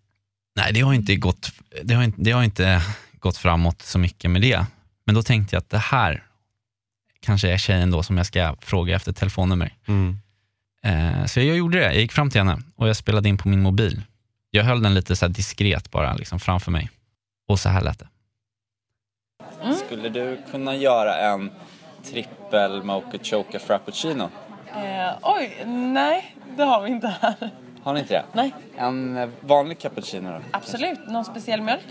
Nej, 0.56 0.74
det 0.74 0.82
har 0.82 0.94
inte 0.94 1.16
gått, 1.16 1.52
det 1.84 1.94
har 1.94 2.04
inte, 2.04 2.22
det 2.22 2.32
har 2.32 2.44
inte 2.44 2.82
gått 3.14 3.38
framåt 3.38 3.82
så 3.82 4.00
mycket 4.00 4.32
med 4.32 4.42
det. 4.42 4.66
Men 5.06 5.16
då 5.16 5.24
tänkte 5.24 5.56
jag 5.56 5.62
att 5.62 5.70
det 5.70 5.78
här 5.78 6.24
kanske 7.20 7.50
är 7.50 7.58
tjejen 7.58 7.92
då 7.92 8.04
som 8.04 8.18
jag 8.18 8.26
ska 8.26 8.56
fråga 8.62 8.96
efter 8.96 9.14
telefonnummer. 9.14 9.74
Mm. 9.88 10.18
Eh, 10.86 11.26
så 11.26 11.40
jag 11.40 11.58
gjorde 11.58 11.80
det. 11.80 11.86
Jag 11.86 11.96
gick 11.96 12.12
fram 12.12 12.30
till 12.30 12.42
henne 12.42 12.62
och 12.76 12.90
jag 12.90 12.96
spelade 12.96 13.30
in 13.30 13.38
på 13.38 13.50
min 13.50 13.62
mobil. 13.62 14.02
Jag 14.52 14.64
höll 14.64 14.82
den 14.82 14.94
lite 14.94 15.16
så 15.16 15.26
här 15.26 15.34
diskret 15.34 15.92
bara 15.92 16.14
liksom 16.14 16.40
framför 16.40 16.72
mig. 16.72 16.90
Och 17.48 17.60
så 17.60 17.70
här 17.70 17.82
lät 17.82 18.00
det. 18.00 18.08
Skulle 19.86 20.10
du 20.10 20.42
kunna 20.52 20.76
göra 20.76 21.18
en 21.18 21.52
trippel 22.04 22.84
mocha 22.84 23.18
choca 23.24 23.60
frappuccino? 23.60 24.30
Eh, 24.76 25.14
oj, 25.22 25.64
nej, 25.66 26.36
det 26.58 26.64
har 26.64 26.82
vi 26.82 26.90
inte 26.90 27.08
här. 27.22 27.52
Har 27.84 27.94
ni 27.94 28.00
inte 28.00 28.14
det? 28.14 28.24
Nej, 28.34 28.54
En 28.78 29.18
eh, 29.18 29.30
vanlig 29.42 29.80
cappuccino 29.80 30.30
då? 30.32 30.40
absolut. 30.52 31.00
Någon 31.08 31.26
speciell 31.26 31.62
mjölk? 31.62 31.88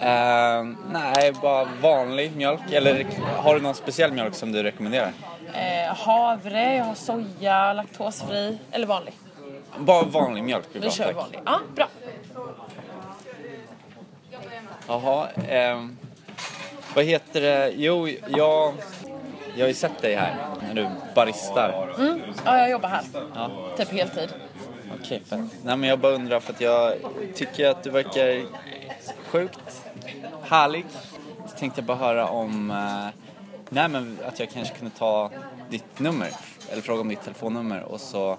Eh, 0.00 0.64
nej, 0.92 1.32
bara 1.42 1.68
vanlig 1.82 2.36
mjölk. 2.36 2.72
Eller 2.72 3.06
har 3.36 3.54
du 3.54 3.60
någon 3.60 3.74
speciell 3.74 4.12
mjölk 4.12 4.34
som 4.34 4.52
du 4.52 4.62
rekommenderar? 4.62 5.12
Eh, 5.54 5.94
havre, 5.96 6.74
jag 6.76 6.84
har 6.84 6.94
soja, 6.94 7.72
laktosfri 7.72 8.58
eller 8.72 8.86
vanlig. 8.86 9.14
Bara 9.78 10.02
vanlig 10.02 10.44
mjölk. 10.44 10.66
Vi 10.72 10.80
bra, 10.80 10.90
kör 10.90 11.04
tack. 11.04 11.16
vanlig. 11.16 11.40
Ja, 11.44 11.60
bra. 11.74 11.88
Jaha, 14.88 15.28
ehm, 15.48 15.96
vad 16.94 17.04
heter 17.04 17.40
det? 17.40 17.72
Jo, 17.76 18.08
jag, 18.08 18.74
jag 19.56 19.64
har 19.64 19.68
ju 19.68 19.74
sett 19.74 20.02
dig 20.02 20.14
här 20.14 20.34
när 20.68 20.74
du 20.74 20.88
baristar. 21.14 21.94
Mm. 21.98 22.20
Ja, 22.44 22.58
jag 22.58 22.70
jobbar 22.70 22.88
här. 22.88 23.02
Ja. 23.34 23.50
Typ 23.76 23.92
heltid. 23.92 24.28
Okej, 25.00 25.22
okay, 25.26 25.38
Nej 25.64 25.76
men 25.76 25.88
jag 25.88 25.98
bara 25.98 26.12
undrar 26.12 26.40
för 26.40 26.52
att 26.52 26.60
jag 26.60 26.94
tycker 27.34 27.68
att 27.68 27.82
du 27.82 27.90
verkar 27.90 28.46
sjukt 29.26 29.82
härlig. 30.42 30.86
Så 31.46 31.56
tänkte 31.58 31.80
jag 31.80 31.86
bara 31.86 31.96
höra 31.96 32.28
om, 32.28 32.70
eh, 32.70 33.22
nej 33.68 33.88
men 33.88 34.18
att 34.26 34.40
jag 34.40 34.50
kanske 34.50 34.74
kunde 34.74 34.94
ta 34.96 35.30
ditt 35.70 35.98
nummer. 35.98 36.28
Eller 36.72 36.82
fråga 36.82 37.00
om 37.00 37.08
ditt 37.08 37.22
telefonnummer 37.22 37.82
och 37.82 38.00
så, 38.00 38.38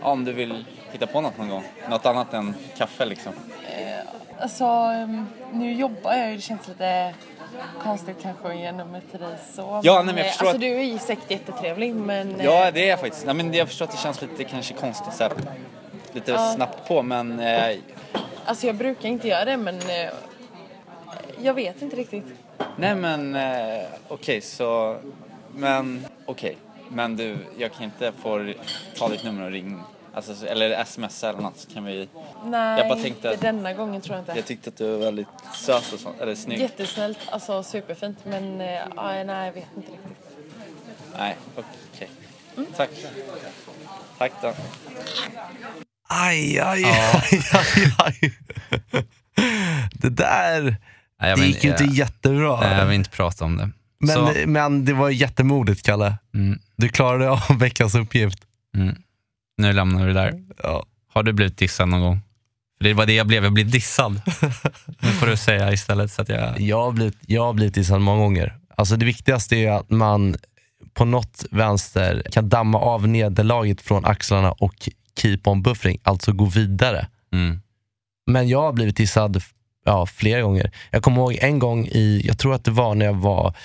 ja, 0.00 0.08
om 0.08 0.24
du 0.24 0.32
vill 0.32 0.64
hitta 0.92 1.06
på 1.06 1.20
något 1.20 1.38
någon 1.38 1.48
gång. 1.48 1.64
Något 1.90 2.06
annat 2.06 2.34
än 2.34 2.54
kaffe 2.76 3.04
liksom. 3.04 3.32
Eh, 3.76 4.06
alltså, 4.38 4.64
um, 4.64 5.26
nu 5.52 5.72
jobbar 5.72 6.12
jag 6.12 6.30
ju. 6.30 6.36
Det 6.36 6.42
känns 6.42 6.68
lite 6.68 7.14
konstigt 7.82 8.16
kanske 8.22 8.48
att 8.48 8.56
ge 8.58 8.72
nummer 8.72 9.00
till 9.10 9.20
dig 9.20 9.34
så. 9.54 9.80
Ja, 9.82 9.94
nej, 10.02 10.04
men 10.04 10.16
jag 10.16 10.24
eh, 10.26 10.30
förstår 10.30 10.46
Alltså 10.46 10.56
att- 10.56 10.60
du 10.60 10.76
är 10.78 10.82
ju 10.84 10.98
säkert 10.98 11.30
jättetrevlig 11.30 11.94
men... 11.94 12.40
eh, 12.40 12.44
Ja, 12.44 12.70
det 12.70 12.84
är 12.84 12.88
jag 12.90 13.00
faktiskt. 13.00 13.26
Nej, 13.26 13.34
men 13.34 13.54
jag 13.54 13.68
förstår 13.68 13.84
att 13.84 13.90
det 13.92 13.98
känns 13.98 14.22
lite 14.22 14.44
kanske 14.44 14.74
konstigt 14.74 15.14
så 15.14 15.22
här, 15.22 15.32
lite 16.12 16.30
Ja. 16.32 16.52
snabbt 16.54 16.88
på 16.88 17.02
men 17.02 17.40
eh, 17.40 17.76
Alltså 18.44 18.66
jag 18.66 18.74
brukar 18.76 19.08
inte 19.08 19.28
göra 19.28 19.44
det 19.44 19.56
men... 19.56 19.74
eh, 19.78 20.10
Jag 21.42 21.54
vet 21.54 21.82
inte 21.82 21.96
riktigt. 21.96 22.24
nej 22.76 22.94
men 22.94 23.34
eh, 23.36 23.84
okej 24.08 24.40
så, 24.40 24.96
men 25.56 26.06
okej. 26.26 26.56
Men 26.88 27.16
du, 27.16 27.36
jag 27.58 27.72
kan 27.72 27.84
inte 27.84 28.12
få 28.22 28.52
ta 28.98 29.08
ditt 29.08 29.24
nummer 29.24 29.44
och 29.44 29.50
ring, 29.50 29.82
alltså, 30.14 30.34
så- 30.34 30.46
eller 30.46 30.70
sms 30.70 31.24
eller 31.24 31.40
något 31.40 31.58
så 31.58 31.70
kan 31.74 31.84
vi, 31.84 32.08
Nej, 32.44 32.78
Jag 32.78 32.88
bara 32.88 32.94
tänkte 33.02 33.08
inte 33.08 33.30
att- 33.30 33.40
denna 33.40 33.72
gången 33.72 34.00
tror 34.00 34.16
jag 34.16 34.22
inte. 34.22 34.32
jag 34.36 34.46
tyckte 34.46 34.70
att 34.70 34.76
du 34.76 34.90
var 34.90 34.98
väldigt 35.04 35.26
söt 35.54 35.92
och 35.92 35.98
sånt, 36.00 36.20
eller 36.20 36.34
snygg. 36.34 36.58
Jättesnällt, 36.60 37.18
alltså 37.30 37.62
superfint 37.62 38.18
men 38.24 38.60
ja, 38.60 39.24
nej 39.24 39.46
jag 39.46 39.52
vet 39.52 39.66
inte 39.76 39.92
riktigt. 39.92 40.16
Nej, 41.18 41.36
okej. 41.56 42.08
Tack. 42.76 42.90
Tack 44.18 44.32
då. 44.42 44.52
Aj, 46.08 46.58
aj, 46.60 46.84
aj, 46.84 47.42
aj, 47.52 47.94
aj. 47.98 48.32
Det 49.92 50.08
där 50.10 50.62
Nej, 51.20 51.30
det 51.34 51.40
vill- 51.40 51.50
gick 51.50 51.64
ju 51.64 51.70
inte 51.70 51.84
jättebra. 51.84 52.60
Nej, 52.60 52.78
jag 52.78 52.86
vill 52.86 52.94
inte 52.94 53.10
prata 53.10 53.44
om 53.44 53.56
det. 53.56 53.70
Men, 53.98 54.14
Så, 54.14 54.32
men 54.46 54.84
det 54.84 54.92
var 54.92 55.10
jättemodigt, 55.10 55.82
Kalle. 55.86 56.14
mm, 56.34 56.58
Du 56.76 56.88
klarade 56.88 57.30
av 57.30 57.40
veckans 57.58 57.94
uppgift. 57.94 58.38
mm. 58.76 58.94
Nu 59.56 59.72
lämnar 59.72 60.00
vi 60.00 60.06
det 60.06 60.20
där. 60.20 60.44
Ja. 60.62 60.84
Har 61.12 61.22
du 61.22 61.32
blivit 61.32 61.58
dissad 61.58 61.88
någon 61.88 62.00
gång? 62.00 62.20
För 62.78 62.84
det 62.84 62.94
var 62.94 63.06
det 63.06 63.14
jag 63.14 63.26
blev, 63.26 63.44
jag 63.44 63.52
blev 63.52 63.70
dissad. 63.70 64.20
nu 65.00 65.08
får 65.08 65.26
du 65.26 65.36
säga 65.36 65.72
istället 65.72 66.12
så 66.12 66.22
att 66.22 66.28
jag... 66.28 66.60
Jag 66.60 66.84
har 66.84 66.92
blivit, 66.92 67.16
jag 67.26 67.42
har 67.42 67.52
blivit 67.52 67.74
dissad 67.74 68.00
många 68.00 68.18
gånger. 68.18 68.56
Alltså 68.76 68.96
det 68.96 69.06
viktigaste 69.06 69.56
är 69.56 69.70
att 69.70 69.90
man 69.90 70.36
på 70.94 71.04
något 71.04 71.44
vänster 71.50 72.22
kan 72.32 72.48
damma 72.48 72.78
av 72.78 73.08
nederlaget 73.08 73.80
från 73.80 74.04
axlarna 74.04 74.52
och 74.52 74.88
keep 75.18 75.38
on 75.44 75.62
buffering, 75.62 75.98
alltså 76.02 76.32
gå 76.32 76.44
vidare. 76.44 77.06
Mm. 77.32 77.60
Men 78.26 78.48
jag 78.48 78.62
har 78.62 78.72
blivit 78.72 78.96
dissad 78.96 79.42
ja, 79.84 80.06
flera 80.06 80.42
gånger. 80.42 80.70
Jag 80.90 81.02
kommer 81.02 81.18
ihåg 81.18 81.38
en 81.40 81.58
gång 81.58 81.86
i, 81.86 82.22
jag 82.24 82.38
tror 82.38 82.54
att 82.54 82.64
det 82.64 82.70
var 82.70 82.94
när 82.94 83.06
jag 83.06 83.14
var 83.14 83.56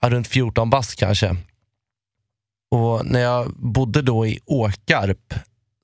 ja, 0.00 0.10
runt 0.10 0.28
14 0.28 0.70
bast 0.70 0.98
kanske. 0.98 1.36
Och 2.74 3.06
när 3.06 3.20
jag 3.20 3.52
bodde 3.56 4.02
då 4.02 4.26
i 4.26 4.38
Åkarp 4.46 5.34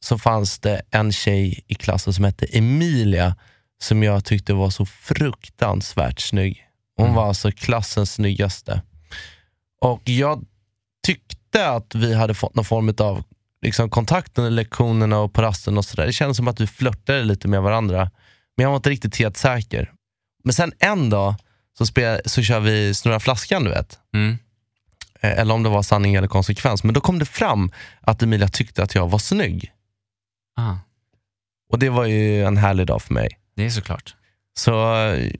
så 0.04 0.18
fanns 0.18 0.58
det 0.58 0.82
en 0.90 1.12
tjej 1.12 1.64
i 1.66 1.74
klassen 1.74 2.12
som 2.12 2.24
hette 2.24 2.46
Emilia 2.46 3.36
som 3.82 4.02
jag 4.02 4.24
tyckte 4.24 4.52
var 4.52 4.70
så 4.70 4.86
fruktansvärt 4.86 6.20
snygg. 6.20 6.66
Hon 6.96 7.06
Mm. 7.06 7.16
var 7.16 7.26
alltså 7.28 7.52
klassens 7.52 8.12
snyggaste. 8.12 8.82
Och 9.80 10.00
jag 10.04 10.44
tyckte 11.06 11.70
att 11.70 11.94
vi 11.94 12.14
hade 12.14 12.34
fått 12.34 12.54
någon 12.54 12.64
form 12.64 12.94
av 12.98 13.22
liksom, 13.62 13.90
kontakt 13.90 14.38
under 14.38 14.50
lektionerna 14.50 15.18
och 15.18 15.32
på 15.32 15.42
rasten 15.42 15.78
och 15.78 15.84
sådär. 15.84 16.06
Det 16.06 16.12
kändes 16.12 16.36
som 16.36 16.48
att 16.48 16.60
vi 16.60 16.66
flörtade 16.66 17.24
lite 17.24 17.48
med 17.48 17.62
varandra. 17.62 18.10
Men 18.56 18.64
jag 18.64 18.70
var 18.70 18.76
inte 18.76 18.90
riktigt 18.90 19.16
helt 19.16 19.36
säker. 19.36 19.92
Men 20.44 20.52
sen 20.52 20.72
en 20.78 21.10
dag 21.10 21.34
så, 21.78 21.86
spel, 21.86 22.20
så 22.26 22.42
kör 22.42 22.60
vi 22.60 22.94
Snurra 22.94 23.20
flaskan, 23.20 23.64
du 23.64 23.70
vet. 23.70 23.98
Mm. 24.14 24.38
Eh, 25.20 25.38
Eller 25.38 25.54
om 25.54 25.62
det 25.62 25.68
var 25.68 25.82
sanning 25.82 26.14
eller 26.14 26.28
konsekvens. 26.28 26.84
Men 26.84 26.94
då 26.94 27.00
kom 27.00 27.18
det 27.18 27.24
fram 27.24 27.72
att 28.00 28.22
Emilia 28.22 28.48
tyckte 28.48 28.82
att 28.82 28.94
jag 28.94 29.08
var 29.08 29.18
snygg. 29.18 29.72
Ah, 30.56 30.74
Och 31.72 31.78
det 31.78 31.88
var 31.88 32.04
ju 32.04 32.44
en 32.44 32.56
härlig 32.56 32.86
dag 32.86 33.02
för 33.02 33.14
mig. 33.14 33.28
det 33.56 33.64
är 33.66 33.70
såklart. 33.70 34.14
Så 34.58 34.94
eh, 35.04 35.30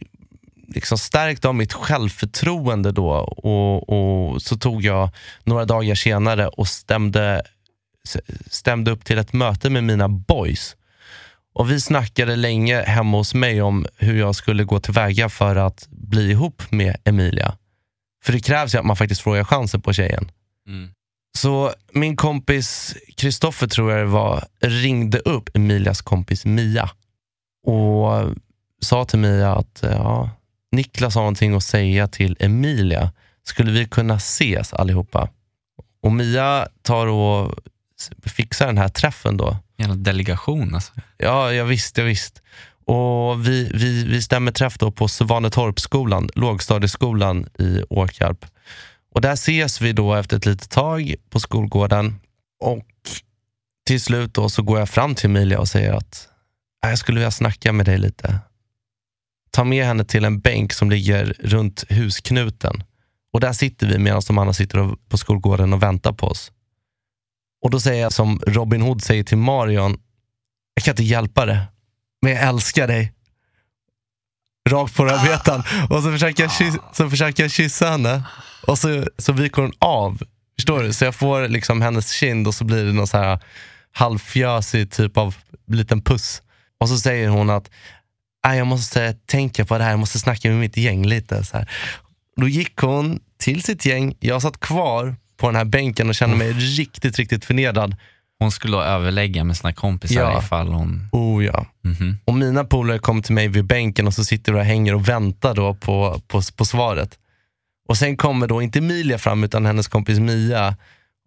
liksom 0.75 0.99
stärkt 0.99 1.45
av 1.45 1.55
mitt 1.55 1.73
självförtroende 1.73 2.93
då 2.93 3.11
och, 3.11 3.89
och 3.89 4.43
så 4.43 4.57
tog 4.57 4.83
jag 4.85 5.11
några 5.45 5.65
dagar 5.65 5.95
senare 5.95 6.49
och 6.49 6.69
stämde, 6.69 7.43
stämde 8.51 8.91
upp 8.91 9.05
till 9.05 9.19
ett 9.19 9.33
möte 9.33 9.71
med 9.71 9.85
mina 9.85 10.09
boys. 10.09 10.77
Och 11.55 11.71
vi 11.71 11.81
snackade 11.81 12.37
länge 12.37 12.83
hemma 12.83 13.17
hos 13.17 13.35
mig 13.35 13.63
om 13.63 13.87
hur 13.97 14.19
jag 14.19 14.35
skulle 14.35 14.65
gå 14.65 14.81
tillväga 14.81 15.29
för 15.29 15.57
att 15.57 15.87
bli 15.91 16.31
ihop 16.31 16.63
med 16.71 16.97
Emilia. 17.05 17.57
För 18.25 18.33
det 18.33 18.41
krävs 18.41 18.75
ju 18.75 18.79
att 18.79 18.85
man 18.85 18.97
faktiskt 18.97 19.21
frågar 19.21 19.45
chansen 19.45 19.81
på 19.81 19.93
tjejen. 19.93 20.31
Mm. 20.67 20.91
Så 21.39 21.73
min 21.93 22.17
kompis 22.17 22.97
Kristoffer 23.17 23.67
tror 23.67 23.93
jag 23.93 24.01
det 24.01 24.13
var, 24.13 24.45
ringde 24.61 25.19
upp 25.19 25.57
Emilias 25.57 26.01
kompis 26.01 26.45
Mia 26.45 26.91
och 27.67 28.35
sa 28.83 29.05
till 29.05 29.19
Mia 29.19 29.53
att 29.55 29.79
ja, 29.83 30.31
Niklas 30.73 31.15
har 31.15 31.23
någonting 31.23 31.55
att 31.55 31.65
säga 31.65 32.09
till 32.09 32.37
Emilia. 32.41 33.13
Skulle 33.43 33.73
vi 33.73 33.87
kunna 33.87 34.15
ses 34.15 34.73
allihopa? 34.73 35.29
Och 36.03 36.13
Mia 36.13 36.69
tar 36.83 37.07
och 37.07 37.55
fixar 38.25 38.67
den 38.67 38.79
här 38.79 38.89
träffen 38.89 39.37
då. 39.37 39.57
Jävla 39.77 39.95
delegation 39.95 40.75
alltså. 40.75 40.93
Ja, 41.17 41.53
jag 41.53 41.65
visst, 41.65 41.99
jag 41.99 42.05
visst. 42.05 42.43
Och 42.85 43.47
vi, 43.47 43.71
vi, 43.75 44.05
vi 44.05 44.23
stämmer 44.23 44.53
träff 44.53 44.79
då 44.79 44.91
på 44.91 45.09
Svanetorpsskolan, 45.09 46.29
lågstadieskolan 46.35 47.47
i 47.59 47.83
Åkarp. 47.91 48.47
Och 49.15 49.21
där 49.21 49.33
ses 49.33 49.81
vi 49.81 49.93
då 49.93 50.15
efter 50.15 50.37
ett 50.37 50.47
litet 50.47 50.71
tag 50.71 51.15
på 51.31 51.41
skolgården. 51.41 52.21
Och 52.61 52.87
till 53.87 54.01
slut 54.01 54.35
då 54.35 54.49
så 54.49 54.63
går 54.63 54.79
jag 54.79 54.89
fram 54.89 55.15
till 55.15 55.31
Emilia 55.31 55.61
och 55.61 55.69
säger 55.69 55.93
att 55.93 56.29
äh, 56.85 56.91
jag 56.91 56.99
skulle 56.99 57.19
vilja 57.19 57.31
snacka 57.31 57.73
med 57.73 57.87
dig 57.87 57.99
lite. 57.99 58.39
Ta 59.51 59.65
med 59.65 59.85
henne 59.87 60.05
till 60.05 60.25
en 60.25 60.41
bänk 60.41 60.73
som 60.73 60.91
ligger 60.91 61.35
runt 61.39 61.85
husknuten. 61.89 62.83
Och 63.33 63.41
där 63.41 63.53
sitter 63.53 63.87
vi 63.87 63.99
medan 63.99 64.23
de 64.27 64.39
andra 64.39 64.53
sitter 64.53 64.97
på 65.09 65.19
skolgården 65.19 65.73
och 65.73 65.83
väntar 65.83 66.13
på 66.13 66.27
oss. 66.27 66.53
Och 67.63 67.71
då 67.71 67.81
säger 67.81 68.03
jag 68.03 68.13
som 68.13 68.41
Robin 68.47 68.83
Hood 68.83 69.03
säger 69.03 69.25
till 69.25 69.39
Marion, 69.39 69.99
jag 70.75 70.85
kan 70.85 70.93
inte 70.93 71.03
hjälpa 71.03 71.47
det, 71.47 71.67
men 72.23 72.33
jag 72.33 72.43
älskar 72.43 72.87
dig. 72.87 73.13
Rakt 74.69 74.97
på 74.97 75.05
rödbetan. 75.05 75.63
Och 75.91 76.03
så 76.03 76.13
försöker, 76.13 76.43
jag 76.43 76.53
kyssa, 76.53 76.79
så 76.93 77.11
försöker 77.11 77.43
jag 77.43 77.51
kyssa 77.51 77.91
henne 77.91 78.23
och 78.67 78.79
så, 78.79 79.05
så 79.19 79.33
viker 79.33 79.63
hon 79.63 79.73
av. 79.79 80.23
Förstår 80.59 80.83
du? 80.83 80.93
Så 80.93 81.05
jag 81.05 81.15
får 81.15 81.49
liksom 81.49 81.83
hennes 81.83 82.11
kind 82.13 82.47
och 82.47 82.55
så 82.55 82.65
blir 82.65 82.85
det 82.85 82.93
någon 82.93 83.07
så 83.07 83.19
här 83.19 83.39
halvfjösig 83.93 84.91
typ 84.91 85.17
av 85.17 85.35
liten 85.67 86.03
puss. 86.03 86.43
Och 86.81 86.89
så 86.89 86.99
säger 86.99 87.29
hon 87.29 87.51
att 87.51 87.71
"Nej, 88.45 88.59
jag 88.59 88.67
måste 88.67 89.13
tänka 89.13 89.65
på 89.65 89.79
det 89.79 89.85
här, 89.85 89.91
jag 89.91 89.99
måste 89.99 90.19
snacka 90.19 90.49
med 90.49 90.59
mitt 90.59 90.77
gäng 90.77 91.07
lite. 91.07 91.45
Så 91.45 91.57
här. 91.57 91.71
Då 92.37 92.49
gick 92.49 92.77
hon 92.81 93.21
till 93.39 93.63
sitt 93.63 93.87
gäng, 93.87 94.15
jag 94.21 94.43
satt 94.43 94.61
kvar 94.61 95.17
på 95.37 95.47
den 95.47 95.57
här 95.57 95.65
bänken 95.65 96.09
och 96.09 96.15
kände 96.15 96.37
mig 96.37 96.53
riktigt, 96.53 97.19
riktigt 97.19 97.45
förnedrad. 97.45 97.97
Hon 98.41 98.51
skulle 98.51 98.77
då 98.77 98.83
överlägga 98.83 99.45
med 99.45 99.57
sina 99.57 99.73
kompisar 99.73 100.21
Ja. 100.21 100.39
ifall 100.39 100.69
hon... 100.73 101.09
Oh 101.13 101.45
ja. 101.45 101.67
Mhm. 101.85 102.19
Och 102.25 102.35
mina 102.35 102.65
polare 102.65 102.99
kommer 102.99 103.23
till 103.23 103.35
mig 103.35 103.49
vid 103.49 103.65
bänken 103.65 104.07
och 104.07 104.15
så 104.15 104.25
sitter 104.25 104.53
vi 104.53 104.61
och 104.61 104.65
hänger 104.65 104.95
och 104.95 105.09
väntar 105.09 105.55
då 105.55 105.75
på, 105.75 106.21
på, 106.29 106.43
på 106.57 106.65
svaret. 106.65 107.19
Och 107.89 107.97
sen 107.97 108.17
kommer 108.17 108.47
då 108.47 108.63
inte 108.63 108.79
Emilia 108.79 109.19
fram 109.19 109.45
utan 109.45 109.67
hennes 109.67 109.89
kompis 109.89 110.19
Mia 110.19 110.77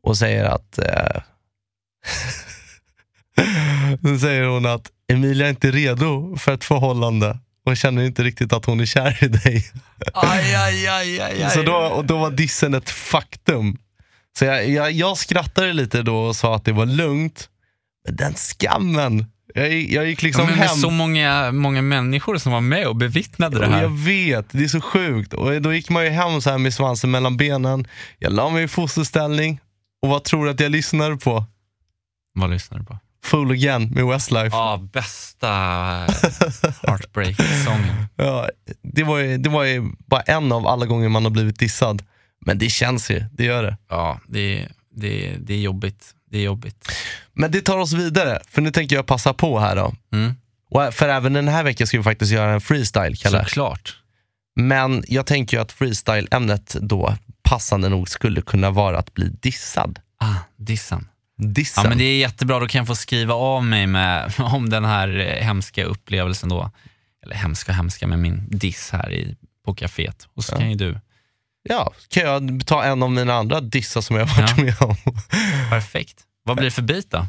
och 0.04 0.18
säger 0.18 0.46
att 0.46 0.78
eh, 0.78 1.22
Då 4.00 4.18
säger 4.18 4.44
hon 4.44 4.66
att 4.66 4.92
Emilia 5.14 5.46
är 5.46 5.50
inte 5.50 5.72
redo 5.72 6.36
för 6.38 6.54
ett 6.54 6.64
förhållande 6.64 7.40
och 7.66 7.78
känner 7.78 8.04
inte 8.04 8.24
riktigt 8.24 8.54
att 8.54 8.66
hon 8.66 8.80
är 8.80 8.86
kär 8.86 9.24
i 9.24 9.28
dig. 9.28 9.66
Aj, 10.14 10.56
aj, 10.56 10.88
aj, 10.88 11.20
aj, 11.22 11.44
aj. 11.44 11.50
Så 11.52 11.62
då, 11.64 11.74
och 11.76 12.06
då 12.06 12.18
var 12.18 12.32
dissen 12.32 12.74
ett 12.74 12.90
faktum. 12.90 13.78
Så 14.40 14.46
jag, 14.46 14.70
jag, 14.70 14.92
jag 14.92 15.18
skrattade 15.18 15.74
lite 15.74 16.02
då 16.02 16.18
och 16.18 16.36
sa 16.36 16.56
att 16.56 16.66
det 16.66 16.72
var 16.72 16.86
lugnt. 16.86 17.50
Men 18.08 18.16
den 18.16 18.34
skammen. 18.34 19.26
Jag, 19.56 19.74
jag 19.74 20.06
gick 20.08 20.22
liksom 20.22 20.42
Ja, 20.44 20.50
men 20.50 20.60
med 20.60 20.68
hem. 20.68 20.78
så 20.78 20.90
många, 20.90 21.52
många 21.52 21.82
människor 21.82 22.38
som 22.38 22.52
var 22.52 22.62
med 22.62 22.88
och 22.88 22.96
bevittnade 22.96 23.60
det 23.60 23.68
här. 23.68 23.82
jag 23.82 23.98
vet, 23.98 24.46
det 24.52 24.64
är 24.64 24.68
så 24.68 24.82
sjukt. 24.82 25.34
Och 25.34 25.62
då 25.62 25.74
gick 25.74 25.90
man 25.90 26.04
ju 26.04 26.10
hem 26.10 26.42
så 26.42 26.50
här 26.50 26.58
med 26.58 26.74
svansen 26.74 27.12
mellan 27.12 27.38
benen. 27.38 27.88
Jag 28.20 28.34
la 28.34 28.50
mig 28.50 28.64
i 28.64 28.68
fosterställning. 28.68 29.60
Och 30.02 30.10
vad 30.10 30.24
tror 30.24 30.46
du 30.46 30.52
att 30.52 30.60
jag 30.60 30.72
lyssnade 30.72 31.18
på? 31.18 31.46
Vad 32.40 32.50
lyssnar 32.50 32.80
du 32.80 32.86
på? 32.86 32.98
Fool 33.26 33.52
Again 33.52 33.90
med 33.90 34.06
Westlife. 34.06 34.56
Ja, 34.56 34.80
bästa 34.94 35.48
Heartbreak-sången. 36.88 38.06
Ja, 38.16 38.50
det, 38.82 39.04
var 39.04 39.18
ju, 39.18 39.38
det 39.38 39.50
var 39.50 39.64
ju 39.64 39.84
bara 40.08 40.22
en 40.22 40.52
av 40.52 40.68
alla 40.68 40.86
gånger 40.86 41.10
man 41.10 41.24
har 41.24 41.32
blivit 41.32 41.60
dissad. 41.60 42.04
Men 42.46 42.58
det 42.58 42.70
känns 42.70 43.12
ju, 43.12 43.24
det 43.32 43.44
gör 43.44 43.64
det. 43.64 43.78
Ja, 43.90 44.20
det, 44.28 44.68
det, 44.96 45.36
det 45.40 45.54
är 45.54 45.60
jobbigt. 45.62 46.12
Det 46.32 46.38
är 46.38 46.44
jobbigt. 46.44 46.92
Men 47.34 47.52
det 47.52 47.62
tar 47.62 47.78
oss 47.78 47.94
vidare, 47.94 48.40
för 48.50 48.62
nu 48.62 48.72
tänker 48.72 48.96
jag 48.96 49.06
passa 49.06 49.34
på 49.34 49.60
här 49.60 49.76
då. 49.76 49.94
Mm. 50.14 50.34
Och 50.70 50.94
för 50.94 51.10
även 51.10 51.34
den 51.34 51.48
här 51.48 51.64
veckan 51.64 51.88
ska 51.88 51.98
vi 51.98 52.04
faktiskt 52.04 52.32
göra 52.32 52.54
en 52.54 52.62
freestyle, 52.62 53.16
Kalle. 53.16 53.44
Såklart. 53.46 53.98
Men 54.56 55.04
jag 55.08 55.26
tänker 55.26 55.58
ju 55.58 55.62
att 55.64 55.72
freestyle-ämnet 55.72 56.76
då 56.82 57.16
passande 57.44 57.90
nog 57.90 58.10
skulle 58.10 58.42
kunna 58.42 58.70
vara 58.72 58.98
att 59.00 59.14
bli 59.14 59.30
dissad. 59.42 60.00
Ah, 60.20 60.36
dissan. 60.58 61.08
Dissen. 61.38 61.84
Ja, 61.84 61.90
men 61.90 61.98
det 61.98 62.04
är 62.04 62.18
jättebra, 62.18 62.60
då 62.60 62.68
kan 62.68 62.80
jag 62.80 62.88
få 62.88 62.96
skriva 62.96 63.34
av 63.34 63.64
mig 63.66 63.88
med, 63.88 64.34
om 64.40 64.70
den 64.70 64.86
här 64.86 65.20
eh, 65.20 65.44
hemska 65.46 65.84
upplevelsen 65.86 66.50
då. 66.50 66.72
Eller 67.26 67.36
hemska 67.36 67.72
hemska, 67.72 68.08
med 68.08 68.20
min 68.20 68.48
diss 68.50 68.90
här 68.92 69.12
i, 69.12 69.36
på 69.66 69.76
kaféet. 69.76 70.28
Och 70.34 70.44
så 70.44 70.54
Ja. 70.54 70.60
kan 70.60 70.70
ju 70.70 70.76
du. 70.76 71.00
Ja, 71.70 71.94
kan 72.10 72.24
jag 72.24 72.66
ta 72.66 72.84
en 72.84 73.04
av 73.04 73.12
mina 73.12 73.34
andra 73.34 73.62
dissar 73.62 74.02
som 74.02 74.16
jag 74.16 74.26
har 74.26 74.42
varit 74.42 74.58
Ja. 74.58 74.64
med 74.64 74.82
om? 74.82 74.96
Perfekt. 75.70 76.16
Vad 76.46 76.56
blir 76.58 76.66
det 76.66 76.72
för 76.72 76.82
bit 76.82 77.12
då? 77.12 77.26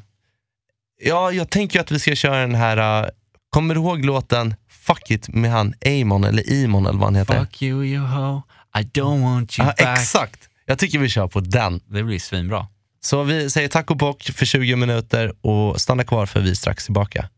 Ja, 1.03 1.33
jag 1.33 1.51
tänker 1.51 1.81
att 1.81 1.91
vi 1.91 1.99
ska 1.99 2.15
köra 2.15 2.41
den 2.41 2.55
här, 2.55 3.03
uh, 3.05 3.09
kommer 3.51 3.75
du 3.75 3.81
ihåg 3.81 4.05
låten 4.05 4.55
Fuck 4.71 5.11
It 5.11 5.29
med 5.29 5.51
han 5.51 5.75
Amon 5.87 6.25
eller 6.25 6.53
Imon 6.53 6.87
eller 6.87 6.99
vad 6.99 7.07
han 7.07 7.15
heter? 7.17 7.39
Fuck 7.41 7.63
you 7.63 7.85
you 7.85 8.07
ho, 8.07 8.43
I 8.79 8.83
don't 8.83 9.23
want 9.23 9.59
you 9.59 9.69
Ja, 9.69 9.85
back. 9.85 9.99
exakt. 9.99 10.41
Jag 10.67 10.79
tycker 10.79 10.99
vi 10.99 11.09
kör 11.09 11.29
på 11.29 11.41
den. 11.41 11.81
Det 11.87 12.03
blir 12.03 12.19
svinbra. 12.19 12.67
Så 13.01 13.23
vi 13.23 13.51
säger 13.51 13.69
tack 13.69 13.91
och 13.91 13.97
bock 13.97 14.23
för 14.23 14.47
20 14.47 14.77
minuter 14.77 15.33
och 15.47 15.81
stanna 15.81 16.05
kvar 16.05 16.27
för 16.27 16.41
vi 16.41 16.51
är 16.51 16.55
strax 16.55 16.85
tillbaka. 16.85 17.29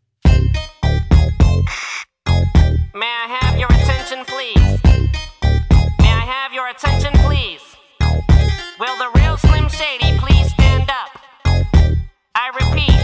Repeat, 12.60 13.00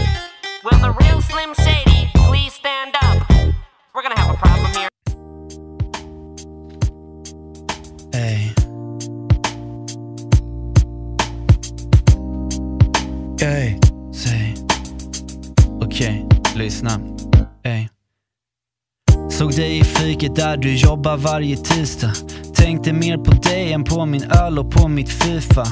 will 0.63 0.79
the 0.79 0.93
real 1.01 1.21
Slim 1.21 1.53
Shady 1.63 2.09
please 2.27 2.53
stand 2.53 2.93
up? 3.07 3.17
We're 3.93 4.03
gonna 4.03 4.19
have 4.19 4.33
a 4.33 4.37
problem 4.37 4.71
here. 4.77 4.89
Ey. 8.13 8.53
Ey. 13.41 13.79
Säg. 14.13 14.55
Okej, 15.81 16.25
lyssna. 16.55 16.99
Ey. 17.63 17.89
Såg 19.29 19.51
dig 19.51 19.79
i 19.79 19.83
fiket 19.83 20.35
där 20.35 20.57
du 20.57 20.75
jobbar 20.75 21.17
varje 21.17 21.57
tisdag. 21.57 22.13
Tänkte 22.55 22.93
mer 22.93 23.17
på 23.17 23.31
dig 23.31 23.73
än 23.73 23.83
på 23.83 24.05
min 24.05 24.23
öl 24.23 24.59
och 24.59 24.71
på 24.71 24.87
mitt 24.87 25.09
Fifa. 25.09 25.67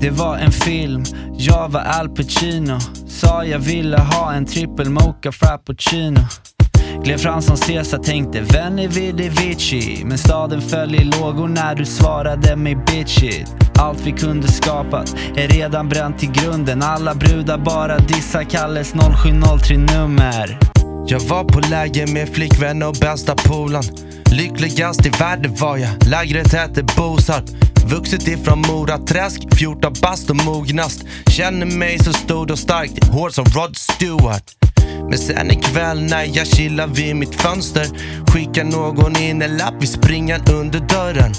Det 0.00 0.10
var 0.10 0.36
en 0.36 0.52
film, 0.52 1.04
jag 1.32 1.68
var 1.68 1.80
Al 1.80 2.08
Pacino. 2.08 2.78
Sa 3.20 3.44
jag 3.44 3.58
ville 3.58 3.98
ha 3.98 4.32
en 4.32 4.46
trippel 4.46 4.90
mocha 4.90 5.32
frappuccino. 5.32 6.20
Gled 7.04 7.20
fram 7.20 7.42
som 7.42 7.56
Caesar 7.56 7.98
tänkte 7.98 8.40
vänner 8.40 8.88
vid 8.88 9.16
Vici? 9.16 10.02
Men 10.04 10.18
staden 10.18 10.60
föll 10.60 10.94
i 10.94 11.04
lågor 11.04 11.48
när 11.48 11.74
du 11.74 11.84
svarade 11.84 12.56
mig 12.56 12.76
bitchigt 12.76 13.54
Allt 13.78 14.06
vi 14.06 14.12
kunde 14.12 14.48
skapat 14.48 15.16
är 15.36 15.48
redan 15.48 15.88
bränt 15.88 16.18
till 16.18 16.32
grunden. 16.32 16.82
Alla 16.82 17.14
brudar 17.14 17.58
bara 17.58 17.98
dissar 17.98 18.42
Kalles 18.42 18.94
0703-nummer 18.94 20.77
jag 21.10 21.20
var 21.20 21.44
på 21.44 21.60
läger 21.60 22.06
med 22.06 22.28
flickvän 22.28 22.82
och 22.82 22.94
bästa 23.00 23.34
polan 23.34 23.84
Lyckligast 24.30 25.06
i 25.06 25.08
världen 25.08 25.54
var 25.54 25.76
jag, 25.76 25.90
lägret 26.08 26.52
hette 26.52 26.82
Bosarp 26.82 27.44
Vuxit 27.86 28.28
ifrån 28.28 28.60
Mora 28.60 28.98
träsk, 28.98 29.40
14 29.58 29.92
bast 30.02 30.30
och 30.30 30.36
mognast 30.36 31.04
Känner 31.30 31.66
mig 31.66 31.98
så 31.98 32.12
stor 32.12 32.52
och 32.52 32.58
stark, 32.58 33.04
hår 33.04 33.30
som 33.30 33.44
Rod 33.44 33.76
Stewart 33.76 34.58
men 35.08 35.18
sen 35.18 35.50
ikväll 35.50 36.02
när 36.02 36.24
jag 36.24 36.46
chillar 36.46 36.86
vid 36.86 37.16
mitt 37.16 37.34
fönster 37.34 37.86
skickar 38.26 38.64
någon 38.64 39.16
in 39.16 39.42
en 39.42 39.56
lapp 39.56 39.74
vid 39.80 39.88
springan 39.88 40.40
under 40.52 40.80
dörren. 40.80 41.32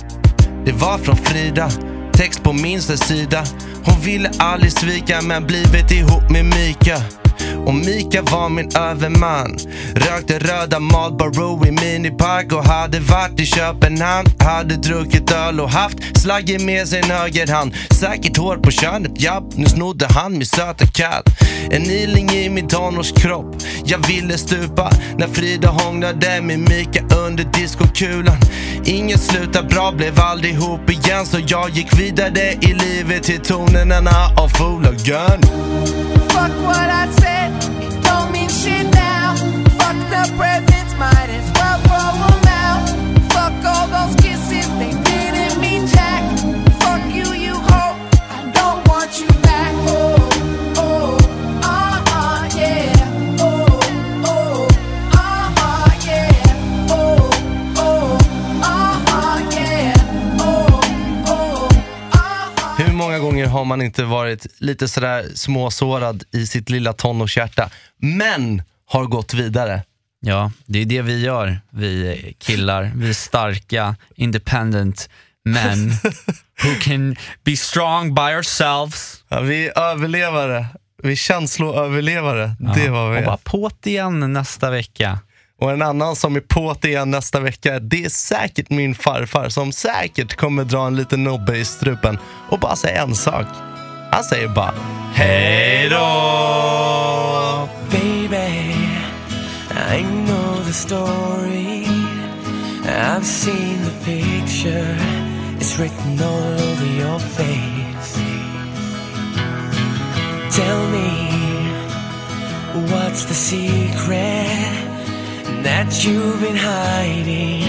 Det 0.66 0.72
var 0.72 0.98
från 0.98 1.16
Frida, 1.16 1.70
text 2.14 2.44
på 2.44 2.54
minsta 2.54 2.98
sida. 2.98 3.44
Hon 3.86 4.02
ville 4.02 4.32
aldrig 4.38 4.72
svika 4.72 5.22
men 5.22 5.48
blivit 5.48 5.92
ihop 5.92 6.32
med 6.32 6.46
Mika. 6.46 7.19
Och 7.66 7.76
Mika 7.76 8.22
var 8.22 8.50
min 8.50 8.70
överman. 8.76 9.58
Rökte 9.96 10.40
röda 10.40 10.80
Marlboro 10.80 11.66
i 11.68 11.72
minipack 11.72 12.54
och 12.54 12.66
hade 12.66 13.00
varit 13.00 13.40
i 13.40 13.46
Köpenhamn. 13.46 14.30
Hade 14.40 14.76
druckit 14.76 15.32
öl 15.32 15.60
och 15.60 15.70
haft 15.70 16.20
slagge 16.20 16.60
med 16.60 16.88
sin 16.88 17.04
högerhand. 17.04 17.76
Säkert 18.00 18.38
hår 18.38 18.58
på 18.58 18.72
könet, 18.72 19.22
japp. 19.22 19.44
Nu 19.56 19.66
snodde 19.66 20.08
han 20.10 20.32
min 20.32 20.46
söta 20.46 20.86
katt. 20.86 21.26
En 21.72 21.84
iling 21.84 22.30
i 22.30 22.50
min 22.50 22.68
tonårskropp. 22.68 23.56
Jag 23.86 24.08
ville 24.08 24.38
stupa 24.38 24.90
när 25.18 25.28
Frida 25.28 25.70
hånglade 25.70 26.42
med 26.42 26.60
Mika 26.60 27.04
under 27.28 27.44
diskokulan. 27.44 28.38
Inget 28.86 29.22
slutade 29.22 29.68
bra, 29.68 29.92
blev 29.92 30.20
aldrig 30.20 30.54
ihop 30.54 30.90
igen 30.90 31.26
så 31.26 31.38
jag 31.48 31.70
gick 31.70 32.00
vidare 32.00 32.52
i 32.62 32.74
livet 32.74 33.24
till 33.24 33.40
tonerna 33.40 34.12
av 34.38 34.48
Fool 34.48 34.86
Fuck 36.30 36.52
what 36.66 36.90
I 36.90 37.12
said, 37.14 37.29
might 41.00 41.30
as 41.30 41.50
well 41.54 41.80
throw 41.88 42.12
them 42.28 42.48
out. 42.50 42.90
Fuck 43.32 43.66
all 43.66 43.88
those 43.88 44.16
kids. 44.18 44.29
Många 63.22 63.32
gånger 63.32 63.48
har 63.48 63.66
man 63.66 63.82
inte 63.82 64.04
varit 64.04 64.48
lite 64.58 64.88
sådär 64.88 65.26
småsårad 65.36 66.24
i 66.32 66.48
sitt 66.48 66.70
lilla 66.70 66.94
tonårshjärta, 66.94 67.70
men 67.98 68.64
har 68.86 69.06
gått 69.06 69.34
vidare? 69.34 69.84
Ja, 70.22 70.52
det 70.66 70.80
är 70.82 70.86
det 70.86 71.02
vi 71.02 71.22
gör, 71.22 71.62
vi 71.72 72.36
killar. 72.40 72.92
Vi 72.96 73.10
är 73.10 73.14
starka, 73.14 73.96
independent 74.16 75.10
men 75.46 75.90
who 76.64 76.76
can 76.82 77.16
be 77.44 77.58
strong 77.58 78.16
by 78.16 78.22
ourselves. 78.22 79.24
Ja, 79.30 79.40
vi 79.40 79.68
är 79.68 79.80
överlevare. 79.80 80.66
Vi 81.04 81.12
är 81.12 81.16
känsloöverlevare. 81.16 82.56
Det 82.60 82.84
Ja, 82.84 82.92
var 82.92 83.12
vi 83.12 83.20
Och 83.20 83.24
bara 83.26 83.38
på't 83.38 83.88
igen 83.88 84.34
nästa 84.34 84.70
vecka. 84.70 85.20
Och 85.60 85.72
en 85.72 85.82
annan 85.82 86.16
som 86.16 86.36
är 86.36 86.40
på 86.40 86.76
det 86.82 86.88
igen 86.88 87.12
nästa 87.12 87.40
vecka, 87.40 87.80
det 87.80 88.06
är 88.06 88.10
säkert 88.10 88.70
min 88.70 88.96
farfar 88.96 89.50
som 89.50 89.72
säkert 89.72 90.36
kommer 90.36 90.64
dra 90.64 90.88
en 90.88 90.96
liten 90.96 91.24
nobbe 91.24 91.58
i 91.58 91.66
strupen 91.66 92.18
och 92.50 92.60
bara 92.60 92.76
säga 92.76 93.02
en 93.02 93.16
sak. 93.16 93.46
Han 94.12 94.24
säger 94.24 94.48
bara 94.48 94.74
Hej 95.14 95.90
då! 95.90 97.70
Baby, 97.92 98.76
I 99.98 100.04
know 100.04 100.64
the 100.66 100.74
story. 100.74 101.86
I've 102.86 103.26
seen 103.26 103.84
the 103.84 104.06
picture. 104.06 104.98
It's 105.60 105.80
written 105.80 106.20
all 106.22 106.54
over 106.54 106.86
your 106.86 107.20
face. 107.20 108.20
Tell 110.56 110.88
me, 110.88 111.72
what's 112.92 113.26
the 113.26 113.34
secret 113.34 114.89
that 115.64 116.04
you've 116.04 116.40
been 116.42 116.56
hiding. 116.56 117.64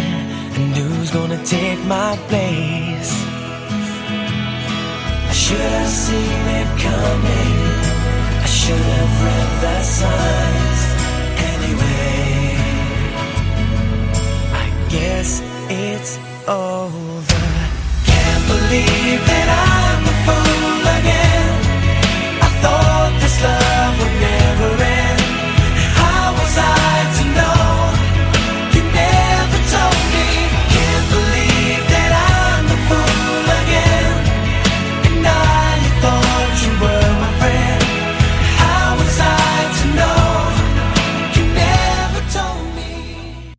And 0.57 0.77
who's 0.77 1.11
gonna 1.11 1.43
take 1.45 1.81
my 1.85 2.17
place. 2.29 3.13
I 5.31 5.33
should 5.33 5.73
have 5.79 5.89
seen 5.89 6.43
it 6.61 6.69
coming. 6.87 7.61
I 8.45 8.47
should 8.47 8.87
have 8.97 9.15
read 9.25 9.51
the 9.65 9.77
signs. 9.99 10.81
Anyway 11.51 12.11
I 14.63 14.67
guess 14.89 15.43
it's 15.69 16.19
over. 16.49 17.47
Can't 18.11 18.45
believe 18.53 19.21
that 19.31 19.49
I 19.77 19.80